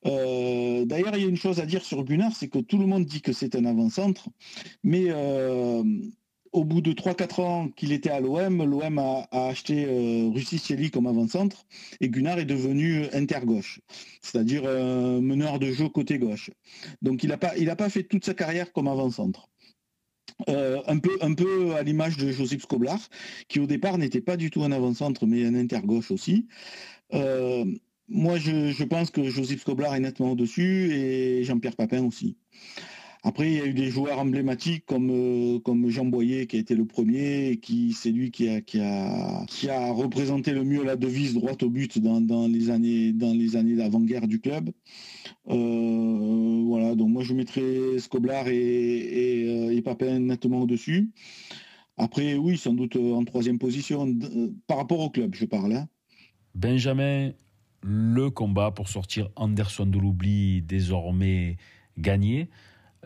Euh, 0.06 0.84
d'ailleurs, 0.84 1.16
il 1.16 1.22
y 1.22 1.26
a 1.26 1.28
une 1.28 1.36
chose 1.36 1.60
à 1.60 1.66
dire 1.66 1.84
sur 1.84 2.04
Gunnar, 2.04 2.34
c'est 2.34 2.48
que 2.48 2.58
tout 2.58 2.78
le 2.78 2.86
monde 2.86 3.04
dit 3.04 3.20
que 3.20 3.32
c'est 3.32 3.54
un 3.56 3.64
avant-centre, 3.64 4.28
mais 4.82 5.06
euh, 5.08 5.82
au 6.52 6.64
bout 6.64 6.80
de 6.80 6.92
3-4 6.92 7.42
ans 7.42 7.68
qu'il 7.68 7.92
était 7.92 8.10
à 8.10 8.20
l'OM, 8.20 8.64
l'OM 8.64 8.98
a, 8.98 9.28
acheté 9.30 9.86
euh, 9.88 10.90
comme 10.90 11.06
avant-centre 11.06 11.66
et 12.00 12.08
Gunnar 12.08 12.38
est 12.38 12.46
devenu 12.46 13.04
inter-gauche, 13.12 13.80
c'est-à-dire 14.22 14.62
meneur 14.62 15.58
de 15.58 15.70
jeu 15.70 15.88
côté 15.88 16.18
gauche. 16.18 16.50
Donc 17.02 17.22
il 17.22 17.28
n'a 17.28 17.36
pas, 17.36 17.52
pas 17.76 17.90
fait 17.90 18.04
toute 18.04 18.24
sa 18.24 18.34
carrière 18.34 18.72
comme 18.72 18.88
avant-centre. 18.88 19.48
Euh, 20.48 20.80
un, 20.86 20.98
peu, 20.98 21.18
un 21.20 21.34
peu 21.34 21.74
à 21.74 21.82
l'image 21.82 22.16
de 22.16 22.30
Joseph 22.30 22.62
Skoblar, 22.62 23.00
qui 23.48 23.58
au 23.58 23.66
départ 23.66 23.98
n'était 23.98 24.20
pas 24.20 24.36
du 24.36 24.50
tout 24.50 24.62
un 24.62 24.70
avant-centre, 24.70 25.26
mais 25.26 25.44
un 25.44 25.54
inter-gauche 25.54 26.12
aussi. 26.12 26.46
Euh, 27.14 27.64
moi, 28.08 28.38
je, 28.38 28.84
pense 28.84 29.10
que 29.10 29.24
Joseph 29.24 29.60
Skoblar 29.60 29.94
est 29.94 30.00
nettement 30.00 30.32
au-dessus 30.32 30.92
et 30.92 31.44
Jean-Pierre 31.44 31.76
Papin 31.76 32.04
aussi. 32.04 32.36
Après, 33.24 33.50
il 33.50 33.54
y 33.54 33.60
a 33.60 33.66
eu 33.66 33.74
des 33.74 33.90
joueurs 33.90 34.18
emblématiques 34.20 34.86
comme, 34.86 35.10
euh, 35.10 35.58
comme 35.58 35.88
Jean 35.90 36.04
Boyer 36.04 36.46
qui 36.46 36.56
a 36.56 36.60
été 36.60 36.74
le 36.76 36.86
premier, 36.86 37.48
et 37.48 37.56
qui 37.58 37.92
c'est 37.92 38.12
lui 38.12 38.30
qui 38.30 38.48
a, 38.48 38.60
qui, 38.60 38.80
a, 38.80 39.44
qui 39.48 39.68
a 39.68 39.90
représenté 39.90 40.52
le 40.52 40.62
mieux 40.64 40.84
la 40.84 40.96
devise 40.96 41.34
droite 41.34 41.62
au 41.64 41.68
but 41.68 41.98
dans, 41.98 42.46
les 42.46 42.70
années 42.70 43.12
dans 43.12 43.34
les 43.34 43.56
années 43.56 43.74
d'avant-guerre 43.74 44.28
du 44.28 44.40
club. 44.40 44.70
Euh, 45.48 46.62
voilà, 46.64 46.94
donc 46.94 47.08
moi 47.10 47.24
je 47.24 47.34
mettrais 47.34 47.98
Skoblar 47.98 48.48
et, 48.48 49.76
et, 49.76 49.82
Papin 49.82 50.20
nettement 50.20 50.62
au-dessus. 50.62 51.10
Après, 51.96 52.36
oui, 52.36 52.56
sans 52.56 52.72
doute 52.72 52.96
en 52.96 53.24
troisième 53.24 53.58
position, 53.58 54.16
par 54.68 54.76
rapport 54.76 55.00
au 55.00 55.10
club, 55.10 55.34
je 55.34 55.44
parle. 55.44 55.72
Hein. 55.74 55.88
Benjamin, 56.54 57.30
le 57.82 58.30
combat 58.30 58.70
pour 58.70 58.88
sortir 58.88 59.28
Anderson 59.36 59.86
de 59.86 59.98
l'oubli 59.98 60.62
désormais 60.62 61.56
gagné. 61.98 62.48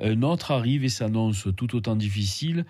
Un 0.00 0.22
autre 0.22 0.50
arrive 0.52 0.84
et 0.84 0.88
s'annonce 0.88 1.48
tout 1.56 1.76
autant 1.76 1.96
difficile. 1.96 2.64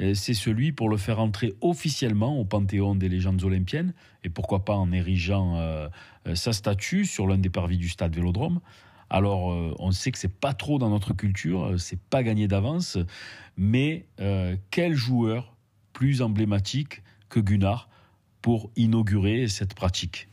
Euh, 0.00 0.14
c'est 0.14 0.34
celui 0.34 0.72
pour 0.72 0.88
le 0.88 0.96
faire 0.96 1.20
entrer 1.20 1.54
officiellement 1.60 2.38
au 2.38 2.44
panthéon 2.44 2.94
des 2.94 3.08
légendes 3.08 3.42
olympiennes, 3.42 3.94
et 4.24 4.28
pourquoi 4.28 4.64
pas 4.64 4.74
en 4.74 4.92
érigeant 4.92 5.56
euh, 5.56 5.88
euh, 6.26 6.34
sa 6.34 6.52
statue 6.52 7.04
sur 7.04 7.26
l'un 7.26 7.38
des 7.38 7.50
parvis 7.50 7.78
du 7.78 7.88
stade 7.88 8.14
Vélodrome. 8.14 8.60
Alors, 9.08 9.56
on 9.78 9.92
sait 9.92 10.10
que 10.10 10.18
c'est 10.18 10.40
pas 10.40 10.52
trop 10.52 10.80
dans 10.80 10.90
notre 10.90 11.14
culture, 11.14 11.76
c'est 11.78 12.00
pas 12.00 12.24
gagné 12.24 12.48
d'avance, 12.48 12.98
mais 13.56 14.04
quel 14.72 14.94
joueur 14.94 15.54
plus 15.92 16.22
emblématique 16.22 17.04
que 17.28 17.38
Gunnar 17.38 17.88
pour 18.46 18.70
inaugurer 18.76 19.48
cette 19.48 19.74
pratique 19.74 20.28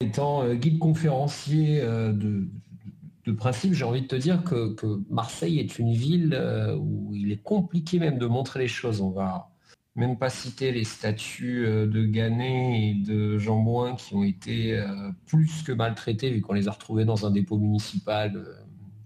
Étant 0.00 0.44
euh, 0.44 0.54
guide 0.54 0.78
conférencier 0.78 1.78
euh, 1.82 2.10
de, 2.10 3.32
principe, 3.32 3.74
j'ai 3.74 3.84
envie 3.84 4.00
de 4.00 4.06
te 4.06 4.16
dire 4.16 4.42
que, 4.44 4.74
Marseille 5.10 5.58
est 5.58 5.78
une 5.78 5.92
ville 5.92 6.32
euh, 6.32 6.74
où 6.74 7.14
il 7.14 7.30
est 7.30 7.42
compliqué 7.42 7.98
même 7.98 8.16
de 8.16 8.24
montrer 8.24 8.60
les 8.60 8.66
choses. 8.66 9.02
On 9.02 9.10
va 9.10 9.50
même 9.94 10.16
pas 10.16 10.30
citer 10.30 10.72
les 10.72 10.84
statues 10.84 11.66
de 11.66 12.06
Gannet 12.06 12.80
et 12.80 12.94
de 12.94 13.36
Jambouin 13.36 13.94
qui 13.96 14.14
ont 14.14 14.24
été 14.24 14.82
plus 15.26 15.62
que 15.64 15.72
maltraités 15.72 16.30
vu 16.30 16.40
qu'on 16.40 16.54
les 16.54 16.66
a 16.66 16.70
retrouvés 16.70 17.04
dans 17.04 17.26
un 17.26 17.30
dépôt 17.30 17.58
municipal 17.58 18.42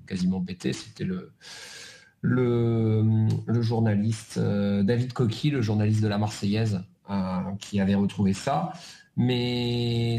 quasiment 0.07 0.40
pété. 0.40 0.72
C'était 0.72 1.02
le, 1.02 1.32
le, 2.20 3.62
journaliste 3.62 4.38
David 4.38 5.12
Coquille, 5.12 5.50
le 5.50 5.61
journaliste 5.61 6.04
de 6.04 6.09
la 6.09 6.18
Marseillaise, 6.18 6.84
qui 7.61 7.80
avait 7.80 7.94
retrouvé 7.94 8.32
ça. 8.32 8.72
Mais 9.16 10.18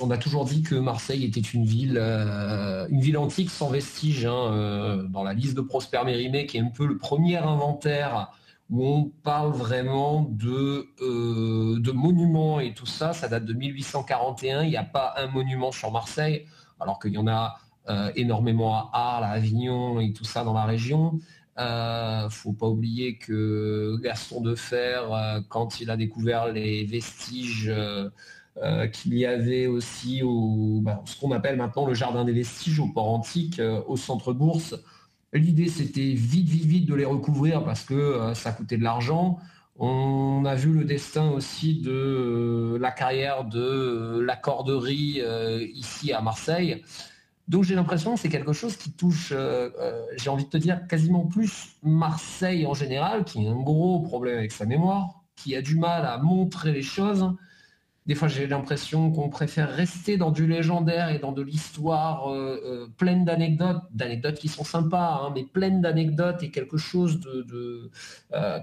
on 0.00 0.10
a 0.10 0.16
toujours 0.16 0.44
dit 0.46 0.62
que 0.62 0.74
Marseille 0.74 1.24
était 1.24 1.40
une 1.40 1.64
ville, 1.64 1.98
une 1.98 3.00
ville 3.00 3.18
antique 3.18 3.50
sans 3.50 3.68
vestige. 3.68 4.24
Hein, 4.24 5.04
dans 5.10 5.22
la 5.22 5.34
liste 5.34 5.56
de 5.56 5.60
Prosper 5.60 6.02
Mérimée, 6.04 6.46
qui 6.46 6.56
est 6.56 6.60
un 6.60 6.70
peu 6.70 6.86
le 6.86 6.96
premier 6.96 7.36
inventaire 7.36 8.32
où 8.70 8.84
on 8.84 9.04
parle 9.22 9.52
vraiment 9.52 10.26
de, 10.30 10.88
de 11.00 11.92
monuments 11.92 12.60
et 12.60 12.74
tout 12.74 12.86
ça, 12.86 13.12
ça 13.12 13.28
date 13.28 13.44
de 13.44 13.52
1841. 13.52 14.62
Il 14.62 14.70
n'y 14.70 14.76
a 14.76 14.84
pas 14.84 15.14
un 15.16 15.26
monument 15.26 15.72
sur 15.72 15.90
Marseille, 15.90 16.46
alors 16.80 16.98
qu'il 16.98 17.12
y 17.12 17.18
en 17.18 17.26
a 17.26 17.58
euh, 17.88 18.12
énormément 18.16 18.76
à 18.76 18.90
Arles, 18.92 19.24
à 19.24 19.28
Avignon 19.28 19.98
et 19.98 20.12
tout 20.12 20.24
ça 20.24 20.44
dans 20.44 20.52
la 20.52 20.64
région. 20.64 21.18
Euh, 21.58 22.28
faut 22.30 22.52
pas 22.52 22.68
oublier 22.68 23.16
que 23.18 23.98
Gaston 24.00 24.40
de 24.40 24.54
Fer, 24.54 25.12
euh, 25.12 25.40
quand 25.48 25.80
il 25.80 25.90
a 25.90 25.96
découvert 25.96 26.52
les 26.52 26.84
vestiges 26.84 27.72
qu'il 28.92 29.14
y 29.16 29.24
avait 29.24 29.68
aussi 29.68 30.24
au 30.24 30.80
bah, 30.82 31.00
ce 31.04 31.16
qu'on 31.20 31.30
appelle 31.30 31.56
maintenant 31.56 31.86
le 31.86 31.94
jardin 31.94 32.24
des 32.24 32.32
vestiges 32.32 32.80
au 32.80 32.88
port 32.88 33.08
antique, 33.08 33.62
au 33.86 33.96
centre 33.96 34.32
bourse, 34.32 34.74
l'idée 35.32 35.68
c'était 35.68 36.12
vite, 36.12 36.48
vite, 36.48 36.64
vite 36.64 36.86
de 36.88 36.94
les 36.96 37.04
recouvrir 37.04 37.62
parce 37.64 37.84
que 37.84 38.32
ça 38.34 38.50
coûtait 38.50 38.76
de 38.76 38.82
l'argent. 38.82 39.38
On 39.78 40.44
a 40.44 40.56
vu 40.56 40.72
le 40.72 40.84
destin 40.84 41.30
aussi 41.30 41.80
de 41.80 42.76
la 42.80 42.90
carrière 42.90 43.44
de 43.44 44.18
la 44.26 44.34
corderie 44.34 45.22
ici 45.72 46.12
à 46.12 46.20
Marseille. 46.20 46.82
Donc 47.48 47.64
j'ai 47.64 47.74
l'impression 47.74 48.14
que 48.14 48.20
c'est 48.20 48.28
quelque 48.28 48.52
chose 48.52 48.76
qui 48.76 48.92
touche, 48.92 49.32
euh, 49.32 49.70
euh, 49.80 50.02
j'ai 50.18 50.28
envie 50.28 50.44
de 50.44 50.50
te 50.50 50.58
dire, 50.58 50.86
quasiment 50.86 51.24
plus 51.24 51.76
Marseille 51.82 52.66
en 52.66 52.74
général, 52.74 53.24
qui 53.24 53.46
a 53.46 53.50
un 53.50 53.62
gros 53.62 54.00
problème 54.00 54.36
avec 54.36 54.52
sa 54.52 54.66
mémoire, 54.66 55.22
qui 55.34 55.56
a 55.56 55.62
du 55.62 55.76
mal 55.76 56.04
à 56.04 56.18
montrer 56.18 56.72
les 56.72 56.82
choses. 56.82 57.32
Des 58.04 58.14
fois, 58.14 58.28
j'ai 58.28 58.46
l'impression 58.46 59.10
qu'on 59.10 59.30
préfère 59.30 59.70
rester 59.70 60.18
dans 60.18 60.30
du 60.30 60.46
légendaire 60.46 61.08
et 61.08 61.18
dans 61.18 61.32
de 61.32 61.40
l'histoire 61.40 62.30
euh, 62.30 62.90
pleine 62.98 63.24
d'anecdotes, 63.24 63.82
d'anecdotes 63.92 64.38
qui 64.38 64.48
sont 64.48 64.64
sympas, 64.64 65.22
hein, 65.22 65.32
mais 65.34 65.44
pleine 65.44 65.80
d'anecdotes 65.80 66.42
et 66.42 66.50
quelque 66.50 66.76
chose 66.76 67.18
de, 67.20 67.90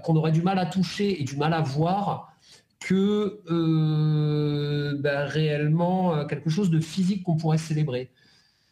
qu'on 0.04 0.14
aurait 0.14 0.32
du 0.32 0.42
mal 0.42 0.60
à 0.60 0.66
toucher 0.66 1.20
et 1.20 1.24
du 1.24 1.36
mal 1.36 1.54
à 1.54 1.60
voir 1.60 2.32
que 2.78 3.40
ben, 5.00 5.24
réellement 5.24 6.24
quelque 6.26 6.50
chose 6.50 6.70
de 6.70 6.78
physique 6.78 7.24
qu'on 7.24 7.36
pourrait 7.36 7.58
célébrer. 7.58 8.10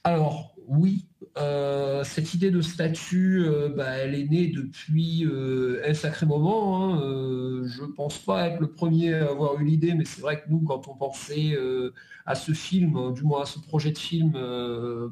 Alors, 0.05 0.55
oui, 0.69 1.07
euh, 1.39 2.05
cette 2.05 2.35
idée 2.35 2.51
de 2.51 2.61
statut, 2.61 3.43
euh, 3.45 3.71
bah, 3.71 3.97
elle 3.97 4.15
est 4.15 4.27
née 4.27 4.49
depuis 4.49 5.25
euh, 5.25 5.83
un 5.87 5.95
sacré 5.95 6.27
moment. 6.27 6.95
Hein. 6.95 7.63
je 7.65 7.83
ne 7.83 7.93
pense 7.93 8.19
pas 8.19 8.49
être 8.49 8.61
le 8.61 8.71
premier 8.71 9.15
à 9.15 9.31
avoir 9.31 9.59
eu 9.61 9.65
l'idée, 9.65 9.95
mais 9.95 10.05
c'est 10.05 10.21
vrai 10.21 10.43
que 10.43 10.51
nous, 10.51 10.61
quand 10.61 10.89
on 10.89 10.95
pensait 10.95 11.57
à 12.27 12.35
ce 12.35 12.53
film, 12.53 13.15
du 13.15 13.23
moins 13.23 13.43
à 13.43 13.47
ce 13.47 13.59
projet 13.59 13.91
de 13.91 13.99
film, 13.99 14.33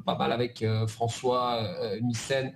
pas 0.05 0.17
mal 0.17 0.31
avec 0.31 0.63
François 0.87 1.63
Missen, 2.01 2.53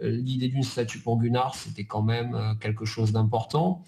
l'idée 0.00 0.48
d'une 0.48 0.62
statue 0.62 1.00
pour 1.00 1.18
Gunnar, 1.18 1.54
c'était 1.54 1.84
quand 1.84 2.02
même 2.02 2.56
quelque 2.60 2.84
chose 2.84 3.12
d'important. 3.12 3.84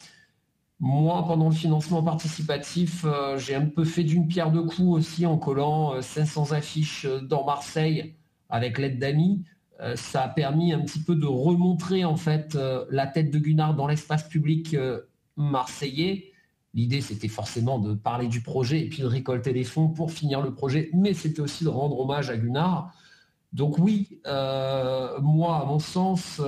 Moi, 0.81 1.27
pendant 1.27 1.51
le 1.51 1.55
financement 1.55 2.03
participatif, 2.03 3.05
euh, 3.05 3.37
j'ai 3.37 3.55
un 3.55 3.67
peu 3.67 3.85
fait 3.85 4.03
d'une 4.03 4.27
pierre 4.27 4.51
deux 4.51 4.63
coups 4.63 4.89
aussi 4.89 5.27
en 5.27 5.37
collant 5.37 6.01
500 6.01 6.53
euh, 6.53 6.55
affiches 6.55 7.05
euh, 7.05 7.21
dans 7.21 7.45
Marseille 7.45 8.15
avec 8.49 8.79
l'aide 8.79 8.99
d'amis. 8.99 9.45
ça 9.95 10.23
a 10.25 10.29
permis 10.29 10.73
un 10.73 10.81
petit 10.81 10.99
peu 10.99 11.15
de 11.15 11.27
remontrer 11.27 12.05
en 12.05 12.17
fait 12.17 12.59
la 12.91 13.07
tête 13.07 13.31
de 13.31 13.39
Gunnar 13.39 13.77
dans 13.77 13.87
l'espace 13.87 14.29
public 14.29 14.77
marseillais. 15.37 16.33
L'idée, 16.75 17.01
c'était 17.01 17.29
forcément 17.29 17.79
de 17.79 17.95
parler 17.95 18.27
du 18.27 18.41
projet 18.41 18.81
et 18.81 18.89
puis 18.89 19.03
de 19.03 19.07
récolter 19.07 19.53
des 19.53 19.63
fonds 19.63 19.89
pour 19.89 20.11
finir 20.11 20.41
le 20.41 20.53
projet, 20.53 20.91
mais 20.93 21.15
c'était 21.15 21.41
aussi 21.41 21.63
de 21.63 21.69
rendre 21.69 22.01
hommage 22.01 22.29
à 22.29 22.37
Gunnar. 22.37 22.93
Donc 23.53 23.79
oui, 23.79 24.21
moi, 24.25 25.61
à 25.61 25.65
mon 25.65 25.79
sens, 25.79 26.43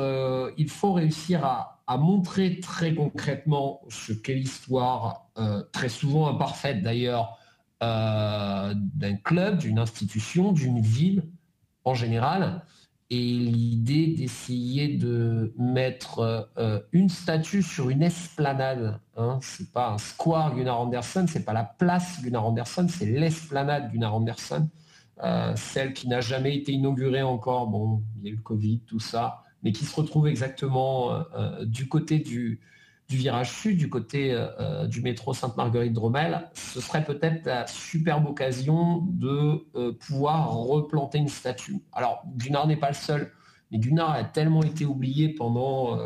il 0.59 0.68
faut 0.68 0.93
réussir 0.93 1.45
à, 1.45 1.82
montrer 1.97 2.61
très 2.61 2.95
concrètement 2.95 3.82
ce 3.88 4.12
qu'est 4.12 4.34
l'histoire, 4.34 5.28
euh, 5.38 5.62
très 5.72 5.88
souvent 5.88 6.28
imparfaite 6.28 6.82
d'ailleurs, 6.82 7.38
euh, 7.82 8.74
d'un 8.76 9.16
club, 9.16 9.59
d'une 9.59 9.78
institution, 9.78 10.53
d'une 10.53 10.80
ville 10.80 11.24
en 11.84 11.95
général. 11.95 12.62
Et 13.11 13.20
l'idée 13.20 14.07
d'essayer 14.07 14.97
de 14.97 15.55
mettre 15.59 16.49
euh, 16.57 16.80
une 16.93 17.11
statue 17.11 17.62
sur 17.62 17.90
une 17.90 18.03
esplanade, 18.03 19.01
hein, 19.16 19.38
c'est 19.43 19.70
pas 19.70 19.90
un 19.90 19.99
square 19.99 20.55
Gunnar 20.55 20.80
Anderson, 20.80 21.26
c'est 21.28 21.45
pas 21.45 21.53
la 21.53 21.64
place 21.64 22.22
Gunnar 22.22 22.47
Anderson, 22.47 22.86
c'est 22.88 23.07
l'esplanade 23.07 23.93
Gunnar 23.93 24.14
Anderson, 24.14 24.68
celle 25.57 25.93
qui 25.93 26.09
n'a 26.09 26.20
jamais 26.20 26.57
été 26.57 26.72
inaugurée 26.72 27.22
encore. 27.22 27.66
Bon, 27.66 28.03
il 28.16 28.28
y 28.28 28.32
a 28.32 28.34
le 28.34 28.40
Covid, 28.40 28.80
tout 28.86 29.01
ça 29.01 29.41
mais 29.63 29.73
qui 29.73 29.85
se 29.85 29.95
retrouve 29.95 30.27
exactement 30.27 31.13
euh, 31.13 31.23
euh, 31.37 31.65
du 31.65 31.89
côté 31.89 32.19
du, 32.19 32.61
virage 33.09 33.51
sud, 33.51 33.77
du 33.77 33.91
côté 33.91 34.31
euh, 34.33 34.87
du 34.87 35.03
métro 35.03 35.35
Sainte-Marguerite-Dromel, 35.35 36.49
ce 36.55 36.81
serait 36.81 37.05
peut-être 37.05 37.45
la 37.45 37.67
superbe 37.67 38.27
occasion 38.27 39.05
de 39.07 39.67
pouvoir 39.93 40.55
replanter 40.55 41.19
une 41.19 41.29
statue. 41.29 41.77
Alors, 41.93 42.23
Gunnar 42.37 42.67
n'est 42.67 42.79
pas 42.79 42.89
le 42.89 42.95
seul, 42.95 43.31
mais 43.71 43.79
Gunnar 43.79 44.13
a 44.13 44.25
tellement 44.25 44.63
été 44.63 44.87
oublié 44.87 45.29
pendant 45.29 45.99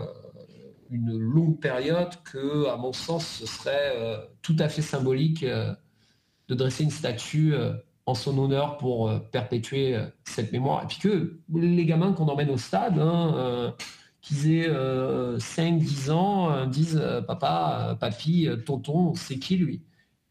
une 0.91 1.17
longue 1.17 1.61
période 1.61 2.11
que, 2.25 2.67
à 2.67 2.77
mon 2.77 2.93
sens, 2.93 3.25
ce 3.25 3.47
serait 3.47 3.95
tout 4.43 4.57
à 4.59 4.69
fait 4.69 4.83
symbolique 4.83 5.45
de 5.45 6.55
dresser 6.57 6.83
une 6.83 6.91
statue 6.91 7.55
en 8.07 8.15
son 8.15 8.39
honneur 8.39 8.79
pour 8.79 9.09
euh, 9.09 9.19
perpétuer 9.19 9.95
euh, 9.95 10.07
cette 10.25 10.53
mémoire. 10.53 10.85
Et 10.85 10.87
puis 10.87 10.99
que 10.99 11.39
les 11.53 11.85
gamins 11.85 12.13
qu'on 12.13 12.29
emmène 12.29 12.51
au 12.51 12.57
stade, 12.57 12.99
hein, 12.99 13.35
euh, 13.37 13.71
qu'ils 14.23 14.53
aient 14.53 14.69
5-10 14.69 16.11
ans, 16.11 16.67
disent 16.67 17.01
papa, 17.29 17.97
papy, 18.01 18.49
tonton, 18.65 19.15
c'est 19.15 19.39
qui 19.39 19.57
lui 19.57 19.83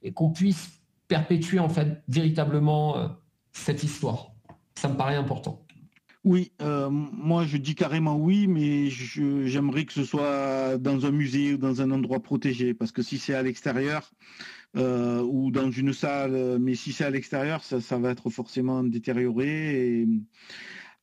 Et 0.03 0.11
qu'on 0.11 0.31
puisse 0.31 0.81
perpétuer 1.07 1.59
en 1.59 1.69
fait 1.69 2.03
véritablement 2.09 3.15
cette 3.53 3.83
histoire. 3.83 4.33
Ça 4.77 4.89
me 4.89 4.97
paraît 4.97 5.15
important. 5.15 5.65
Oui, 6.25 6.51
moi 6.59 7.45
je 7.45 7.55
dis 7.55 7.73
carrément 7.73 8.17
oui, 8.17 8.47
mais 8.47 8.89
j'aimerais 8.89 9.85
que 9.85 9.93
ce 9.93 10.03
soit 10.03 10.77
dans 10.77 11.05
un 11.05 11.11
musée 11.11 11.53
ou 11.53 11.57
dans 11.57 11.81
un 11.81 11.89
endroit 11.91 12.19
protégé, 12.19 12.73
parce 12.73 12.91
que 12.91 13.01
si 13.01 13.17
c'est 13.17 13.33
à 13.33 13.43
l'extérieur, 13.43 14.11
euh, 14.75 15.21
ou 15.21 15.51
dans 15.51 15.71
une 15.71 15.93
salle, 15.93 16.57
mais 16.59 16.75
si 16.75 16.91
c'est 16.91 17.05
à 17.05 17.09
l'extérieur, 17.09 17.63
ça, 17.63 17.97
va 17.97 18.09
être 18.09 18.29
forcément 18.29 18.83
détérioré. 18.83 20.07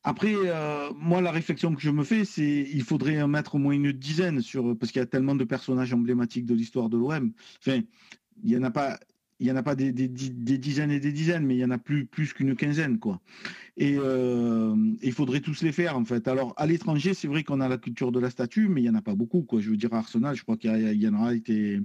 Après, 0.03 0.33
euh, 0.35 0.91
moi, 0.97 1.21
la 1.21 1.31
réflexion 1.31 1.73
que 1.73 1.81
je 1.81 1.89
me 1.89 2.03
fais, 2.03 2.25
c'est 2.25 2.67
il 2.73 2.83
faudrait 2.83 3.21
en 3.21 3.29
mettre 3.29 3.55
au 3.55 3.57
moins 3.57 3.73
une 3.73 3.93
dizaine 3.93 4.41
sur 4.41 4.77
parce 4.77 4.91
qu'il 4.91 4.99
y 4.99 5.03
a 5.03 5.05
tellement 5.05 5.35
de 5.35 5.45
personnages 5.45 5.93
emblématiques 5.93 6.45
de 6.45 6.53
l'histoire 6.53 6.89
de 6.89 6.97
l'OM. 6.97 7.31
Enfin, 7.59 7.81
il 8.43 8.51
y 8.51 8.57
en 8.57 8.63
a 8.63 8.71
pas. 8.71 8.99
Il 9.39 9.47
y 9.47 9.51
en 9.51 9.55
a 9.57 9.63
pas 9.63 9.75
des, 9.75 9.91
dizaines 9.91 10.91
et 10.91 10.99
des 11.01 11.11
dizaines, 11.11 11.45
mais 11.45 11.55
il 11.55 11.59
y 11.59 11.65
en 11.65 11.71
a 11.71 11.77
plus 11.77 12.05
plus 12.05 12.31
qu'une 12.31 12.55
quinzaine, 12.55 12.97
quoi. 12.99 13.19
Et 13.75 13.95
euh, 13.97 14.75
il 15.01 15.11
faudrait 15.11 15.41
tous 15.41 15.63
les 15.63 15.73
faire, 15.73 15.97
en 15.97 16.05
fait. 16.05 16.27
Alors, 16.29 16.53
à 16.55 16.65
l'étranger, 16.65 17.13
c'est 17.13 17.27
vrai 17.27 17.43
qu'on 17.43 17.59
a 17.59 17.67
la 17.67 17.77
culture 17.77 18.13
de 18.13 18.19
la 18.19 18.29
statue, 18.29 18.69
mais 18.69 18.81
il 18.81 18.85
y 18.85 18.89
en 18.89 18.95
a 18.95 19.01
pas 19.01 19.15
beaucoup, 19.15 19.41
quoi. 19.41 19.59
Je 19.59 19.71
veux 19.71 19.75
dire, 19.75 19.93
à 19.93 19.97
Arsenal, 19.97 20.35
je 20.35 20.43
crois 20.43 20.55
qu'il 20.55 20.71
y, 20.71 21.07
en 21.09 21.21
a 21.21 21.33
été 21.33 21.81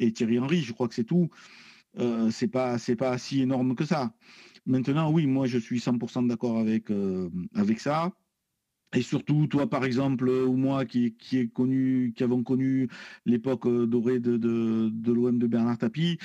et 0.00 0.12
Thierry 0.12 0.38
Henry. 0.38 0.62
Je 0.62 0.72
crois 0.72 0.88
que 0.88 0.94
c'est 0.94 1.04
tout. 1.04 1.30
Euh, 1.98 2.30
c'est 2.30 2.48
pas 2.48 2.78
c'est 2.78 2.96
pas 2.96 3.18
si 3.18 3.42
énorme 3.42 3.74
que 3.74 3.84
ça. 3.84 4.14
Maintenant, 4.66 5.10
oui, 5.12 5.26
moi 5.26 5.46
je 5.46 5.58
suis 5.58 5.78
100% 5.80 6.26
d'accord 6.28 6.58
avec 6.58 6.90
euh, 6.90 7.30
avec 7.54 7.80
ça. 7.80 8.12
Et 8.92 9.02
surtout, 9.02 9.46
toi, 9.46 9.70
par 9.70 9.84
exemple, 9.84 10.28
ou 10.28 10.56
moi, 10.56 10.84
qui, 10.84 11.14
qui 11.14 11.38
est 11.38 11.46
connu, 11.46 12.12
qui 12.16 12.24
avons 12.24 12.42
connu 12.42 12.88
l'époque 13.24 13.66
euh, 13.66 13.86
dorée 13.86 14.18
de, 14.18 14.36
de, 14.36 15.12
l'OM 15.12 15.38
de 15.38 15.46
Bernard 15.46 15.78
Tapie, 15.78 16.18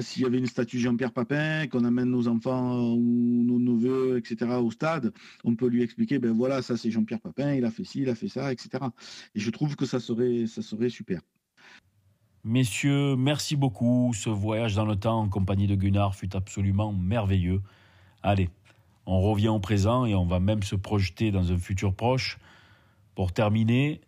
s'il 0.00 0.22
y 0.22 0.24
avait 0.24 0.38
une 0.38 0.46
statue 0.46 0.78
Jean-Pierre 0.78 1.12
Papin, 1.12 1.66
qu'on 1.68 1.84
amène 1.84 2.10
nos 2.10 2.26
enfants 2.26 2.94
ou 2.94 3.44
nos 3.44 3.58
neveux, 3.58 4.16
etc., 4.16 4.50
au 4.62 4.70
stade, 4.70 5.12
on 5.44 5.56
peut 5.56 5.68
lui 5.68 5.82
expliquer, 5.82 6.18
ben 6.18 6.32
voilà, 6.32 6.62
ça 6.62 6.78
c'est 6.78 6.90
Jean-Pierre 6.90 7.20
Papin, 7.20 7.52
il 7.52 7.66
a 7.66 7.70
fait 7.70 7.84
ci, 7.84 8.00
il 8.00 8.08
a 8.08 8.14
fait 8.14 8.28
ça, 8.28 8.50
etc. 8.50 8.70
Et 9.34 9.40
je 9.40 9.50
trouve 9.50 9.76
que 9.76 9.84
ça 9.84 10.00
serait, 10.00 10.46
ça 10.46 10.62
serait 10.62 10.88
super. 10.88 11.20
Messieurs, 12.44 13.16
merci 13.16 13.54
beaucoup. 13.54 14.12
Ce 14.14 14.30
voyage 14.30 14.74
dans 14.74 14.86
le 14.86 14.96
temps 14.96 15.20
en 15.20 15.28
compagnie 15.28 15.66
de 15.66 15.74
Gunnar 15.74 16.14
fut 16.14 16.34
absolument 16.34 16.92
merveilleux. 16.92 17.60
Allez, 18.22 18.48
on 19.04 19.20
revient 19.20 19.48
au 19.48 19.60
présent 19.60 20.06
et 20.06 20.14
on 20.14 20.24
va 20.24 20.40
même 20.40 20.62
se 20.62 20.74
projeter 20.74 21.30
dans 21.32 21.52
un 21.52 21.58
futur 21.58 21.94
proche. 21.94 22.38
Pour 23.14 23.32
terminer, 23.32 24.00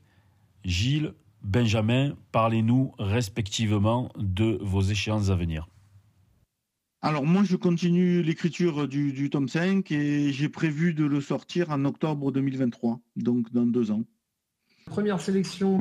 Gilles, 0.65 1.13
Benjamin, 1.43 2.15
parlez-nous 2.31 2.93
respectivement 2.99 4.11
de 4.17 4.59
vos 4.63 4.81
échéances 4.81 5.29
à 5.29 5.35
venir. 5.35 5.69
Alors 7.03 7.27
moi, 7.27 7.43
je 7.43 7.57
continue 7.57 8.23
l'écriture 8.23 8.87
du, 8.87 9.29
tome 9.29 9.49
5 9.49 9.91
et 9.91 10.33
j'ai 10.33 10.49
prévu 10.49 10.95
de 10.95 11.05
le 11.05 11.21
sortir 11.21 11.71
en 11.71 11.85
octobre 11.85 12.31
2023, 12.31 13.01
donc 13.17 13.53
dans 13.53 13.67
deux 13.67 13.91
ans. 13.91 14.05
Première 14.87 15.21
sélection 15.21 15.79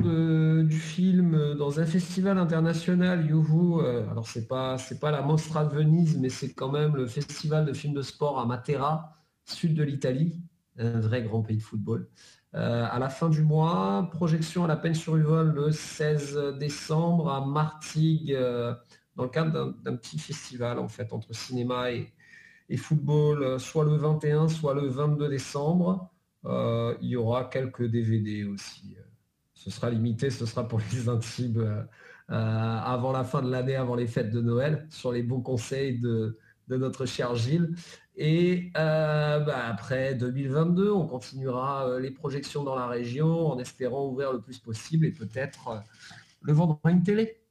du 0.62 0.78
film 0.78 1.54
dans 1.54 1.80
un 1.80 1.86
festival 1.86 2.38
international. 2.38 3.28
Euh, 3.30 4.10
alors 4.10 4.26
c'est 4.26 4.46
pas 4.46 4.78
c'est 4.78 5.00
pas 5.00 5.10
la 5.10 5.22
Mostra 5.22 5.64
de 5.64 5.74
Venise, 5.74 6.18
mais 6.18 6.28
c'est 6.28 6.52
quand 6.52 6.70
même 6.70 6.96
le 6.96 7.06
festival 7.06 7.64
de 7.66 7.72
films 7.72 7.94
de 7.94 8.02
sport 8.02 8.38
à 8.38 8.46
Matera, 8.46 9.16
sud 9.44 9.74
de 9.74 9.82
l'Italie, 9.82 10.40
un 10.78 11.00
vrai 11.00 11.22
grand 11.22 11.42
pays 11.42 11.58
de 11.58 11.62
football. 11.62 12.08
Euh, 12.54 12.86
à 12.90 12.98
la 12.98 13.08
fin 13.08 13.28
du 13.28 13.42
mois, 13.42 14.08
projection 14.12 14.64
à 14.64 14.68
la 14.68 14.76
peine 14.76 14.94
sur 14.94 15.16
Uvol 15.16 15.52
le 15.52 15.72
16 15.72 16.56
décembre 16.58 17.30
à 17.30 17.44
Martigues, 17.44 18.32
euh, 18.32 18.74
dans 19.16 19.24
le 19.24 19.30
cadre 19.30 19.74
d'un 19.82 19.96
petit 19.96 20.18
festival 20.18 20.78
en 20.78 20.88
fait 20.88 21.12
entre 21.12 21.34
cinéma 21.34 21.92
et, 21.92 22.12
et 22.68 22.76
football, 22.76 23.58
soit 23.58 23.84
le 23.84 23.96
21, 23.96 24.48
soit 24.48 24.74
le 24.74 24.86
22 24.86 25.28
décembre. 25.28 26.11
Euh, 26.44 26.96
il 27.00 27.08
y 27.08 27.16
aura 27.16 27.44
quelques 27.44 27.84
DVD 27.84 28.44
aussi. 28.44 28.96
Ce 29.54 29.70
sera 29.70 29.90
limité, 29.90 30.30
ce 30.30 30.46
sera 30.46 30.66
pour 30.66 30.80
les 30.92 31.08
intimes 31.08 31.60
euh, 31.60 31.82
euh, 32.30 32.34
avant 32.34 33.12
la 33.12 33.24
fin 33.24 33.42
de 33.42 33.50
l'année, 33.50 33.76
avant 33.76 33.94
les 33.94 34.06
fêtes 34.06 34.30
de 34.30 34.40
Noël, 34.40 34.86
sur 34.90 35.12
les 35.12 35.22
bons 35.22 35.40
conseils 35.40 35.98
de, 35.98 36.38
notre 36.68 37.04
cher 37.04 37.34
Gilles. 37.34 37.74
Et 38.16 38.70
bah, 38.74 39.66
après 39.68 40.14
2022, 40.14 40.90
on 40.90 41.06
continuera 41.06 41.98
les 41.98 42.10
projections 42.10 42.62
dans 42.62 42.74
la 42.74 42.86
région 42.86 43.48
en 43.48 43.58
espérant 43.58 44.08
ouvrir 44.08 44.32
le 44.32 44.40
plus 44.40 44.58
possible 44.58 45.04
et 45.04 45.12
peut-être 45.12 45.82
le 46.40 46.52
vendre 46.54 46.80
à 46.84 46.90
une 46.90 47.02
télé. 47.02 47.42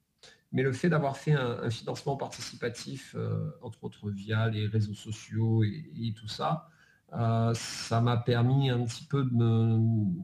Mais 0.51 0.63
le 0.63 0.73
fait 0.73 0.89
d'avoir 0.89 1.17
fait 1.17 1.33
un, 1.33 1.69
financement 1.69 2.17
participatif, 2.17 3.15
entre 3.61 3.83
autres 3.83 4.09
via 4.09 4.49
les 4.49 4.65
réseaux 4.65 4.95
sociaux 4.95 5.63
et 5.63 6.13
tout 6.15 6.27
ça, 6.27 6.71
euh, 7.13 7.53
ça 7.53 8.01
m'a 8.01 8.17
permis 8.17 8.69
un 8.69 8.83
petit 8.85 9.03
peu 9.03 9.23
de 9.23 9.33
me, 9.33 10.23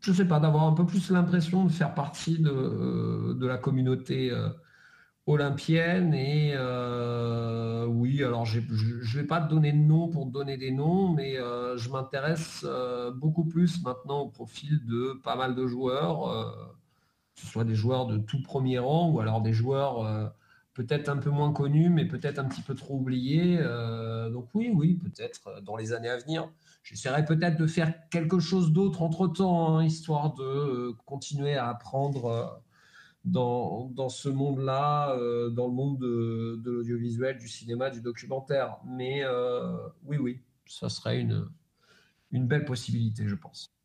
je 0.00 0.12
sais 0.12 0.26
pas, 0.26 0.40
d'avoir 0.40 0.64
un 0.64 0.72
peu 0.72 0.84
plus 0.84 1.10
l'impression 1.10 1.64
de 1.64 1.70
faire 1.70 1.94
partie 1.94 2.38
de, 2.40 3.46
la 3.46 3.58
communauté 3.58 4.30
euh, 4.30 4.48
olympienne. 5.26 6.14
Et 6.14 6.52
euh, 6.54 7.86
oui, 7.86 8.24
alors 8.24 8.44
je 8.44 8.60
ne 8.60 9.18
vais 9.18 9.26
pas 9.26 9.40
te 9.40 9.48
donner 9.50 9.72
de 9.72 9.78
nom 9.78 10.08
pour 10.08 10.26
donner 10.26 10.56
des 10.56 10.72
noms, 10.72 11.12
mais 11.12 11.36
je 11.36 11.90
m'intéresse 11.90 12.66
beaucoup 13.16 13.44
plus 13.44 13.82
maintenant 13.82 14.20
au 14.22 14.28
profil 14.28 14.84
de 14.86 15.20
pas 15.22 15.36
mal 15.36 15.54
de 15.54 15.66
joueurs, 15.66 16.54
que 17.34 17.40
ce 17.42 17.46
soit 17.46 17.64
des 17.64 17.76
joueurs 17.76 18.06
de 18.06 18.18
tout 18.18 18.42
premier 18.42 18.80
rang 18.80 19.10
ou 19.10 19.20
alors 19.20 19.42
des 19.42 19.52
joueurs 19.52 20.32
peut-être 20.78 21.08
un 21.08 21.16
peu 21.16 21.30
moins 21.30 21.52
connu, 21.52 21.90
mais 21.90 22.04
peut-être 22.04 22.38
un 22.38 22.44
petit 22.44 22.62
peu 22.62 22.76
trop 22.76 22.98
oublié. 22.98 23.58
Euh, 23.58 24.30
donc 24.30 24.48
oui, 24.54 24.70
oui, 24.72 24.94
peut-être 24.94 25.48
euh, 25.48 25.60
dans 25.60 25.76
les 25.76 25.92
années 25.92 26.08
à 26.08 26.18
venir. 26.18 26.52
J'essaierai 26.84 27.24
peut-être 27.24 27.58
de 27.58 27.66
faire 27.66 27.92
quelque 28.10 28.38
chose 28.38 28.72
d'autre 28.72 29.02
entre-temps, 29.02 29.76
hein, 29.76 29.84
histoire 29.84 30.34
de 30.34 30.44
euh, 30.44 30.92
continuer 31.04 31.56
à 31.56 31.68
apprendre 31.68 32.62
dans, 33.24 34.08
ce 34.08 34.28
monde-là, 34.28 35.16
dans 35.50 35.66
le 35.66 35.72
monde 35.72 35.98
de, 35.98 36.62
l'audiovisuel, 36.64 37.38
du 37.38 37.48
cinéma, 37.48 37.90
du 37.90 38.00
documentaire. 38.00 38.76
Mais 38.86 39.24
oui, 40.04 40.16
oui, 40.16 40.40
ça 40.64 40.88
serait 40.88 41.20
une 41.20 42.46
belle 42.46 42.64
possibilité, 42.64 43.26
je 43.26 43.34
pense. 43.34 43.77